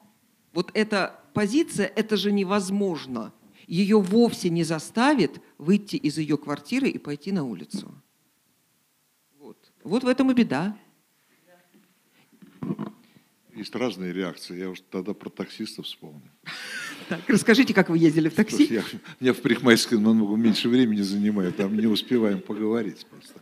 вот 0.53 0.71
эта 0.73 1.19
позиция, 1.33 1.87
это 1.87 2.15
же 2.15 2.31
невозможно. 2.31 3.33
Ее 3.67 3.99
вовсе 3.99 4.49
не 4.49 4.63
заставит 4.63 5.41
выйти 5.57 5.95
из 5.95 6.17
ее 6.17 6.37
квартиры 6.37 6.89
и 6.89 6.97
пойти 6.97 7.31
на 7.31 7.43
улицу. 7.43 7.93
Вот, 9.39 9.57
вот 9.83 10.03
в 10.03 10.07
этом 10.07 10.31
и 10.31 10.33
беда. 10.33 10.77
Есть 13.55 13.73
разные 13.73 14.11
реакции. 14.11 14.59
Я 14.59 14.69
уж 14.69 14.81
тогда 14.91 15.13
про 15.13 15.29
таксистов 15.29 15.85
вспомнил. 15.85 16.21
Так, 17.07 17.21
расскажите, 17.27 17.71
как 17.71 17.89
вы 17.89 17.99
ездили 17.99 18.29
в 18.29 18.33
такси? 18.33 18.65
я, 18.65 18.83
меня 19.19 19.33
в 19.33 19.41
парикмахерской 19.41 19.99
намного 19.99 20.35
меньше 20.37 20.69
времени 20.69 21.01
занимает, 21.01 21.55
там 21.55 21.77
не 21.77 21.85
успеваем 21.85 22.41
поговорить 22.41 23.05
просто. 23.05 23.39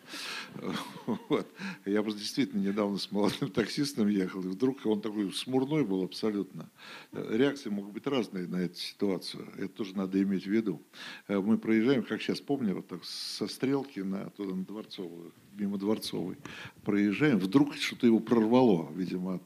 Вот. 1.29 1.47
Я 1.85 2.01
просто 2.01 2.19
действительно 2.19 2.61
недавно 2.61 2.97
с 2.97 3.11
молодым 3.11 3.49
таксистом 3.53 4.07
ехал, 4.07 4.41
и 4.41 4.47
вдруг 4.47 4.85
он 4.85 5.01
такой 5.01 5.31
смурной 5.33 5.83
был 5.85 6.03
абсолютно. 6.03 6.69
Реакции 7.11 7.69
могут 7.69 7.93
быть 7.93 8.07
разные 8.07 8.47
на 8.47 8.57
эту 8.57 8.77
ситуацию, 8.77 9.47
это 9.57 9.69
тоже 9.69 9.95
надо 9.95 10.21
иметь 10.21 10.45
в 10.45 10.51
виду. 10.51 10.81
Э, 11.27 11.39
Мы 11.39 11.57
проезжаем, 11.57 12.03
как 12.03 12.21
сейчас 12.21 12.39
помню, 12.39 12.75
вот 12.75 12.87
так 12.87 13.03
со 13.03 13.47
стрелки 13.47 13.99
на, 13.99 14.29
туда, 14.31 14.55
на 14.55 14.65
Дворцовую, 14.65 15.33
мимо 15.53 15.77
Дворцовой, 15.77 16.37
проезжаем, 16.83 17.39
вдруг 17.39 17.75
что-то 17.75 18.07
его 18.07 18.19
прорвало, 18.19 18.91
видимо, 18.93 19.35
от 19.35 19.43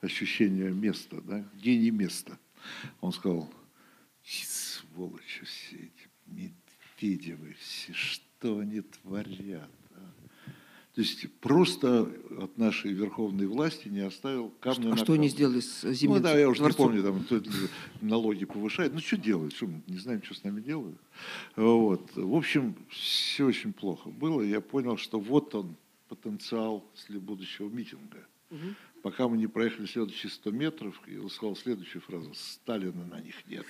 ощущения 0.00 0.70
места, 0.70 1.20
да, 1.22 1.44
гений 1.54 1.90
места. 1.90 2.38
Он 3.00 3.12
сказал, 3.12 3.50
сволочи 4.22 5.44
все 5.44 5.76
эти 5.76 6.08
Медведевы, 6.26 7.54
все, 7.58 7.92
что 7.92 8.58
они 8.58 8.80
творят. 8.80 9.70
То 10.94 11.00
есть 11.00 11.26
просто 11.40 12.02
от 12.38 12.58
нашей 12.58 12.92
верховной 12.92 13.46
власти 13.46 13.88
не 13.88 14.00
оставил 14.00 14.50
камня 14.60 14.88
А 14.88 14.90
на 14.90 14.96
что 14.96 15.06
камне. 15.06 15.20
они 15.20 15.28
сделали 15.30 15.60
с 15.60 15.90
зимним 15.90 16.18
Ну 16.18 16.22
да, 16.22 16.38
я 16.38 16.48
уже 16.50 16.58
дворцом? 16.60 16.94
не 16.94 17.00
помню, 17.02 17.24
там 17.30 17.40
налоги 18.02 18.44
повышает. 18.44 18.92
Ну 18.92 19.00
что 19.00 19.16
делают? 19.16 19.54
Что, 19.54 19.68
мы 19.68 19.82
не 19.86 19.96
знаем, 19.96 20.22
что 20.22 20.34
с 20.34 20.44
нами 20.44 20.60
делают? 20.60 20.98
Вот. 21.56 22.14
В 22.14 22.34
общем, 22.34 22.76
все 22.90 23.46
очень 23.46 23.72
плохо 23.72 24.10
было. 24.10 24.42
Я 24.42 24.60
понял, 24.60 24.98
что 24.98 25.18
вот 25.18 25.54
он, 25.54 25.76
потенциал 26.08 26.84
для 27.08 27.20
будущего 27.20 27.70
митинга. 27.70 28.26
Пока 29.02 29.28
мы 29.28 29.38
не 29.38 29.46
проехали 29.46 29.86
следующие 29.86 30.30
100 30.30 30.50
метров, 30.50 31.00
я 31.06 31.26
сказал 31.30 31.56
следующую 31.56 32.02
фразу. 32.02 32.34
Сталина 32.34 33.02
на 33.06 33.18
них 33.20 33.34
нет. 33.48 33.64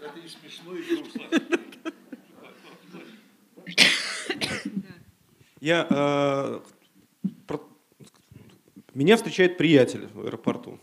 Это 0.00 0.18
и 0.24 0.28
смешно, 0.28 0.74
и 0.74 0.82
грустно. 0.82 1.22
Я, 5.60 5.86
э, 5.90 6.60
про- 7.46 7.60
меня 8.94 9.16
встречает 9.16 9.56
приятель 9.56 10.08
в 10.12 10.26
аэропорту. 10.26 10.78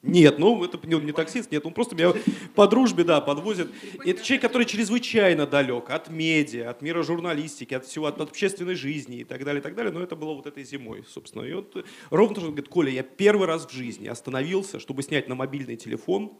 Нет, 0.00 0.38
ну 0.38 0.64
это 0.64 0.78
не, 0.86 0.94
не 1.00 1.10
таксист, 1.10 1.50
нет, 1.50 1.66
он 1.66 1.74
просто 1.74 1.96
меня 1.96 2.12
по 2.54 2.68
дружбе, 2.68 3.02
да, 3.02 3.20
подвозит. 3.20 3.68
Это 4.04 4.22
человек, 4.22 4.42
который 4.42 4.64
чрезвычайно 4.64 5.44
далек 5.44 5.90
от 5.90 6.08
медиа, 6.08 6.70
от 6.70 6.82
мира 6.82 7.02
журналистики, 7.02 7.74
от 7.74 7.84
всего, 7.84 8.06
от 8.06 8.20
общественной 8.20 8.76
жизни 8.76 9.18
и 9.18 9.24
так 9.24 9.44
далее, 9.44 9.58
и 9.60 9.62
так 9.62 9.74
далее. 9.74 9.92
Но 9.92 10.00
это 10.00 10.14
было 10.14 10.34
вот 10.34 10.46
этой 10.46 10.62
зимой, 10.62 11.04
собственно. 11.08 11.42
И 11.42 11.52
вот 11.52 11.84
ровно 12.10 12.34
то, 12.36 12.40
что 12.40 12.48
он 12.50 12.54
говорит, 12.54 12.70
Коля, 12.70 12.92
я 12.92 13.02
первый 13.02 13.48
раз 13.48 13.66
в 13.66 13.72
жизни 13.72 14.06
остановился, 14.06 14.78
чтобы 14.78 15.02
снять 15.02 15.28
на 15.28 15.34
мобильный 15.34 15.76
телефон 15.76 16.32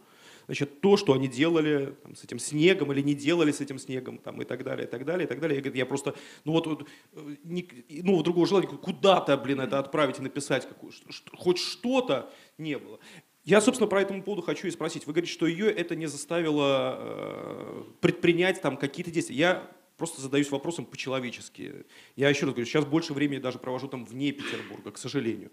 значит, 0.49 0.81
то, 0.81 0.97
что 0.97 1.13
они 1.13 1.29
делали 1.29 1.95
там, 2.03 2.17
с 2.17 2.25
этим 2.25 2.39
снегом 2.39 2.91
или 2.93 3.03
не 3.03 3.15
делали 3.15 3.53
с 3.53 3.61
этим 3.61 3.79
снегом, 3.79 4.17
там, 4.19 4.41
и 4.41 4.47
так 4.47 4.65
далее, 4.65 4.87
и 4.87 4.91
так 4.91 5.05
далее, 5.05 5.27
и 5.27 5.29
так 5.29 5.41
далее. 5.41 5.57
Я, 5.57 5.63
говорю, 5.63 5.79
я 5.79 5.87
просто, 5.87 6.15
ну 6.45 6.53
вот, 6.53 6.67
вот, 6.67 6.89
э, 7.13 7.37
не- 7.45 7.69
ну, 8.03 8.23
другого 8.23 8.47
желания, 8.47 8.67
куда-то, 8.67 9.37
блин, 9.37 9.61
это 9.61 9.79
отправить 9.79 10.19
и 10.19 10.23
написать, 10.23 10.67
какую, 10.67 10.91
что- 10.91 11.37
хоть 11.37 11.59
что-то 11.59 12.33
не 12.57 12.79
было. 12.79 12.99
Я, 13.45 13.61
собственно, 13.61 13.89
про 13.89 14.01
этому 14.03 14.23
поводу 14.23 14.43
хочу 14.43 14.67
и 14.67 14.71
спросить. 14.71 15.07
Вы 15.07 15.13
говорите, 15.13 15.33
что 15.33 15.47
ее 15.47 15.71
это 15.71 15.95
не 15.95 16.07
заставило 16.07 16.97
э, 16.99 17.85
предпринять 18.01 18.61
там 18.63 18.77
какие-то 18.79 19.11
действия. 19.11 19.37
Я 19.37 19.71
просто 19.99 20.21
задаюсь 20.23 20.51
вопросом 20.51 20.87
по-человечески. 20.87 21.87
Я 22.17 22.31
еще 22.31 22.47
раз 22.47 22.55
говорю, 22.55 22.67
сейчас 22.67 22.87
больше 22.87 23.13
времени 23.13 23.39
даже 23.39 23.59
провожу 23.59 23.89
там 23.89 24.05
вне 24.07 24.33
Петербурга, 24.33 24.93
к 24.93 24.99
сожалению. 24.99 25.51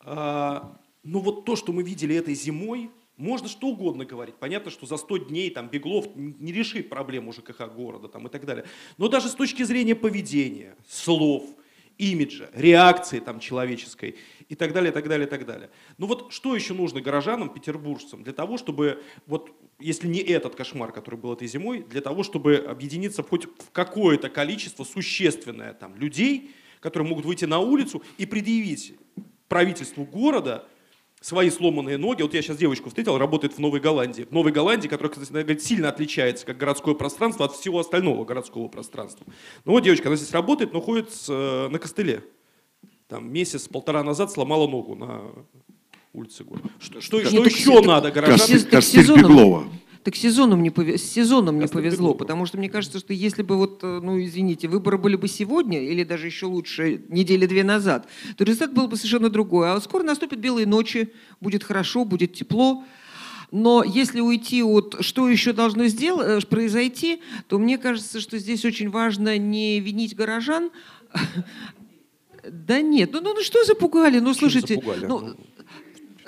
А, 0.00 0.80
но 1.02 1.20
вот 1.20 1.44
то, 1.44 1.56
что 1.56 1.72
мы 1.72 1.82
видели 1.82 2.14
этой 2.14 2.34
зимой, 2.34 2.90
можно 3.20 3.48
что 3.48 3.68
угодно 3.68 4.04
говорить. 4.04 4.36
Понятно, 4.36 4.70
что 4.70 4.86
за 4.86 4.96
100 4.96 5.18
дней 5.18 5.50
там 5.50 5.68
Беглов 5.68 6.08
не 6.16 6.52
решит 6.52 6.88
проблему 6.88 7.32
ЖКХ 7.32 7.72
города 7.72 8.08
там, 8.08 8.26
и 8.26 8.30
так 8.30 8.44
далее. 8.44 8.64
Но 8.96 9.08
даже 9.08 9.28
с 9.28 9.34
точки 9.34 9.62
зрения 9.62 9.94
поведения, 9.94 10.74
слов, 10.88 11.44
имиджа, 11.98 12.48
реакции 12.54 13.20
там 13.20 13.40
человеческой 13.40 14.16
и 14.48 14.54
так 14.54 14.72
далее, 14.72 14.90
и 14.90 14.94
так 14.94 15.06
далее, 15.06 15.26
и 15.26 15.30
так 15.30 15.44
далее. 15.44 15.70
Ну 15.98 16.06
вот 16.06 16.32
что 16.32 16.56
еще 16.56 16.72
нужно 16.72 17.02
горожанам, 17.02 17.50
петербуржцам 17.50 18.24
для 18.24 18.32
того, 18.32 18.56
чтобы, 18.56 19.02
вот 19.26 19.52
если 19.78 20.08
не 20.08 20.20
этот 20.20 20.54
кошмар, 20.54 20.92
который 20.92 21.16
был 21.16 21.34
этой 21.34 21.46
зимой, 21.46 21.82
для 21.82 22.00
того, 22.00 22.22
чтобы 22.22 22.56
объединиться 22.56 23.22
хоть 23.22 23.44
в 23.44 23.70
какое-то 23.70 24.30
количество 24.30 24.84
существенное 24.84 25.74
там 25.74 25.94
людей, 25.96 26.52
которые 26.80 27.08
могут 27.10 27.26
выйти 27.26 27.44
на 27.44 27.58
улицу 27.58 28.02
и 28.16 28.24
предъявить 28.24 28.94
правительству 29.48 30.04
города 30.04 30.66
свои 31.20 31.50
сломанные 31.50 31.98
ноги. 31.98 32.22
Вот 32.22 32.32
я 32.34 32.42
сейчас 32.42 32.56
девочку 32.56 32.88
встретил, 32.88 33.18
работает 33.18 33.54
в 33.54 33.58
Новой 33.58 33.80
Голландии. 33.80 34.22
В 34.22 34.32
Новой 34.32 34.52
Голландии, 34.52 34.88
которая, 34.88 35.12
кстати, 35.12 35.30
говорит, 35.30 35.62
сильно 35.62 35.88
отличается 35.90 36.46
как 36.46 36.56
городское 36.56 36.94
пространство 36.94 37.44
от 37.46 37.52
всего 37.54 37.78
остального 37.80 38.24
городского 38.24 38.68
пространства. 38.68 39.26
Ну 39.64 39.72
вот 39.72 39.80
девочка, 39.84 40.08
она 40.08 40.16
здесь 40.16 40.32
работает, 40.32 40.72
но 40.72 40.80
ходит 40.80 41.12
с, 41.12 41.26
э, 41.28 41.68
на 41.68 41.78
костыле. 41.78 42.24
Там 43.08 43.30
месяц-полтора 43.32 44.02
назад 44.02 44.30
сломала 44.32 44.66
ногу 44.66 44.94
на 44.94 45.22
улице 46.12 46.44
города. 46.44 46.68
Что, 46.78 47.00
что, 47.00 47.18
Нет, 47.18 47.28
что 47.28 47.42
так 47.44 47.52
еще 47.52 47.64
се- 47.64 47.86
надо 47.86 48.10
так 48.10 48.14
горожанам? 48.14 48.60
так 48.62 48.70
Костыль 48.70 49.16
Беглова. 49.16 49.64
Так 50.02 50.16
сезоном 50.16 50.62
не 50.62 50.70
пове- 50.70 50.96
с 50.96 51.02
сезоном 51.02 51.58
не 51.58 51.66
повезло, 51.66 52.14
потому 52.14 52.46
что 52.46 52.56
мне 52.56 52.70
кажется, 52.70 52.98
что 52.98 53.12
если 53.12 53.42
бы 53.42 53.56
вот, 53.56 53.80
э, 53.82 54.00
ну 54.02 54.18
извините, 54.22 54.66
выборы 54.66 54.96
были 54.96 55.16
бы 55.16 55.28
сегодня 55.28 55.82
или 55.84 56.04
даже 56.04 56.26
еще 56.26 56.46
лучше 56.46 57.02
недели 57.08 57.44
две 57.44 57.64
назад, 57.64 58.08
то 58.36 58.44
результат 58.44 58.72
был 58.72 58.88
бы 58.88 58.96
совершенно 58.96 59.28
другой. 59.28 59.70
А 59.70 59.74
вот 59.74 59.84
скоро 59.84 60.02
наступят 60.02 60.38
белые 60.38 60.66
ночи, 60.66 61.12
будет 61.40 61.64
хорошо, 61.64 62.06
будет 62.06 62.32
тепло. 62.32 62.82
Но 63.52 63.84
если 63.84 64.20
уйти 64.20 64.62
от 64.62 64.96
что 65.00 65.28
еще 65.28 65.52
должно 65.52 65.86
сделать, 65.86 66.48
произойти, 66.48 67.20
то 67.48 67.58
мне 67.58 67.76
кажется, 67.76 68.20
что 68.20 68.38
здесь 68.38 68.64
очень 68.64 68.88
важно 68.88 69.36
не 69.36 69.80
винить 69.80 70.16
горожан. 70.16 70.70
Да 72.42 72.80
нет, 72.80 73.10
ну, 73.12 73.20
ну, 73.20 73.34
ну 73.34 73.42
что 73.42 73.62
запугали? 73.64 74.18
Ну 74.18 74.32
слушайте, 74.32 74.76
запугали? 74.76 75.04
ну, 75.04 75.36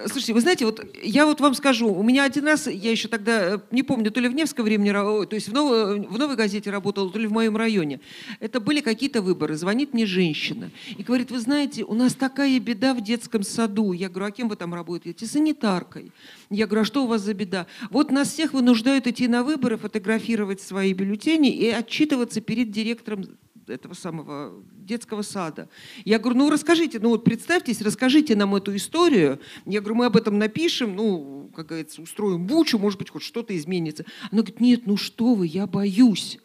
Слушайте, 0.07 0.33
вы 0.33 0.41
знаете, 0.41 0.65
вот 0.65 0.85
я 1.03 1.27
вот 1.27 1.41
вам 1.41 1.55
скажу, 1.55 1.93
у 1.93 2.03
меня 2.03 2.25
один 2.25 2.47
раз, 2.47 2.67
я 2.67 2.91
еще 2.91 3.09
тогда, 3.09 3.55
э, 3.55 3.59
не 3.71 3.83
помню, 3.83 4.11
то 4.11 4.21
ли 4.21 4.29
в 4.29 4.35
Невском 4.35 4.65
времени, 4.65 4.91
то 4.93 5.35
есть 5.35 5.49
в, 5.49 5.53
новой, 5.53 6.01
в 6.01 6.19
новой 6.19 6.37
газете 6.37 6.71
работала, 6.71 7.11
то 7.11 7.19
ли 7.19 7.27
в 7.27 7.33
моем 7.33 7.57
районе. 7.57 8.01
Это 8.41 8.61
были 8.61 8.81
какие-то 8.81 9.23
выборы. 9.23 9.57
Звонит 9.57 9.93
мне 9.95 10.07
женщина 10.07 10.71
и 10.97 11.03
говорит, 11.03 11.31
вы 11.31 11.39
знаете, 11.39 11.85
у 11.85 11.95
нас 11.95 12.15
такая 12.15 12.59
беда 12.61 12.95
в 12.95 13.03
детском 13.03 13.43
саду. 13.43 13.93
Я 13.93 14.09
говорю, 14.09 14.27
а 14.27 14.31
кем 14.31 14.49
вы 14.49 14.57
там 14.57 14.75
работаете? 14.75 15.27
Санитаркой. 15.27 16.13
Я 16.51 16.67
говорю, 16.67 16.83
а 16.83 16.85
что 16.85 17.05
у 17.05 17.07
вас 17.07 17.23
за 17.23 17.35
беда? 17.35 17.67
Вот 17.91 18.11
нас 18.11 18.33
всех 18.33 18.53
вынуждают 18.53 19.07
идти 19.07 19.29
на 19.29 19.43
выборы, 19.43 19.77
фотографировать 19.77 20.61
свои 20.61 20.93
бюллетени 20.93 21.51
и 21.51 21.69
отчитываться 21.69 22.41
перед 22.41 22.71
директором 22.71 23.25
этого 23.67 23.95
самого 23.95 24.63
детского 24.73 25.23
сада. 25.23 25.69
Я 26.05 26.19
говорю, 26.19 26.39
ну 26.39 26.51
расскажите, 26.51 26.99
ну 26.99 27.11
вот 27.11 27.25
представьтесь, 27.25 27.81
расскажите 27.81 28.37
нам 28.37 28.55
эту 28.55 28.75
историю. 28.77 29.41
Я 29.67 29.81
говорю, 29.81 29.97
мы 29.97 30.07
об 30.07 30.17
этом 30.17 30.39
напишем, 30.39 30.97
ну, 30.97 31.51
как 31.55 31.67
говорится, 31.67 32.03
устроим 32.03 32.47
бучу, 32.47 32.79
может 32.79 32.99
быть, 32.99 33.11
хоть 33.11 33.23
что-то 33.23 33.57
изменится. 33.57 34.05
Она 34.31 34.43
говорит, 34.43 34.61
нет, 34.61 34.87
ну 34.87 34.97
что 34.97 35.35
вы, 35.35 35.47
я 35.47 35.67
боюсь. 35.67 36.39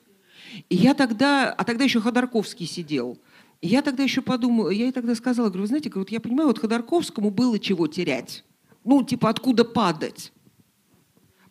И 0.70 0.76
я 0.76 0.94
тогда, 0.94 1.52
а 1.52 1.64
тогда 1.64 1.84
еще 1.84 2.00
Ходорковский 2.00 2.66
сидел. 2.66 3.18
И 3.62 3.68
я 3.68 3.82
тогда 3.82 4.04
еще 4.04 4.22
подумала, 4.22 4.70
я 4.70 4.86
ей 4.86 4.92
тогда 4.92 5.16
сказала, 5.16 5.48
говорю, 5.48 5.64
вы 5.64 5.68
знаете, 5.68 5.90
говорю, 5.90 6.08
я 6.12 6.20
понимаю, 6.20 6.48
вот 6.48 6.60
Ходорковскому 6.60 7.32
было 7.32 7.60
чего 7.60 7.88
терять. 7.88 8.44
Ну, 8.84 9.04
типа, 9.04 9.30
откуда 9.30 9.66
падать 9.66 10.32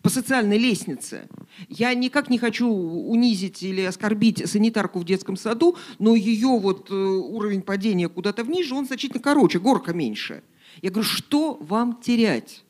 по 0.07 0.11
социальной 0.11 0.57
лестнице. 0.57 1.27
Я 1.69 1.93
никак 1.93 2.31
не 2.31 2.39
хочу 2.39 2.69
унизить 2.69 3.65
или 3.65 3.81
оскорбить 3.81 4.49
санитарку 4.49 5.01
в 5.01 5.05
детском 5.05 5.37
саду, 5.37 5.77
но 5.99 6.15
ее 6.15 6.61
вот 6.61 6.93
э, 6.93 6.95
уровень 6.95 7.61
падения 7.61 8.09
куда-то 8.09 8.45
вниже, 8.45 8.77
он 8.77 8.87
значительно 8.87 9.21
короче, 9.21 9.59
горка 9.59 9.93
меньше. 9.93 10.45
Я 10.81 10.91
говорю, 10.91 11.09
что 11.09 11.55
вам 11.55 12.01
терять? 12.01 12.63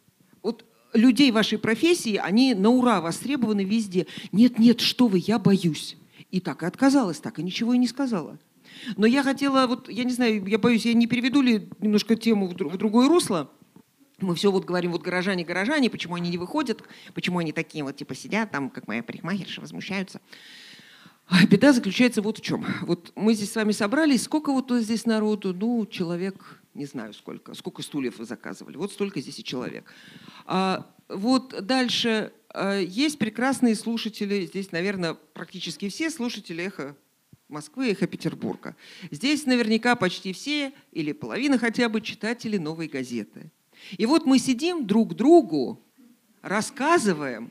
Вот 0.42 0.64
людей 0.94 1.30
вашей 1.30 1.58
профессии, 1.58 2.16
они 2.16 2.54
на 2.54 2.70
ура 2.70 3.02
востребованы 3.02 3.64
везде. 3.64 4.06
Нет, 4.32 4.58
нет, 4.58 4.80
что 4.80 5.06
вы, 5.06 5.22
я 5.26 5.38
боюсь. 5.38 5.98
И 6.30 6.40
так 6.40 6.62
и 6.62 6.66
отказалась, 6.66 7.20
так 7.20 7.38
и 7.38 7.42
ничего 7.42 7.74
и 7.74 7.78
не 7.78 7.86
сказала. 7.86 8.38
Но 8.96 9.06
я 9.06 9.22
хотела, 9.22 9.66
вот, 9.66 9.90
я 9.90 10.04
не 10.04 10.12
знаю, 10.12 10.46
я 10.46 10.56
боюсь, 10.56 10.86
я 10.86 10.94
не 10.94 11.06
переведу 11.06 11.42
ли 11.42 11.68
немножко 11.80 12.16
тему 12.16 12.46
в, 12.46 12.52
в 12.54 12.76
другое 12.78 13.08
русло. 13.08 13.50
Мы 14.18 14.34
все 14.34 14.50
вот 14.50 14.64
говорим, 14.64 14.92
вот 14.92 15.02
горожане, 15.02 15.44
горожане, 15.44 15.90
почему 15.90 16.14
они 16.14 16.30
не 16.30 16.38
выходят, 16.38 16.82
почему 17.12 17.38
они 17.38 17.52
такие 17.52 17.84
вот 17.84 17.96
типа 17.96 18.14
сидят 18.14 18.50
там, 18.50 18.70
как 18.70 18.88
моя 18.88 19.02
парикмахерша, 19.02 19.60
возмущаются. 19.60 20.20
А 21.28 21.44
беда 21.44 21.72
заключается 21.72 22.22
вот 22.22 22.38
в 22.38 22.40
чем. 22.40 22.64
Вот 22.82 23.12
мы 23.14 23.34
здесь 23.34 23.52
с 23.52 23.56
вами 23.56 23.72
собрались, 23.72 24.22
сколько 24.22 24.52
вот 24.52 24.70
здесь 24.70 25.06
народу? 25.06 25.52
Ну, 25.52 25.84
человек, 25.84 26.62
не 26.72 26.86
знаю 26.86 27.12
сколько. 27.12 27.52
Сколько 27.54 27.82
стульев 27.82 28.18
вы 28.18 28.24
заказывали? 28.24 28.76
Вот 28.76 28.92
столько 28.92 29.20
здесь 29.20 29.38
и 29.40 29.44
человек. 29.44 29.92
А, 30.46 30.86
вот 31.08 31.66
дальше 31.66 32.32
а, 32.48 32.78
есть 32.78 33.18
прекрасные 33.18 33.74
слушатели, 33.74 34.46
здесь, 34.46 34.72
наверное, 34.72 35.14
практически 35.14 35.88
все 35.88 36.10
слушатели 36.10 36.64
эхо 36.64 36.96
Москвы, 37.48 37.90
эхо 37.90 38.06
Петербурга. 38.06 38.76
Здесь 39.10 39.46
наверняка 39.46 39.94
почти 39.94 40.32
все 40.32 40.72
или 40.92 41.12
половина 41.12 41.58
хотя 41.58 41.88
бы 41.88 42.00
читатели 42.00 42.56
новой 42.56 42.88
газеты. 42.88 43.50
И 43.96 44.06
вот 44.06 44.26
мы 44.26 44.38
сидим 44.38 44.86
друг 44.86 45.14
другу, 45.14 45.80
рассказываем. 46.42 47.50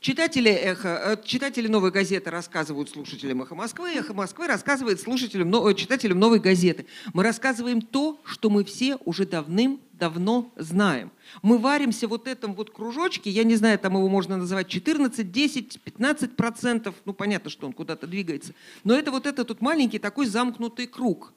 Читатели, 0.00 0.50
эхо, 0.50 0.88
э, 0.88 1.16
читатели 1.22 1.68
новой 1.68 1.90
газеты 1.90 2.30
рассказывают 2.30 2.88
слушателям 2.88 3.42
эхо 3.42 3.54
Москвы, 3.54 3.90
эхо 3.90 4.14
Москвы 4.14 4.46
рассказывает 4.46 4.98
слушателям, 4.98 5.54
э, 5.54 5.74
читателям 5.74 6.18
новой 6.18 6.40
газеты. 6.40 6.86
Мы 7.12 7.22
рассказываем 7.22 7.82
то, 7.82 8.18
что 8.24 8.48
мы 8.48 8.64
все 8.64 8.96
уже 9.04 9.26
давным-давно 9.26 10.50
знаем. 10.56 11.12
Мы 11.42 11.58
варимся 11.58 12.08
вот 12.08 12.28
этом 12.28 12.54
вот 12.54 12.70
кружочке, 12.70 13.28
я 13.28 13.44
не 13.44 13.56
знаю, 13.56 13.78
там 13.78 13.92
его 13.92 14.08
можно 14.08 14.38
называть 14.38 14.68
14, 14.68 15.30
10, 15.30 15.82
15 15.82 16.34
процентов, 16.34 16.94
ну 17.04 17.12
понятно, 17.12 17.50
что 17.50 17.66
он 17.66 17.74
куда-то 17.74 18.06
двигается, 18.06 18.54
но 18.84 18.94
это 18.94 19.10
вот 19.10 19.26
этот 19.26 19.48
тут 19.48 19.60
маленький 19.60 19.98
такой 19.98 20.24
замкнутый 20.24 20.86
круг. 20.86 21.34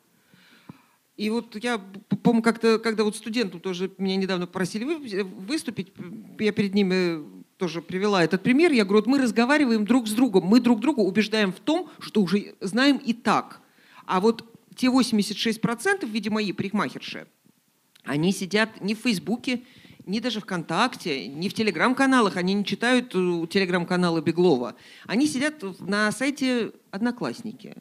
И 1.15 1.29
вот 1.29 1.55
я, 1.63 1.79
помню, 2.23 2.41
как-то, 2.41 2.79
когда 2.79 3.03
вот 3.03 3.15
студентам 3.15 3.59
тоже 3.59 3.91
меня 3.97 4.15
недавно 4.15 4.47
просили 4.47 4.83
выступить, 5.23 5.93
я 6.39 6.51
перед 6.51 6.73
ними 6.73 7.23
тоже 7.57 7.81
привела 7.81 8.23
этот 8.23 8.41
пример. 8.41 8.71
Я 8.71 8.83
говорю, 8.83 9.05
вот 9.05 9.07
мы 9.07 9.19
разговариваем 9.19 9.85
друг 9.85 10.07
с 10.07 10.11
другом, 10.11 10.45
мы 10.45 10.59
друг 10.59 10.79
друга 10.79 11.01
убеждаем 11.01 11.53
в 11.53 11.59
том, 11.59 11.89
что 11.99 12.21
уже 12.21 12.55
знаем 12.61 12.97
и 12.97 13.13
так. 13.13 13.61
А 14.05 14.19
вот 14.19 14.43
те 14.75 14.87
86% 14.87 16.05
в 16.05 16.09
виде 16.09 16.31
моей 16.31 16.51
парикмахерши, 16.51 17.27
они 18.03 18.31
сидят 18.31 18.81
не 18.81 18.95
в 18.95 18.99
Фейсбуке, 18.99 19.61
не 20.05 20.19
даже 20.19 20.41
ВКонтакте, 20.41 21.27
не 21.27 21.47
в 21.47 21.53
телеграм-каналах, 21.53 22.37
они 22.37 22.53
не 22.53 22.65
читают 22.65 23.15
э, 23.15 23.47
телеграм-каналы 23.49 24.21
Беглова. 24.21 24.75
Они 25.05 25.27
сидят 25.27 25.63
на 25.79 26.11
сайте 26.11 26.73
Одноклассники. 26.91 27.77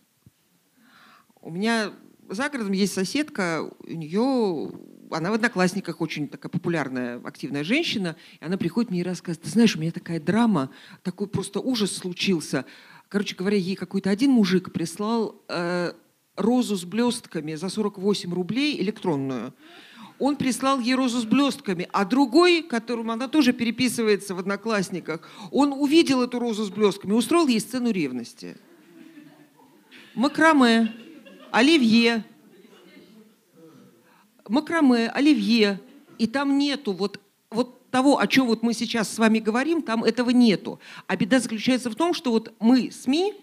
У 1.40 1.50
меня 1.50 1.92
за 2.34 2.48
городом 2.48 2.72
есть 2.72 2.94
соседка, 2.94 3.68
у 3.86 3.90
нее, 3.90 4.70
она 5.10 5.30
в 5.30 5.34
Одноклассниках 5.34 6.00
очень 6.00 6.28
такая 6.28 6.50
популярная, 6.50 7.20
активная 7.24 7.64
женщина, 7.64 8.16
и 8.40 8.44
она 8.44 8.56
приходит 8.56 8.90
мне 8.90 9.00
и 9.00 9.04
рассказывает, 9.04 9.42
ты 9.42 9.50
знаешь, 9.50 9.76
у 9.76 9.80
меня 9.80 9.92
такая 9.92 10.20
драма, 10.20 10.70
такой 11.02 11.26
просто 11.26 11.60
ужас 11.60 11.92
случился. 11.94 12.64
Короче 13.08 13.36
говоря, 13.36 13.56
ей 13.56 13.76
какой-то 13.76 14.10
один 14.10 14.30
мужик 14.30 14.72
прислал 14.72 15.42
э, 15.48 15.92
розу 16.36 16.76
с 16.76 16.84
блестками 16.84 17.54
за 17.54 17.68
48 17.68 18.32
рублей 18.32 18.80
электронную. 18.80 19.54
Он 20.18 20.36
прислал 20.36 20.80
ей 20.80 20.94
розу 20.94 21.20
с 21.20 21.24
блестками, 21.24 21.88
а 21.92 22.04
другой, 22.04 22.62
которым 22.62 23.10
она 23.10 23.28
тоже 23.28 23.52
переписывается 23.52 24.34
в 24.34 24.38
Одноклассниках, 24.38 25.28
он 25.50 25.72
увидел 25.72 26.22
эту 26.22 26.38
розу 26.38 26.64
с 26.64 26.70
блестками, 26.70 27.12
устроил 27.12 27.48
ей 27.48 27.60
сцену 27.60 27.90
ревности. 27.90 28.56
Макраме 30.14 30.94
оливье, 31.52 32.24
макраме, 34.48 35.08
оливье. 35.08 35.80
И 36.18 36.26
там 36.26 36.58
нету 36.58 36.92
вот, 36.92 37.20
вот 37.50 37.90
того, 37.90 38.18
о 38.18 38.26
чем 38.26 38.46
вот 38.46 38.62
мы 38.62 38.74
сейчас 38.74 39.12
с 39.12 39.18
вами 39.18 39.38
говорим, 39.38 39.82
там 39.82 40.02
этого 40.02 40.30
нету. 40.30 40.80
А 41.06 41.16
беда 41.16 41.38
заключается 41.40 41.90
в 41.90 41.94
том, 41.94 42.14
что 42.14 42.32
вот 42.32 42.54
мы, 42.58 42.90
СМИ, 42.90 43.34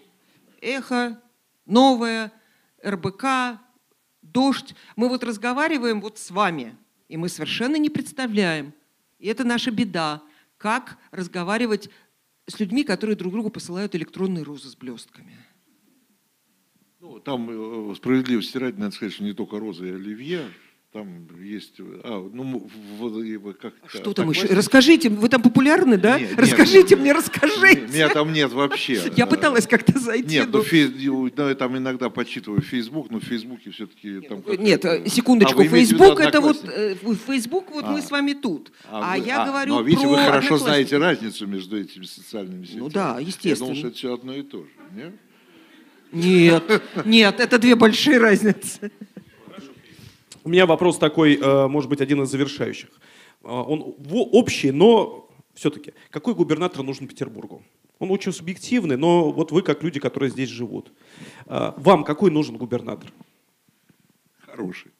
Эхо, 0.60 1.20
Новое, 1.66 2.32
РБК, 2.84 3.60
Дождь, 4.22 4.74
мы 4.96 5.08
вот 5.08 5.24
разговариваем 5.24 6.00
вот 6.00 6.18
с 6.18 6.30
вами, 6.30 6.76
и 7.08 7.16
мы 7.16 7.28
совершенно 7.28 7.76
не 7.76 7.90
представляем, 7.90 8.74
и 9.18 9.28
это 9.28 9.44
наша 9.44 9.70
беда, 9.70 10.22
как 10.56 10.98
разговаривать 11.10 11.90
с 12.46 12.58
людьми, 12.60 12.84
которые 12.84 13.16
друг 13.16 13.32
другу 13.32 13.50
посылают 13.50 13.94
электронные 13.94 14.44
розы 14.44 14.68
с 14.68 14.76
блестками. 14.76 15.36
Ну, 17.02 17.18
там 17.18 17.48
э, 17.92 17.94
справедливости 17.94 18.58
ради, 18.58 18.78
надо 18.78 18.94
сказать, 18.94 19.14
что 19.14 19.24
не 19.24 19.32
только 19.32 19.58
Роза 19.58 19.86
и 19.86 19.90
Оливье, 19.90 20.42
там 20.92 21.28
есть... 21.40 21.76
А, 21.78 22.28
ну, 22.30 22.68
в, 22.98 23.52
как 23.54 23.72
Что 23.86 24.12
там 24.12 24.28
еще? 24.28 24.48
Расскажите, 24.48 25.08
вы 25.08 25.30
там 25.30 25.40
популярны, 25.40 25.96
да? 25.96 26.20
Нет, 26.20 26.36
расскажите 26.36 26.96
нет, 26.96 27.00
мне, 27.00 27.12
расскажите. 27.12 27.86
Меня 27.90 28.10
там 28.10 28.34
нет 28.34 28.52
вообще. 28.52 29.00
Я 29.16 29.26
пыталась 29.26 29.66
как-то 29.66 29.98
зайти. 29.98 30.28
Нет, 30.28 30.48
но... 30.50 30.58
ну, 30.58 30.64
фей... 30.64 30.92
ну, 31.34 31.48
я 31.48 31.54
там 31.54 31.78
иногда 31.78 32.10
почитываю 32.10 32.60
Facebook, 32.60 33.08
но 33.08 33.18
в 33.18 33.24
Фейсбуке 33.24 33.70
все-таки... 33.70 34.20
Там 34.20 34.42
ну, 34.46 34.54
нет 34.56 34.84
э, 34.84 35.08
секундочку, 35.08 35.62
а, 35.62 35.64
Facebook 35.64 36.20
это 36.20 36.42
вот... 36.42 36.62
Э, 36.68 36.96
Facebook 37.26 37.70
вот 37.70 37.84
а. 37.84 37.92
мы 37.92 38.02
с 38.02 38.10
вами 38.10 38.34
тут. 38.34 38.72
А, 38.90 39.14
а 39.14 39.16
вы... 39.16 39.24
я 39.24 39.44
а, 39.44 39.46
говорю 39.46 39.76
но, 39.76 39.80
видите, 39.80 40.06
вы 40.06 40.16
хорошо 40.16 40.58
знаете 40.58 40.98
разницу 40.98 41.46
между 41.46 41.80
этими 41.80 42.04
социальными 42.04 42.64
сетями. 42.66 42.80
Ну 42.80 42.88
да, 42.90 43.18
естественно. 43.20 43.52
Я 43.52 43.56
думал, 43.56 43.74
что 43.76 43.86
это 43.86 43.96
все 43.96 44.12
одно 44.12 44.34
и 44.34 44.42
то 44.42 44.58
же, 44.58 44.70
нет? 44.94 45.14
Нет, 46.12 46.82
нет, 47.04 47.40
это 47.40 47.58
две 47.58 47.74
большие 47.74 48.18
разницы. 48.18 48.90
У 50.42 50.48
меня 50.48 50.66
вопрос 50.66 50.98
такой, 50.98 51.36
э, 51.36 51.68
может 51.68 51.90
быть, 51.90 52.00
один 52.00 52.22
из 52.22 52.30
завершающих. 52.30 52.88
Э, 53.42 53.48
он 53.48 53.94
общий, 54.10 54.70
но 54.70 55.28
все-таки. 55.54 55.92
Какой 56.10 56.34
губернатор 56.34 56.82
нужен 56.82 57.06
Петербургу? 57.06 57.62
Он 57.98 58.10
очень 58.10 58.32
субъективный, 58.32 58.96
но 58.96 59.30
вот 59.30 59.52
вы, 59.52 59.62
как 59.62 59.82
люди, 59.82 60.00
которые 60.00 60.30
здесь 60.30 60.48
живут. 60.48 60.92
Э, 61.46 61.72
вам 61.76 62.04
какой 62.04 62.30
нужен 62.30 62.56
губернатор? 62.56 63.12
Хороший. 64.46 64.90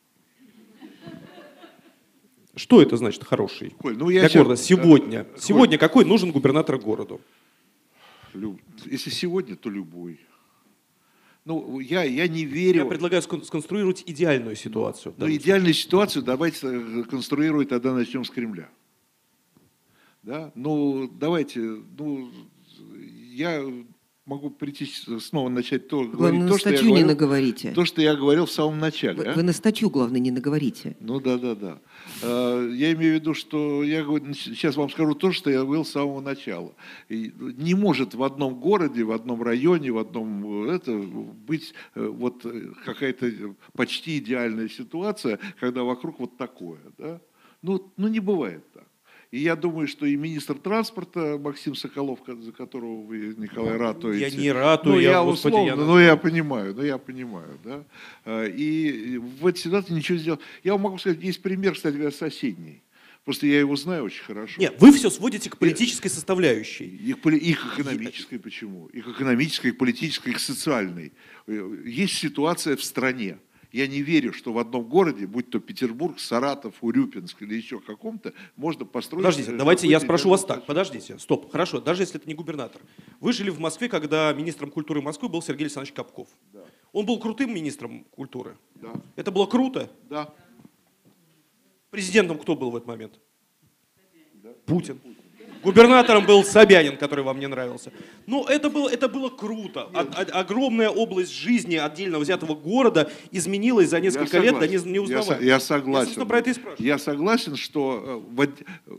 Что 2.55 2.83
это 2.83 2.97
значит 2.99 3.25
хороший? 3.25 3.71
Коль, 3.71 3.97
ну 3.97 4.11
я 4.11 4.29
Для 4.29 4.43
города. 4.43 4.57
Сегодня. 4.57 5.25
Коль. 5.25 5.41
Сегодня 5.41 5.79
какой 5.79 6.05
нужен 6.05 6.31
губернатор 6.31 6.79
городу? 6.79 7.21
Если 8.85 9.11
сегодня, 9.11 9.57
то 9.57 9.71
любой. 9.71 10.21
Ну, 11.51 11.81
я, 11.81 12.05
я 12.05 12.29
не 12.29 12.45
верю... 12.45 12.85
Я 12.85 12.87
предлагаю 12.87 13.23
сконструировать 13.23 14.05
идеальную 14.07 14.55
ситуацию. 14.55 15.13
Ну, 15.17 15.29
идеальную 15.29 15.75
ситуацию 15.75 16.23
давайте 16.23 16.59
э, 16.63 17.03
конструировать, 17.11 17.71
тогда 17.71 17.93
начнем 17.93 18.25
с 18.25 18.31
Кремля. 18.31 18.69
Да? 20.23 20.53
Ну, 20.55 21.11
давайте, 21.13 21.59
ну, 21.99 22.31
я 23.33 23.65
могу 24.31 24.49
прийти 24.51 24.87
снова 25.19 25.49
начать 25.49 25.89
то, 25.89 26.05
главное, 26.05 26.47
говорить 26.47 26.53
то, 26.53 26.59
что 26.59 26.71
я 26.71 26.77
говорил, 26.77 26.97
не 26.97 27.05
наговорите. 27.05 27.73
То, 27.73 27.85
что 27.85 28.01
я 28.01 28.15
говорил 28.15 28.47
в 28.47 28.51
самом 28.53 28.79
начале. 28.79 29.17
Вы, 29.17 29.25
а? 29.25 29.35
вы 29.35 29.43
на 29.43 29.53
статью, 29.53 29.91
главное, 29.91 30.21
не 30.21 30.31
наговорите. 30.31 30.97
Ну 31.01 31.19
да, 31.21 31.37
да, 31.37 31.55
да. 31.57 31.79
А, 32.23 32.69
я 32.69 32.93
имею 32.93 33.13
в 33.13 33.15
виду, 33.17 33.35
что 33.35 33.83
я 33.83 34.05
сейчас 34.35 34.77
вам 34.77 34.89
скажу 34.89 35.15
то, 35.15 35.33
что 35.33 35.51
я 35.51 35.63
говорил 35.63 35.85
с 35.85 35.91
самого 35.91 36.21
начала. 36.21 36.73
Не 37.09 37.75
может 37.75 38.15
в 38.15 38.23
одном 38.23 38.61
городе, 38.61 39.03
в 39.03 39.11
одном 39.11 39.43
районе, 39.43 39.91
в 39.91 39.99
одном 39.99 40.69
э, 40.69 40.77
это 40.77 40.97
быть 40.97 41.75
э, 41.97 42.07
вот 42.07 42.47
э, 42.47 42.71
какая-то 42.85 43.57
почти 43.73 44.19
идеальная 44.19 44.69
ситуация, 44.69 45.41
когда 45.59 45.83
вокруг 45.83 46.21
вот 46.21 46.37
такое. 46.37 46.79
Да? 46.99 47.21
Ну, 47.63 47.93
ну 47.97 48.07
не 48.07 48.21
бывает 48.21 48.63
так. 48.73 48.90
И 49.31 49.39
я 49.39 49.55
думаю, 49.55 49.87
что 49.87 50.07
и 50.07 50.17
министр 50.17 50.55
транспорта 50.59 51.39
Максим 51.41 51.77
Соколов, 51.77 52.19
за 52.27 52.51
которого 52.51 53.03
вы, 53.03 53.35
Николай, 53.37 53.77
ратуете. 53.77 54.29
Я 54.29 54.31
не 54.31 54.51
ратую, 54.51 54.97
ну, 54.97 55.01
я, 55.01 55.11
я 55.11 55.23
условно, 55.23 55.67
я... 55.67 55.77
Ну, 55.77 55.99
я 56.01 56.17
понимаю, 56.17 56.75
ну, 56.75 56.83
я 56.83 56.99
понимаю, 56.99 57.57
да. 57.63 57.85
А, 58.25 58.45
и 58.45 59.19
в 59.19 59.47
этой 59.47 59.59
ситуации 59.59 59.93
ничего 59.93 60.19
сделать. 60.19 60.41
Я 60.65 60.73
вам 60.73 60.81
могу 60.81 60.99
сказать, 60.99 61.23
есть 61.23 61.43
пример, 61.43 61.75
кстати 61.75 61.95
говоря, 61.95 62.11
соседний. 62.11 62.83
Просто 63.25 63.47
я 63.47 63.61
его 63.61 63.77
знаю 63.77 64.05
очень 64.05 64.25
хорошо. 64.25 64.61
Нет, 64.61 64.75
вы 64.81 64.91
все 64.93 65.11
сводите 65.11 65.49
к 65.49 65.59
политической 65.59 66.09
составляющей. 66.09 66.87
Их, 66.87 67.25
их 67.25 67.79
экономической 67.79 68.39
почему? 68.41 68.87
Их 68.89 69.07
экономической, 69.07 69.69
их 69.69 69.79
политической, 69.79 70.31
их 70.31 70.41
социальной. 70.41 71.13
Э, 71.47 71.77
есть 71.85 72.15
ситуация 72.15 72.77
в 72.77 72.83
стране 72.83 73.39
я 73.73 73.87
не 73.87 74.03
верю, 74.03 74.33
что 74.33 74.53
в 74.53 74.59
одном 74.59 74.85
городе, 74.85 75.27
будь 75.27 75.51
то 75.51 75.61
Петербург, 75.61 76.19
Саратов, 76.19 76.75
Урюпинск 76.81 77.43
или 77.43 77.55
еще 77.55 77.81
каком-то, 77.81 78.33
можно 78.57 78.85
построить... 78.85 79.25
Подождите, 79.25 79.53
давайте 79.53 79.89
я 79.89 80.01
спрошу 80.01 80.31
вас 80.31 80.45
так. 80.45 80.67
Подождите, 80.67 81.19
стоп, 81.19 81.51
хорошо, 81.51 81.81
даже 81.81 82.03
если 82.03 82.19
это 82.19 82.29
не 82.29 82.35
губернатор. 82.35 82.81
Вы 83.21 83.33
жили 83.33 83.51
в 83.51 83.61
Москве, 83.61 83.89
когда 83.89 84.33
министром 84.33 84.71
культуры 84.71 85.03
Москвы 85.03 85.29
был 85.29 85.43
Сергей 85.43 85.65
Александрович 85.65 85.95
Капков. 85.95 86.29
Да. 86.53 86.65
Он 86.93 87.07
был 87.07 87.19
крутым 87.21 87.55
министром 87.55 88.05
культуры. 88.11 88.57
Да. 88.75 88.93
Это 89.17 89.31
было 89.31 89.47
круто? 89.47 89.91
Да. 90.09 90.33
Президентом 91.91 92.39
кто 92.39 92.57
был 92.57 92.71
в 92.71 92.77
этот 92.77 92.89
момент? 92.89 93.21
Да. 94.35 94.51
Путин. 94.67 94.99
Путин. 94.99 95.20
Губернатором 95.63 96.27
был 96.27 96.45
Собянин, 96.45 96.97
который 96.97 97.25
вам 97.25 97.39
не 97.39 97.47
нравился. 97.47 97.93
Но 98.27 98.47
это 98.49 98.71
было, 98.71 98.89
это 98.89 99.09
было 99.09 99.29
круто. 99.29 99.89
О, 99.93 100.01
о, 100.01 100.41
огромная 100.41 100.91
область 100.91 101.33
жизни 101.33 101.77
отдельно 101.77 102.19
взятого 102.19 102.55
города 102.55 103.11
изменилась 103.31 103.91
за 103.91 104.01
несколько 104.01 104.39
лет 104.39 104.59
до 104.59 104.69
неузнаваемости. 104.69 105.43
Я, 105.45 105.55
я 105.55 105.61
согласен. 105.61 106.11
Я, 106.11 106.15
Я 106.79 106.99
согласен, 106.99 107.57
что 107.57 108.23
э, 108.37 108.93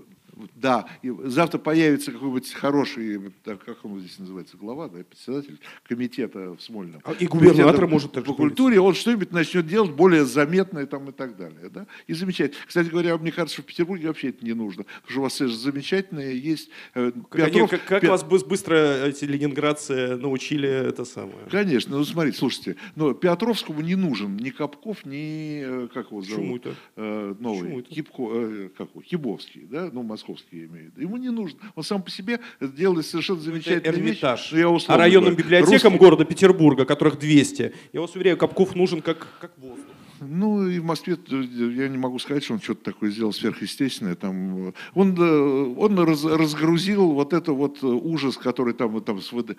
да, 0.56 0.88
завтра 1.04 1.58
появится 1.58 2.12
какой-нибудь 2.12 2.52
хороший, 2.54 3.32
так, 3.44 3.64
как 3.64 3.84
он 3.86 4.00
здесь 4.00 4.20
называется, 4.20 4.58
глава, 4.58 4.90
да, 4.90 5.04
председатель 5.04 5.60
комитета 5.88 6.56
в 6.56 6.62
Смольном. 6.62 7.02
А 7.04 7.14
и 7.14 7.28
губернатор 7.28 7.88
может 7.88 8.12
так 8.12 8.26
По 8.26 8.34
культуре 8.34 8.80
он 8.80 8.94
что-нибудь 8.94 9.32
начнет 9.32 9.68
делать 9.68 9.92
более 9.92 10.26
заметное 10.26 10.86
там 10.86 11.10
и 11.10 11.12
так 11.12 11.38
далее. 11.38 11.70
Да? 11.70 11.88
И 12.08 12.14
замечательно. 12.14 12.62
Кстати 12.66 12.90
говоря, 12.90 13.18
мне 13.18 13.32
кажется, 13.32 13.56
что 13.56 13.64
в 13.64 13.66
Петербурге 13.66 14.08
вообще 14.08 14.30
это 14.30 14.44
не 14.46 14.54
нужно, 14.54 14.84
потому 14.84 15.10
что 15.10 15.20
у 15.20 15.24
вас 15.24 15.42
есть 15.42 15.60
замечательные 15.60 16.38
есть... 16.38 16.70
Э, 16.96 17.12
Петров, 17.32 17.70
как, 17.70 17.86
как 17.86 18.02
Пет... 18.02 18.10
вас 18.10 18.24
быстро 18.24 19.06
эти 19.06 19.26
ленинградцы 19.26 20.16
научили 20.18 20.70
это 20.70 21.06
самое? 21.06 21.46
Конечно, 21.50 21.98
ну 21.98 22.04
смотрите, 22.04 22.38
слушайте, 22.38 22.76
но 22.96 23.14
Петровскому 23.14 23.82
не 23.82 23.96
нужен 23.96 24.38
ни 24.38 24.50
Капков, 24.50 25.06
ни, 25.06 25.62
э, 25.64 25.88
как 25.94 26.12
его 26.12 26.22
зовут? 26.22 26.32
Почему 26.42 26.56
это? 26.58 26.76
Э, 26.96 27.36
новый, 27.40 27.60
Почему 27.60 27.80
это? 27.80 27.94
Хипко, 27.94 28.24
э, 28.34 28.70
как 28.78 28.90
его, 28.92 29.02
Хибовский, 29.02 29.68
да, 29.70 29.90
ну, 29.92 30.04
Московский 30.04 30.31
Московский 30.32 30.60
я 30.60 30.66
имею 30.66 30.86
в 30.86 30.92
виду. 30.92 31.02
Ему 31.02 31.18
не 31.18 31.30
нужно. 31.30 31.60
Он 31.76 31.84
сам 31.84 32.02
по 32.02 32.10
себе 32.10 32.40
делает 32.60 33.06
совершенно 33.06 33.40
замечательные 33.40 34.00
Эрмитаж. 34.00 34.52
вещи. 34.52 34.64
Ну, 34.64 34.78
я 34.78 34.86
а 34.88 34.98
районным 34.98 35.36
библиотекам 35.36 35.94
русский... 35.94 35.98
города 35.98 36.26
Петербурга, 36.26 36.86
которых 36.86 37.20
200, 37.20 37.74
я 37.94 38.02
вас 38.02 38.16
уверяю, 38.16 38.38
Капков 38.38 38.76
нужен 38.76 39.02
как, 39.02 39.28
как 39.40 39.58
воздух. 39.58 39.86
Ну, 40.20 40.68
и 40.68 40.80
в 40.80 40.86
Москве 40.86 41.18
я 41.30 41.88
не 41.88 41.98
могу 41.98 42.20
сказать, 42.20 42.44
что 42.44 42.54
он 42.54 42.62
что-то 42.62 42.84
такое 42.84 43.10
сделал 43.10 43.34
сверхъестественное. 43.34 44.16
Там, 44.16 44.74
он 44.94 45.20
он 45.20 46.00
раз, 46.00 46.24
разгрузил 46.24 47.12
вот 47.14 47.34
это 47.34 47.54
вот 47.54 47.84
ужас, 47.84 48.38
который 48.38 48.74
там, 48.74 49.02
там 49.02 49.20
с 49.22 49.32
ВД 49.32 49.58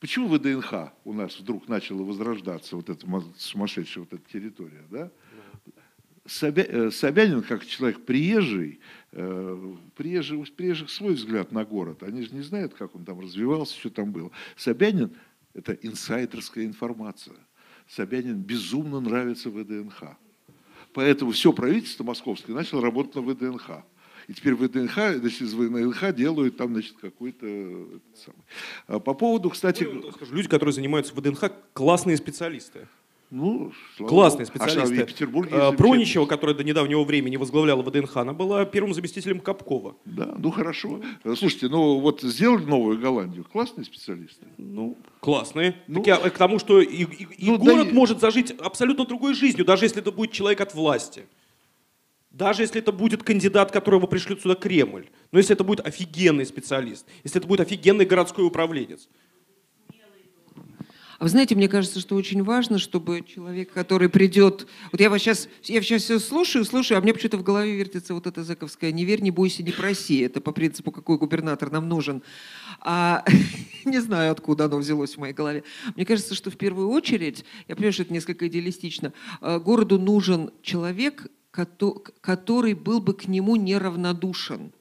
Почему 0.00 0.28
ВДНХ 0.28 0.92
у 1.04 1.14
нас 1.14 1.40
вдруг 1.40 1.66
начала 1.66 2.02
возрождаться, 2.02 2.76
вот 2.76 2.90
эта 2.90 3.06
сумасшедшая 3.38 4.04
вот 4.04 4.12
эта 4.12 4.30
территория, 4.30 4.84
да? 4.90 5.10
Собя, 6.26 6.90
Собянин, 6.90 7.42
как 7.42 7.64
человек 7.64 8.04
приезжий, 8.04 8.80
приезжий, 9.94 10.36
у 10.36 10.44
приезжих 10.44 10.90
свой 10.90 11.14
взгляд 11.14 11.52
на 11.52 11.64
город. 11.64 12.02
Они 12.02 12.22
же 12.22 12.34
не 12.34 12.42
знают, 12.42 12.74
как 12.74 12.94
он 12.94 13.04
там 13.04 13.20
развивался, 13.20 13.78
что 13.78 13.90
там 13.90 14.12
было. 14.12 14.30
Собянин– 14.56 15.12
это 15.54 15.72
инсайдерская 15.72 16.64
информация. 16.64 17.36
Собянин 17.88 18.36
безумно 18.36 19.00
нравится 19.00 19.50
ВДНХ. 19.50 20.16
Поэтому 20.92 21.32
все 21.32 21.52
правительство 21.52 22.04
московское 22.04 22.54
начало 22.54 22.82
работать 22.82 23.14
на 23.14 23.22
ВДНХ. 23.22 23.70
И 24.26 24.32
теперь 24.32 24.54
ВДНХ, 24.54 24.94
значит, 25.18 25.42
из 25.42 25.54
ВДНХ 25.54 26.14
делают 26.14 26.56
там, 26.56 26.72
значит, 26.72 26.96
какой-то... 27.00 28.00
А 28.86 28.98
по 28.98 29.14
поводу, 29.14 29.50
кстати... 29.50 29.84
Ну, 29.84 30.10
скажу, 30.12 30.34
люди, 30.34 30.48
которые 30.48 30.72
занимаются 30.72 31.14
ВДНХ, 31.14 31.50
классные 31.72 32.16
специалисты. 32.16 32.88
Ну, 33.30 33.72
Классные 33.98 34.46
специалисты. 34.46 35.00
А 35.00 35.04
в 35.04 35.06
Петербурге 35.06 35.54
а, 35.56 36.26
которая 36.26 36.54
до 36.54 36.62
недавнего 36.62 37.02
времени 37.04 37.36
возглавляла 37.36 37.82
ВДНХ, 37.82 38.16
она 38.18 38.32
была 38.32 38.64
первым 38.64 38.94
заместителем 38.94 39.40
Капкова. 39.40 39.96
Да, 40.04 40.34
ну 40.38 40.50
хорошо. 40.50 41.00
Слушайте, 41.22 41.68
ну 41.68 41.98
вот 41.98 42.20
сделали 42.22 42.64
Новую 42.64 42.98
Голландию. 42.98 43.44
Классные 43.44 43.84
специалисты. 43.84 44.46
Ну, 44.58 44.96
классные. 45.20 45.74
Ну, 45.88 46.02
так 46.02 46.22
я 46.22 46.30
к 46.30 46.38
тому, 46.38 46.58
что 46.58 46.80
и, 46.80 47.04
и, 47.04 47.50
ну, 47.50 47.58
город 47.58 47.88
да, 47.88 47.94
может 47.94 48.20
зажить 48.20 48.52
абсолютно 48.52 49.04
другой 49.04 49.34
жизнью, 49.34 49.64
даже 49.64 49.84
если 49.84 50.00
это 50.00 50.12
будет 50.12 50.32
человек 50.32 50.60
от 50.60 50.74
власти. 50.74 51.24
Даже 52.30 52.62
если 52.62 52.80
это 52.80 52.90
будет 52.90 53.22
кандидат, 53.22 53.70
которого 53.70 54.06
пришлют 54.06 54.42
сюда 54.42 54.56
Кремль. 54.56 55.06
Но 55.30 55.38
если 55.38 55.54
это 55.54 55.62
будет 55.62 55.86
офигенный 55.86 56.44
специалист, 56.44 57.06
если 57.22 57.38
это 57.38 57.46
будет 57.46 57.60
офигенный 57.60 58.04
городской 58.04 58.44
управленец. 58.44 59.08
А 61.18 61.24
вы 61.24 61.28
знаете, 61.30 61.54
мне 61.54 61.68
кажется, 61.68 62.00
что 62.00 62.16
очень 62.16 62.42
важно, 62.42 62.78
чтобы 62.78 63.22
человек, 63.22 63.72
который 63.72 64.08
придет... 64.08 64.66
Вот 64.92 65.00
я 65.00 65.10
вас 65.10 65.20
сейчас, 65.20 65.48
я 65.64 65.80
сейчас 65.82 66.02
все 66.02 66.18
слушаю, 66.18 66.64
слушаю, 66.64 66.98
а 66.98 67.00
мне 67.00 67.14
почему-то 67.14 67.38
в 67.38 67.42
голове 67.42 67.76
вертится 67.76 68.14
вот 68.14 68.26
эта 68.26 68.42
заковская 68.42 68.92
«не 68.92 69.04
верь, 69.04 69.22
не 69.22 69.30
бойся, 69.30 69.62
не 69.62 69.72
проси». 69.72 70.20
Это 70.20 70.40
по 70.40 70.52
принципу, 70.52 70.90
какой 70.90 71.18
губернатор 71.18 71.70
нам 71.70 71.88
нужен. 71.88 72.22
А, 72.80 73.24
не 73.84 74.00
знаю, 74.00 74.32
откуда 74.32 74.64
оно 74.64 74.78
взялось 74.78 75.14
в 75.14 75.18
моей 75.18 75.34
голове. 75.34 75.64
Мне 75.94 76.04
кажется, 76.04 76.34
что 76.34 76.50
в 76.50 76.56
первую 76.56 76.88
очередь, 76.88 77.44
я 77.68 77.76
понимаю, 77.76 77.92
что 77.92 78.02
это 78.02 78.12
несколько 78.12 78.48
идеалистично, 78.48 79.12
а, 79.40 79.58
городу 79.58 79.98
нужен 79.98 80.50
человек, 80.62 81.28
который 81.50 82.74
был 82.74 83.00
бы 83.00 83.14
к 83.14 83.28
нему 83.28 83.56
неравнодушен. 83.56 84.72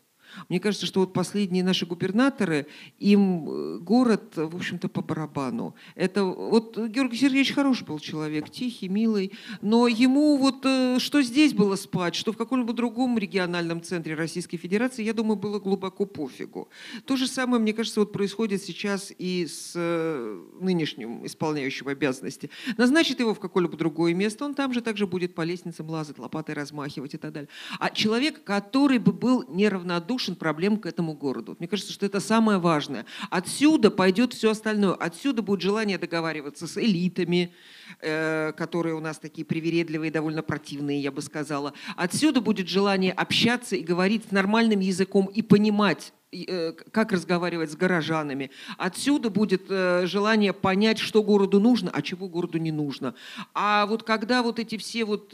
Мне 0.50 0.60
кажется, 0.60 0.86
что 0.86 1.02
вот 1.02 1.14
последние 1.14 1.64
наши 1.64 1.86
губернаторы, 1.86 2.68
им 3.00 3.50
э, 3.50 3.78
город, 3.80 4.34
в 4.36 4.56
общем-то, 4.56 4.90
по 4.90 5.02
барабану. 5.02 5.76
Это 5.96 6.24
вот 6.24 6.78
Георгий 6.78 7.18
Сергеевич 7.18 7.54
хороший 7.54 7.86
был 7.86 8.00
человек, 8.00 8.50
тихий, 8.50 8.88
милый, 8.88 9.34
но 9.62 9.88
ему 9.88 10.38
вот 10.38 10.66
э, 10.66 11.00
что 11.00 11.22
здесь 11.22 11.54
было 11.54 11.76
спать, 11.76 12.16
что 12.16 12.32
в 12.32 12.38
каком-либо 12.38 12.74
другом 12.74 13.18
региональном 13.18 13.82
центре 13.82 14.16
Российской 14.16 14.58
Федерации, 14.58 15.04
я 15.04 15.14
думаю, 15.14 15.36
было 15.36 15.60
глубоко 15.60 16.06
пофигу. 16.06 16.70
То 17.06 17.16
же 17.16 17.28
самое, 17.28 17.62
мне 17.62 17.74
кажется, 17.74 18.00
вот 18.00 18.12
происходит 18.12 18.64
сейчас 18.64 19.12
и 19.18 19.46
с 19.48 19.74
э, 19.76 20.42
нынешним 20.60 21.26
исполняющим 21.26 21.88
обязанности. 21.88 22.50
Назначит 22.78 23.20
его 23.20 23.34
в 23.34 23.40
какое-либо 23.40 23.78
другое 23.78 24.14
место, 24.14 24.46
он 24.46 24.54
там 24.54 24.74
же 24.74 24.82
также 24.82 25.08
будет 25.08 25.36
по 25.36 25.42
лестницам 25.42 25.90
лазать, 25.90 26.20
лопатой 26.20 26.56
размахивать 26.56 27.14
и 27.14 27.18
так 27.18 27.34
далее. 27.34 27.50
А 27.80 27.90
человек, 27.90 28.44
который 28.44 29.00
бы 29.00 29.12
был 29.12 29.46
неравнодушен 29.50 30.23
равнодушен 30.24 30.36
проблем 30.36 30.78
к 30.78 30.86
этому 30.86 31.14
городу. 31.14 31.56
Мне 31.60 31.68
кажется, 31.68 31.94
что 31.94 32.06
это 32.06 32.20
самое 32.20 32.58
важное. 32.58 33.06
Отсюда 33.30 33.92
пойдет 33.92 34.34
все 34.34 34.52
остальное. 34.52 34.94
Отсюда 34.94 35.42
будет 35.42 35.62
желание 35.62 35.98
договариваться 35.98 36.68
с 36.68 36.78
элитами, 36.78 37.54
э, 38.02 38.54
которые 38.58 38.96
у 38.96 39.00
нас 39.00 39.20
такие 39.20 39.46
привередливые, 39.46 40.12
довольно 40.12 40.42
противные, 40.44 41.00
я 41.02 41.12
бы 41.12 41.22
сказала. 41.22 41.74
Отсюда 41.98 42.42
будет 42.42 42.68
желание 42.68 43.12
общаться 43.12 43.76
и 43.76 43.84
говорить 43.84 44.32
нормальным 44.32 44.80
языком 44.80 45.26
и 45.26 45.42
понимать 45.42 46.14
э, 46.32 46.72
как 46.92 47.12
разговаривать 47.12 47.70
с 47.70 47.76
горожанами. 47.76 48.50
Отсюда 48.78 49.30
будет 49.30 49.64
э, 49.70 50.06
желание 50.08 50.54
понять, 50.54 51.00
что 51.00 51.24
городу 51.24 51.60
нужно, 51.60 51.92
а 51.94 52.02
чего 52.02 52.28
городу 52.28 52.60
не 52.60 52.72
нужно. 52.72 53.14
А 53.54 53.86
вот 53.86 54.04
когда 54.04 54.42
вот 54.42 54.60
эти 54.60 54.78
все 54.78 55.06
вот 55.06 55.34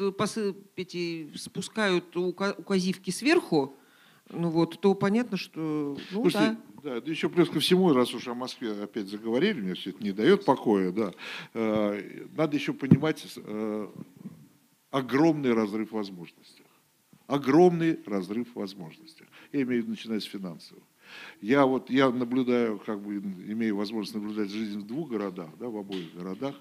эти 0.75 1.29
спускают 1.35 2.15
указивки 2.15 3.11
сверху, 3.11 3.75
ну 4.29 4.49
вот, 4.49 4.79
то 4.79 4.93
понятно, 4.93 5.37
что... 5.37 5.97
Ну, 6.11 6.21
Слушайте, 6.21 6.57
да. 6.83 6.99
да, 7.01 7.11
еще 7.11 7.29
плюс 7.29 7.49
ко 7.49 7.59
всему, 7.59 7.93
раз 7.93 8.13
уж 8.13 8.27
о 8.27 8.33
Москве 8.33 8.71
опять 8.71 9.07
заговорили, 9.07 9.61
мне 9.61 9.73
все 9.73 9.89
это 9.89 10.03
не 10.03 10.11
дает 10.11 10.45
покоя, 10.45 10.91
да, 10.91 11.13
э, 11.53 12.27
надо 12.35 12.55
еще 12.55 12.73
понимать 12.73 13.25
э, 13.37 13.87
огромный 14.91 15.53
разрыв 15.53 15.91
возможностей. 15.91 16.63
Огромный 17.27 17.99
разрыв 18.05 18.55
возможностей. 18.55 19.25
Я 19.51 19.61
имею 19.61 19.81
в 19.81 19.83
виду, 19.83 19.91
начиная 19.91 20.19
с 20.19 20.23
финансовых. 20.23 20.83
Я 21.41 21.65
вот 21.65 21.89
я 21.89 22.09
наблюдаю, 22.09 22.79
как 22.79 23.01
бы 23.01 23.17
имею 23.17 23.75
возможность 23.75 24.15
наблюдать 24.15 24.49
жизнь 24.49 24.79
в 24.79 24.87
двух 24.87 25.09
городах, 25.09 25.49
да, 25.59 25.67
в 25.67 25.77
обоих 25.77 26.13
городах. 26.13 26.55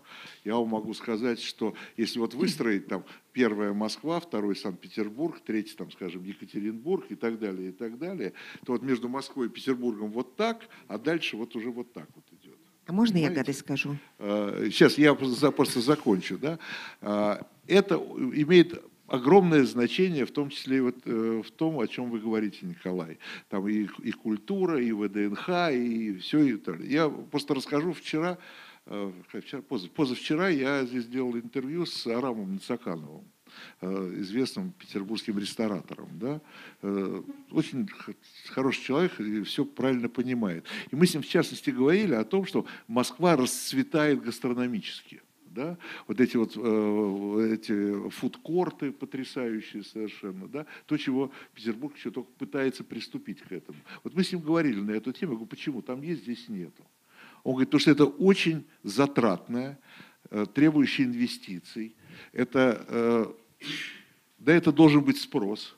Я 0.45 0.57
вам 0.57 0.69
могу 0.69 0.95
сказать, 0.95 1.41
что 1.41 1.75
если 1.97 2.19
вот 2.19 2.35
выстроить 2.35 2.87
там 2.87 3.05
первая 3.33 3.73
Москва, 3.73 4.21
второй 4.21 4.57
Санкт-Петербург, 4.57 5.41
третий 5.45 5.75
там, 5.77 5.91
скажем, 5.91 6.25
Екатеринбург 6.25 7.07
и 7.11 7.15
так 7.15 7.39
далее, 7.39 7.71
и 7.71 7.73
так 7.73 7.99
далее, 7.99 8.33
то 8.65 8.73
вот 8.73 8.83
между 8.83 9.09
Москвой 9.09 9.47
и 9.47 9.51
Петербургом 9.51 10.11
вот 10.11 10.37
так, 10.37 10.69
а 10.87 10.99
дальше 10.99 11.37
вот 11.37 11.55
уже 11.57 11.71
вот 11.71 11.93
так 11.93 12.09
вот 12.15 12.25
идет. 12.41 12.57
А 12.87 12.93
можно 12.93 13.15
Понимаете? 13.15 13.35
я 13.35 13.41
гадость 13.43 13.59
скажу? 13.61 13.97
Сейчас 14.19 14.97
я 14.97 15.15
просто 15.15 15.81
закончу. 15.81 16.39
Да? 16.39 16.59
А, 17.03 17.47
это 17.67 17.97
имеет 17.97 18.83
огромное 19.09 19.65
значение, 19.65 20.25
в 20.27 20.31
том 20.31 20.51
числе 20.51 20.83
вот, 20.83 20.97
э, 21.05 21.43
в 21.45 21.51
том, 21.51 21.81
о 21.81 21.87
чем 21.89 22.11
вы 22.11 22.21
говорите, 22.21 22.59
Николай. 22.63 23.19
Там 23.49 23.67
и, 23.69 23.89
и 24.03 24.13
культура, 24.13 24.81
и 24.81 24.93
ВДНХ, 24.93 25.49
и 25.73 26.19
все 26.19 26.55
это. 26.55 26.75
Я 26.83 27.09
просто 27.09 27.55
расскажу 27.55 27.93
вчера, 27.93 28.39
э, 28.87 29.13
вчера 29.41 29.63
позавчера 29.63 30.49
я 30.49 30.85
здесь 30.85 31.07
делал 31.07 31.37
интервью 31.37 31.87
с 31.87 32.07
Арамом 32.07 32.55
Нацакановым 32.55 33.25
э, 33.81 34.15
известным 34.19 34.73
петербургским 34.73 35.39
ресторатором. 35.39 36.11
Да? 36.13 36.41
Очень 37.51 37.89
хороший 38.51 38.83
человек 38.83 39.19
и 39.21 39.43
все 39.43 39.65
правильно 39.65 40.09
понимает. 40.09 40.65
И 40.91 40.97
мы 40.97 41.07
с 41.07 41.15
ним 41.15 41.23
в 41.23 41.29
частности 41.29 41.71
говорили 41.71 42.15
о 42.15 42.25
том, 42.25 42.45
что 42.45 42.67
Москва 42.87 43.37
расцветает 43.37 44.23
гастрономически 44.23 45.23
да, 45.59 45.77
вот 46.07 46.21
эти 46.21 46.37
вот 46.37 46.53
э, 46.57 47.55
эти 47.55 48.11
фудкорты 48.11 48.93
потрясающие 48.93 49.83
совершенно, 49.83 50.47
да, 50.47 50.67
то, 50.87 50.97
чего 50.97 51.33
Петербург 51.53 51.97
еще 51.97 52.13
только 52.13 52.31
пытается 52.39 52.85
приступить 52.85 53.41
к 53.41 53.51
этому. 53.51 53.79
Вот 54.05 54.15
мы 54.15 54.23
с 54.23 54.31
ним 54.31 54.41
говорили 54.41 54.81
на 54.81 54.93
эту 54.93 55.13
тему, 55.13 55.33
я 55.33 55.37
говорю, 55.39 55.51
почему, 55.51 55.83
там 55.83 56.01
есть, 56.03 56.23
здесь 56.23 56.49
нету. 56.49 56.85
Он 57.43 57.55
говорит, 57.55 57.71
потому 57.71 57.81
что 57.81 57.91
это 57.91 58.05
очень 58.05 58.65
затратное, 58.85 59.81
э, 60.31 60.47
требующее 60.55 61.09
инвестиций, 61.09 61.97
это, 62.33 62.85
э, 62.89 63.27
да, 64.39 64.53
это 64.53 64.71
должен 64.71 65.03
быть 65.03 65.21
спрос 65.21 65.75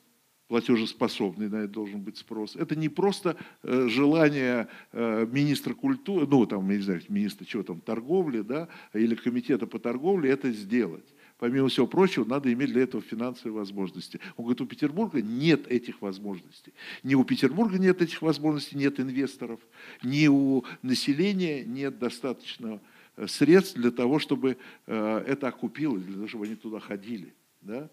платежеспособный, 0.51 1.47
на 1.47 1.63
это 1.63 1.69
должен 1.69 2.01
быть 2.01 2.17
спрос. 2.17 2.57
Это 2.57 2.75
не 2.75 2.89
просто 2.89 3.37
э, 3.63 3.87
желание 3.87 4.67
э, 4.91 5.25
министра 5.31 5.73
культуры, 5.73 6.27
ну 6.27 6.45
там, 6.45 6.69
не 6.69 6.79
знаю, 6.79 7.01
министра 7.07 7.45
чего 7.45 7.63
там, 7.63 7.79
торговли, 7.79 8.41
да, 8.41 8.67
или 8.91 9.15
комитета 9.15 9.65
по 9.65 9.79
торговле 9.79 10.29
это 10.29 10.51
сделать. 10.51 11.05
Помимо 11.37 11.69
всего 11.69 11.87
прочего, 11.87 12.25
надо 12.25 12.51
иметь 12.51 12.73
для 12.73 12.81
этого 12.81 13.01
финансовые 13.01 13.53
возможности. 13.53 14.19
Он 14.35 14.43
говорит, 14.43 14.59
у 14.59 14.65
Петербурга 14.65 15.21
нет 15.21 15.67
этих 15.71 16.01
возможностей. 16.01 16.73
Ни 17.01 17.15
у 17.15 17.23
Петербурга 17.23 17.79
нет 17.79 18.01
этих 18.01 18.21
возможностей, 18.21 18.75
нет 18.75 18.99
инвесторов, 18.99 19.61
ни 20.03 20.27
у 20.27 20.65
населения 20.81 21.63
нет 21.63 21.97
достаточно 21.97 22.81
э, 23.15 23.25
средств 23.25 23.77
для 23.77 23.91
того, 23.91 24.19
чтобы 24.19 24.57
это 24.85 25.47
окупилось, 25.47 26.03
для 26.03 26.15
того, 26.15 26.27
чтобы 26.27 26.45
они 26.45 26.55
туда 26.55 26.81
ходили. 26.81 27.33
Да? 27.61 27.89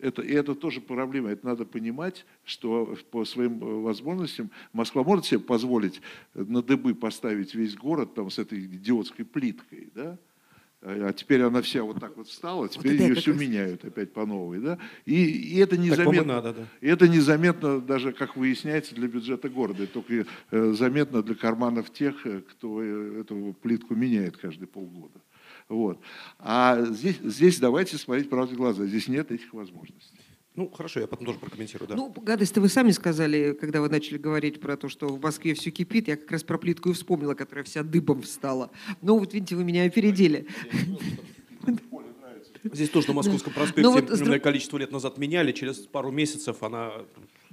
Это, 0.00 0.22
и 0.22 0.32
это 0.32 0.54
тоже 0.54 0.80
проблема. 0.80 1.30
Это 1.30 1.46
надо 1.46 1.64
понимать, 1.64 2.26
что 2.44 2.96
по 3.10 3.24
своим 3.24 3.62
э, 3.62 3.80
возможностям 3.82 4.50
Москва 4.72 5.02
может 5.02 5.26
себе 5.26 5.40
позволить 5.40 6.00
на 6.34 6.62
дыбы 6.62 6.94
поставить 6.94 7.54
весь 7.54 7.74
город 7.74 8.14
там, 8.14 8.30
с 8.30 8.38
этой 8.38 8.64
идиотской 8.64 9.24
плиткой, 9.24 9.90
да? 9.94 10.18
А 10.82 11.12
теперь 11.12 11.42
она 11.42 11.62
вся 11.62 11.82
вот 11.82 11.98
так 11.98 12.16
вот 12.16 12.28
встала, 12.28 12.68
теперь 12.68 12.98
вот 12.98 13.08
ее 13.08 13.14
все 13.14 13.32
раз... 13.32 13.40
меняют 13.40 13.84
опять 13.84 14.12
по 14.12 14.24
новой. 14.24 14.60
Да? 14.60 14.78
И, 15.04 15.24
и 15.24 15.56
это 15.56 15.76
незаметно. 15.76 16.34
Надо, 16.34 16.52
да. 16.52 16.66
И 16.80 16.86
это 16.86 17.08
незаметно 17.08 17.80
даже, 17.80 18.12
как 18.12 18.36
выясняется, 18.36 18.94
для 18.94 19.08
бюджета 19.08 19.48
города. 19.48 19.82
Это 19.82 19.94
только 19.94 20.26
э, 20.52 20.72
заметно 20.74 21.22
для 21.22 21.34
карманов 21.34 21.92
тех, 21.92 22.24
э, 22.26 22.40
кто 22.40 22.82
эту 22.82 23.56
плитку 23.62 23.96
меняет 23.96 24.36
каждые 24.36 24.68
полгода. 24.68 25.18
Вот. 25.68 25.98
А 26.38 26.80
здесь, 26.82 27.18
здесь 27.22 27.58
давайте 27.58 27.98
смотреть 27.98 28.30
правде 28.30 28.54
в 28.54 28.58
глаза. 28.58 28.86
Здесь 28.86 29.08
нет 29.08 29.32
этих 29.32 29.52
возможностей. 29.52 30.20
Ну, 30.54 30.70
хорошо, 30.70 31.00
я 31.00 31.06
потом 31.06 31.26
тоже 31.26 31.38
прокомментирую, 31.38 31.86
да. 31.86 31.96
Ну, 31.96 32.10
гадость-то 32.10 32.62
вы 32.62 32.70
сами 32.70 32.90
сказали, 32.90 33.52
когда 33.52 33.82
вы 33.82 33.90
начали 33.90 34.16
говорить 34.16 34.58
про 34.58 34.78
то, 34.78 34.88
что 34.88 35.08
в 35.08 35.20
Москве 35.20 35.52
все 35.52 35.70
кипит. 35.70 36.08
Я 36.08 36.16
как 36.16 36.30
раз 36.30 36.44
про 36.44 36.56
плитку 36.56 36.88
и 36.88 36.92
вспомнила, 36.94 37.34
которая 37.34 37.62
вся 37.64 37.82
дыбом 37.82 38.22
встала. 38.22 38.70
Ну, 39.02 39.18
вот 39.18 39.34
видите, 39.34 39.54
вы 39.54 39.64
меня 39.64 39.84
опередили. 39.84 40.46
Здесь 42.72 42.88
тоже 42.88 43.08
на 43.08 43.14
Московском 43.14 43.52
проспекте 43.52 43.82
Ну, 43.82 43.92
вот 43.92 44.40
количество 44.40 44.78
лет 44.78 44.90
назад 44.92 45.18
меняли, 45.18 45.52
через 45.52 45.76
пару 45.78 46.10
месяцев 46.10 46.62
она 46.62 46.92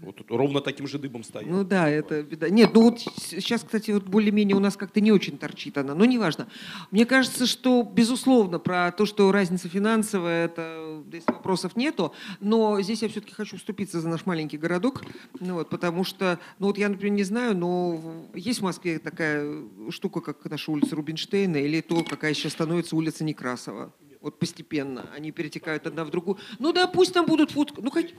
вот 0.04 0.16
тут 0.18 0.32
ровно 0.32 0.62
таким 0.62 0.88
же 0.88 1.00
дыбом 1.00 1.24
стоит. 1.24 1.48
Ну 1.48 1.64
да, 1.64 1.90
это 1.90 2.22
беда. 2.24 2.50
Нет, 2.50 2.72
ну 2.74 2.84
вот 2.84 3.00
сейчас, 3.00 3.64
кстати, 3.64 3.92
вот 3.92 4.04
более-менее 4.04 4.56
у 4.56 4.60
нас 4.60 4.78
как-то 4.78 5.02
не 5.02 5.12
очень 5.12 5.38
торчит 5.38 5.78
она, 5.78 5.96
но 5.96 6.06
неважно. 6.06 6.48
Мне 6.92 7.06
кажется, 7.06 7.46
что, 7.46 7.84
безусловно, 7.84 8.60
про 8.60 8.92
то, 8.92 9.06
что 9.06 9.32
разница 9.32 9.70
финансовая, 9.70 10.46
это 10.46 11.04
здесь 11.08 11.24
вопросов 11.28 11.76
нету, 11.76 12.14
но 12.40 12.82
здесь 12.82 13.02
я 13.02 13.10
все-таки 13.10 13.34
хочу 13.34 13.58
вступиться 13.58 14.02
за 14.02 14.10
наш 14.10 14.26
маленький 14.26 14.58
городок, 14.58 15.04
ну 15.40 15.56
вот, 15.56 15.70
потому 15.70 16.04
что, 16.04 16.40
ну 16.60 16.68
вот 16.68 16.78
я, 16.78 16.90
например, 16.90 17.14
не 17.16 17.24
знаю, 17.24 17.56
но 17.56 18.28
есть 18.34 18.60
в 18.60 18.64
Москве 18.64 19.00
такая 19.00 19.64
штука, 19.90 20.22
как 20.22 20.44
наша 20.50 20.72
улица 20.72 20.96
Рубинштейна, 20.96 21.58
или 21.58 21.82
то, 21.82 22.04
какая 22.04 22.34
сейчас 22.34 22.54
становится 22.54 22.96
улица 22.96 23.24
Некрасова. 23.24 23.94
Вот 24.22 24.40
постепенно 24.40 25.10
они 25.14 25.32
перетекают 25.34 25.86
одна 25.86 26.06
в 26.06 26.10
другую. 26.10 26.38
Ну 26.58 26.72
да, 26.72 26.88
пусть 26.88 27.14
там 27.14 27.26
будут 27.26 27.52
фуд... 27.52 27.74
Ну, 27.78 27.92
хоть... 27.92 28.16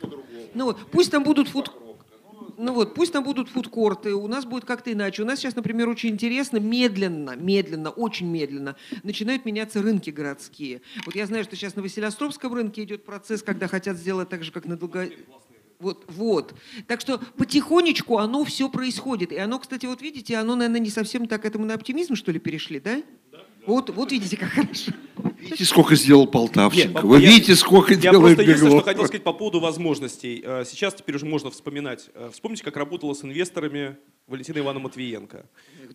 ну 0.54 0.66
вот, 0.66 0.90
пусть 0.90 1.10
там 1.10 1.22
будут 1.22 1.48
фуд... 1.48 1.72
Ну 2.56 2.72
вот, 2.72 2.94
пусть 2.94 3.12
там 3.12 3.24
будут 3.24 3.48
фудкорты, 3.48 4.14
у 4.14 4.28
нас 4.28 4.44
будет 4.44 4.64
как-то 4.64 4.92
иначе. 4.92 5.22
У 5.22 5.26
нас 5.26 5.40
сейчас, 5.40 5.56
например, 5.56 5.88
очень 5.88 6.10
интересно, 6.10 6.58
медленно, 6.58 7.34
медленно, 7.36 7.90
очень 7.90 8.28
медленно 8.28 8.76
начинают 9.02 9.44
меняться 9.44 9.82
рынки 9.82 10.10
городские. 10.10 10.80
Вот 11.04 11.16
я 11.16 11.26
знаю, 11.26 11.44
что 11.44 11.56
сейчас 11.56 11.74
на 11.74 11.82
Василиостровском 11.82 12.54
рынке 12.54 12.84
идет 12.84 13.04
процесс, 13.04 13.42
когда 13.42 13.66
хотят 13.66 13.96
сделать 13.96 14.28
так 14.28 14.44
же, 14.44 14.52
как 14.52 14.66
на 14.66 14.76
Долго... 14.76 15.08
Вот, 15.80 16.04
вот. 16.08 16.54
Так 16.86 17.00
что 17.00 17.18
потихонечку 17.36 18.18
оно 18.18 18.44
все 18.44 18.68
происходит. 18.68 19.32
И 19.32 19.36
оно, 19.36 19.58
кстати, 19.58 19.86
вот 19.86 20.00
видите, 20.00 20.36
оно, 20.36 20.54
наверное, 20.54 20.80
не 20.80 20.90
совсем 20.90 21.26
так 21.26 21.44
этому 21.44 21.64
на 21.66 21.74
оптимизм, 21.74 22.14
что 22.14 22.30
ли, 22.30 22.38
перешли, 22.38 22.78
да? 22.80 23.02
Вот, 23.66 23.90
вот 23.90 24.12
видите, 24.12 24.36
как 24.36 24.50
хорошо. 24.50 24.92
Видите, 25.40 25.64
сколько 25.64 25.94
сделал 25.96 26.26
Полтавченко? 26.26 26.94
Нет, 26.94 27.02
Вы 27.04 27.20
я- 27.20 27.28
видите, 27.30 27.54
сколько 27.54 27.92
Я 27.94 27.98
делает 28.00 28.20
просто 28.36 28.42
единственное, 28.42 28.70
Беглов? 28.70 28.82
что 28.82 28.90
хотел 28.90 29.06
сказать 29.06 29.24
по 29.24 29.32
поводу 29.32 29.60
возможностей. 29.60 30.42
Э, 30.44 30.64
Сейчас 30.66 30.94
теперь 30.94 31.16
уже 31.16 31.26
можно 31.26 31.50
вспоминать. 31.50 32.10
Э, 32.14 32.30
Вспомните, 32.32 32.62
как 32.64 32.76
работала 32.76 33.14
с 33.14 33.24
инвесторами 33.24 33.96
Валентина 34.26 34.58
Ивановна 34.58 34.80
Матвиенко. 34.88 35.46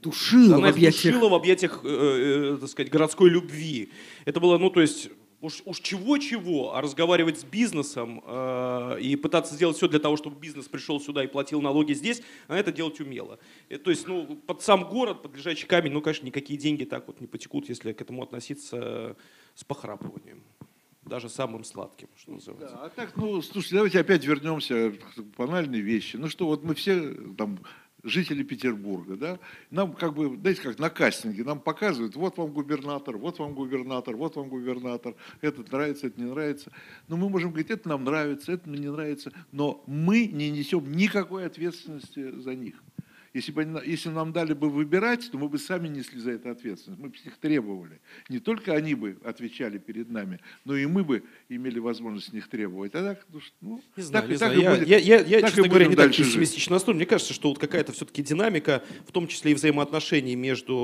Душила 0.01 0.55
в 0.55 0.57
Она 0.59 0.69
их 0.69 0.75
объятиях. 0.75 1.13
душила 1.15 1.29
в 1.29 1.33
объятиях, 1.33 1.81
э, 1.83 2.53
э, 2.53 2.57
так 2.61 2.69
сказать, 2.69 2.91
городской 2.91 3.29
любви. 3.29 3.91
Это 4.25 4.39
было, 4.39 4.57
ну, 4.57 4.69
то 4.69 4.81
есть, 4.81 5.09
уж, 5.41 5.61
уж 5.65 5.79
чего-чего, 5.79 6.75
а 6.75 6.81
разговаривать 6.81 7.39
с 7.39 7.43
бизнесом 7.43 8.23
э, 8.25 8.99
и 9.01 9.15
пытаться 9.15 9.55
сделать 9.55 9.77
все 9.77 9.87
для 9.87 9.99
того, 9.99 10.17
чтобы 10.17 10.39
бизнес 10.39 10.67
пришел 10.67 10.99
сюда 10.99 11.23
и 11.23 11.27
платил 11.27 11.61
налоги 11.61 11.93
здесь, 11.93 12.21
она 12.47 12.59
это 12.59 12.71
делать 12.71 12.99
умела. 12.99 13.39
Э, 13.69 13.77
то 13.77 13.89
есть, 13.89 14.07
ну, 14.07 14.35
под 14.35 14.61
сам 14.61 14.87
город, 14.89 15.21
под 15.21 15.35
лежачий 15.35 15.67
камень, 15.67 15.91
ну, 15.91 16.01
конечно, 16.01 16.25
никакие 16.25 16.59
деньги 16.59 16.83
так 16.83 17.07
вот 17.07 17.21
не 17.21 17.27
потекут, 17.27 17.69
если 17.69 17.93
к 17.93 18.01
этому 18.01 18.23
относиться 18.23 19.15
с 19.55 19.63
похрапыванием. 19.63 20.43
Даже 21.03 21.29
самым 21.29 21.63
сладким, 21.63 22.07
что 22.17 22.33
называется. 22.33 22.75
Да, 22.75 22.85
а 22.85 22.89
так, 22.89 23.15
ну, 23.15 23.41
слушайте, 23.41 23.75
давайте 23.75 23.99
опять 23.99 24.25
вернемся 24.25 24.91
к 24.91 25.21
банальной 25.37 25.79
вещи. 25.79 26.17
Ну 26.17 26.27
что, 26.29 26.45
вот 26.45 26.63
мы 26.63 26.75
все 26.75 27.13
там 27.35 27.59
жители 28.03 28.43
Петербурга, 28.43 29.15
да, 29.15 29.39
нам 29.71 29.93
как 29.93 30.13
бы, 30.13 30.37
знаете, 30.37 30.61
как 30.61 30.79
на 30.79 30.89
кастинге, 30.89 31.43
нам 31.43 31.59
показывают, 31.59 32.15
вот 32.15 32.37
вам 32.37 32.51
губернатор, 32.51 33.17
вот 33.17 33.39
вам 33.39 33.53
губернатор, 33.53 34.15
вот 34.15 34.35
вам 34.35 34.49
губернатор, 34.49 35.15
этот 35.41 35.71
нравится, 35.71 36.07
это 36.07 36.19
не 36.19 36.29
нравится. 36.29 36.71
Но 37.07 37.17
мы 37.17 37.29
можем 37.29 37.49
говорить, 37.49 37.71
это 37.71 37.89
нам 37.89 38.03
нравится, 38.03 38.53
это 38.53 38.69
мне 38.69 38.79
не 38.79 38.91
нравится, 38.91 39.31
но 39.51 39.83
мы 39.87 40.27
не 40.27 40.49
несем 40.49 40.91
никакой 40.91 41.45
ответственности 41.45 42.31
за 42.39 42.55
них. 42.55 42.81
Если, 43.33 43.51
бы, 43.51 43.61
они 43.61 43.79
если 43.85 44.09
нам 44.09 44.33
дали 44.33 44.53
бы 44.53 44.69
выбирать, 44.69 45.29
то 45.31 45.37
мы 45.37 45.49
бы 45.49 45.57
сами 45.59 45.87
несли 45.87 46.19
за 46.19 46.31
это 46.31 46.51
ответственность. 46.51 47.01
Мы 47.01 47.09
бы 47.09 47.15
их 47.15 47.37
требовали. 47.37 47.99
Не 48.27 48.39
только 48.39 48.73
они 48.73 48.95
бы 48.95 49.17
отвечали 49.23 49.77
перед 49.77 50.09
нами, 50.09 50.39
но 50.65 50.75
и 50.75 50.85
мы 50.85 51.03
бы 51.03 51.23
имели 51.47 51.79
возможность 51.79 52.29
с 52.29 52.33
них 52.33 52.47
требовать. 52.49 52.95
А 52.95 53.03
так, 53.03 53.25
ну, 53.61 53.81
Не 53.95 54.03
знаю, 54.03 54.23
так, 54.23 54.31
не 54.31 54.37
так 54.37 54.51
знаю. 54.53 54.61
Я, 54.61 54.75
будет. 54.75 54.87
я, 54.87 54.97
я, 54.97 55.19
я, 55.21 55.41
так 55.41 55.49
честно 55.51 55.67
говоря, 55.67 55.85
не 55.87 55.95
так 55.95 56.15
пессимистично 56.15 56.73
настроен. 56.75 56.97
Мне 56.97 57.05
кажется, 57.05 57.33
что 57.33 57.49
вот 57.49 57.59
какая-то 57.59 57.91
все-таки 57.93 58.23
динамика, 58.23 58.83
в 59.07 59.11
том 59.11 59.27
числе 59.27 59.51
и 59.51 59.53
взаимоотношений 59.55 60.35
между 60.35 60.75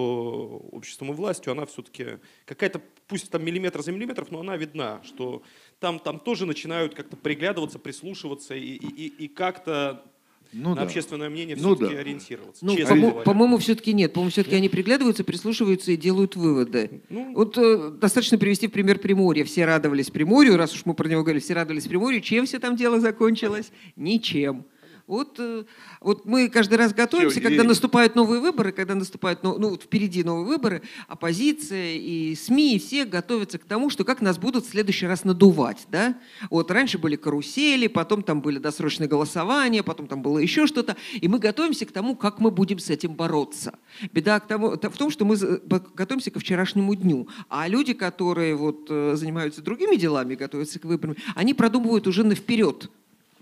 обществом 0.72 1.12
и 1.12 1.14
властью, 1.16 1.52
она 1.52 1.66
все-таки 1.66 2.20
какая-то, 2.46 2.82
пусть 3.08 3.30
там 3.32 3.44
миллиметр 3.44 3.82
за 3.82 3.92
миллиметров, 3.92 4.30
но 4.32 4.40
она 4.42 4.56
видна, 4.58 5.02
что 5.04 5.42
там, 5.80 6.00
там 6.00 6.20
тоже 6.20 6.46
начинают 6.46 6.94
как-то 6.96 7.18
приглядываться, 7.18 7.80
прислушиваться 7.80 8.56
и, 8.56 8.76
и- 8.76 9.08
и 9.26 9.28
как-то 9.28 10.06
Ну 10.54 10.70
на 10.70 10.76
да. 10.76 10.82
общественное 10.84 11.30
мнение 11.30 11.56
Ну 11.60 11.76
все-таки 11.76 11.96
да. 11.96 12.02
ориентироваться. 12.02 12.66
Ну, 12.66 12.76
говоря. 12.76 13.12
по-моему, 13.24 13.58
все-таки 13.58 13.94
нет. 13.94 14.14
По-моему, 14.14 14.32
все-таки 14.32 14.56
они 14.56 14.70
приглядываются, 14.70 15.24
прислушиваются 15.24 15.92
и 15.92 15.98
делают 15.98 16.36
выводы. 16.36 17.02
Ну. 17.10 17.34
Вот 17.36 17.58
э, 17.58 17.92
достаточно 18.00 18.38
привести 18.38 18.68
в 18.68 18.72
пример 18.72 19.00
Приморья. 19.00 19.44
Все 19.44 19.66
радовались 19.66 20.10
Приморью, 20.10 20.58
раз 20.58 20.74
уж 20.74 20.86
мы 20.86 20.94
про 20.94 21.08
него 21.08 21.24
говорили, 21.24 21.42
все 21.42 21.54
радовались 21.54 21.88
Приморью. 21.88 22.22
Чем 22.22 22.46
все 22.46 22.60
там 22.60 22.76
дело 22.76 23.00
закончилось? 23.00 23.72
Ничем. 23.96 24.66
Вот, 25.08 25.36
э, 25.40 25.66
вот 26.02 26.26
мы 26.26 26.50
каждый 26.50 26.80
раз 26.80 26.92
готовимся, 26.94 27.36
когда 27.40 27.64
наступают 27.70 28.16
новые 28.16 28.42
выборы, 28.42 28.72
когда 28.72 28.96
наступают, 28.96 29.44
ну, 29.44 29.58
ну, 29.60 29.70
вот 29.70 29.84
впереди 29.84 30.24
новые 30.24 30.46
выборы, 30.48 30.82
оппозиция 31.08 31.94
и 31.96 32.34
СМИ, 32.36 32.76
и 32.76 32.80
все 32.80 33.06
готовятся 33.06 33.60
к 33.60 33.66
тому, 33.66 33.92
что 33.92 34.04
как 34.04 34.22
нас 34.22 34.40
будут 34.40 34.66
в 34.66 34.70
следующий 34.70 35.06
раз 35.06 35.24
надувать, 35.24 35.86
да? 35.92 36.18
Вот 36.50 36.72
раньше 36.72 36.98
были 36.98 37.16
карусели, 37.18 37.86
потом 37.86 38.24
там 38.24 38.42
были 38.42 38.58
досрочные 38.58 39.08
голосования, 39.08 39.84
потом 39.84 40.08
там 40.08 40.24
было 40.24 40.40
еще 40.40 40.66
что-то, 40.66 40.96
и 41.14 41.28
мы 41.28 41.38
готовимся 41.38 41.86
к 41.86 41.92
тому, 41.92 42.16
как 42.16 42.40
мы 42.40 42.50
будем 42.50 42.80
с 42.80 42.90
этим 42.90 43.14
бороться. 43.14 43.78
Беда 44.12 44.40
к 44.40 44.48
тому, 44.48 44.72
в 44.72 44.98
том, 44.98 45.12
что 45.12 45.24
мы 45.24 45.36
за- 45.36 45.62
готовимся 45.94 46.32
ко 46.32 46.40
вчерашнему 46.40 46.96
дню, 46.96 47.28
а 47.48 47.68
люди, 47.68 47.94
которые 47.94 48.56
вот 48.56 48.88
э, 48.90 49.14
занимаются 49.16 49.62
другими 49.62 49.98
делами, 49.98 50.34
готовятся 50.34 50.80
к 50.80 50.86
выборам, 50.86 51.16
они 51.36 51.54
продумывают 51.54 52.08
уже 52.08 52.24
на 52.24 52.34
вперед, 52.34 52.90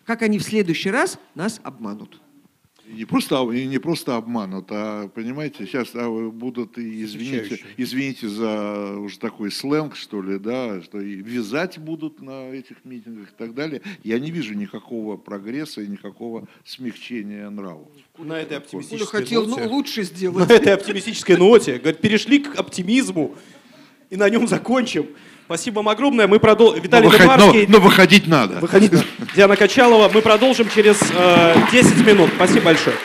как 0.05 0.21
они 0.21 0.39
в 0.39 0.43
следующий 0.43 0.91
раз 0.91 1.19
нас 1.35 1.59
обманут. 1.63 2.19
И 2.85 2.91
не 2.95 3.05
просто, 3.05 3.49
и 3.51 3.65
не 3.65 3.77
просто 3.77 4.17
обманут, 4.17 4.65
а, 4.69 5.07
понимаете, 5.07 5.65
сейчас 5.65 5.91
а, 5.93 6.29
будут, 6.29 6.77
и, 6.77 7.03
извините, 7.03 7.63
извините 7.77 8.27
за 8.27 8.97
уже 8.97 9.19
такой 9.19 9.51
сленг, 9.51 9.95
что 9.95 10.21
ли, 10.21 10.37
да, 10.37 10.81
что 10.81 10.99
и 10.99 11.15
вязать 11.15 11.77
будут 11.77 12.21
на 12.21 12.49
этих 12.49 12.83
митингах 12.83 13.29
и 13.29 13.35
так 13.37 13.53
далее. 13.53 13.81
Я 14.03 14.19
не 14.19 14.31
вижу 14.31 14.53
никакого 14.53 15.15
прогресса 15.15 15.81
и 15.81 15.87
никакого 15.87 16.45
смягчения 16.65 17.49
нравов. 17.49 17.87
На 18.17 18.41
этой 18.41 18.49
Коля 18.49 18.57
оптимистической 18.57 19.21
хотел 19.21 19.47
ну, 19.47 19.57
ноте- 19.57 19.69
лучше 19.69 20.01
на 20.01 20.05
сделать. 20.05 20.51
этой 20.51 20.73
оптимистической 20.73 21.37
ноте. 21.37 21.79
Говорит, 21.79 22.01
перешли 22.01 22.39
к 22.39 22.59
оптимизму 22.59 23.35
и 24.09 24.17
на 24.17 24.29
нем 24.29 24.45
закончим. 24.45 25.07
Спасибо 25.45 25.77
вам 25.77 25.89
огромное. 25.89 26.27
Мы 26.27 26.39
продол... 26.39 26.73
Виталий 26.73 27.07
но 27.07 27.11
выход... 27.11 27.37
Но, 27.37 27.53
но 27.67 27.79
выходить 27.79 28.27
надо. 28.27 28.59
Выходить 28.59 28.91
надо. 28.93 29.05
Диана 29.35 29.55
Качалова. 29.55 30.09
Мы 30.13 30.21
продолжим 30.21 30.69
через 30.73 30.99
э, 31.13 31.55
10 31.71 32.05
минут. 32.05 32.29
Спасибо 32.35 32.65
большое. 32.65 32.95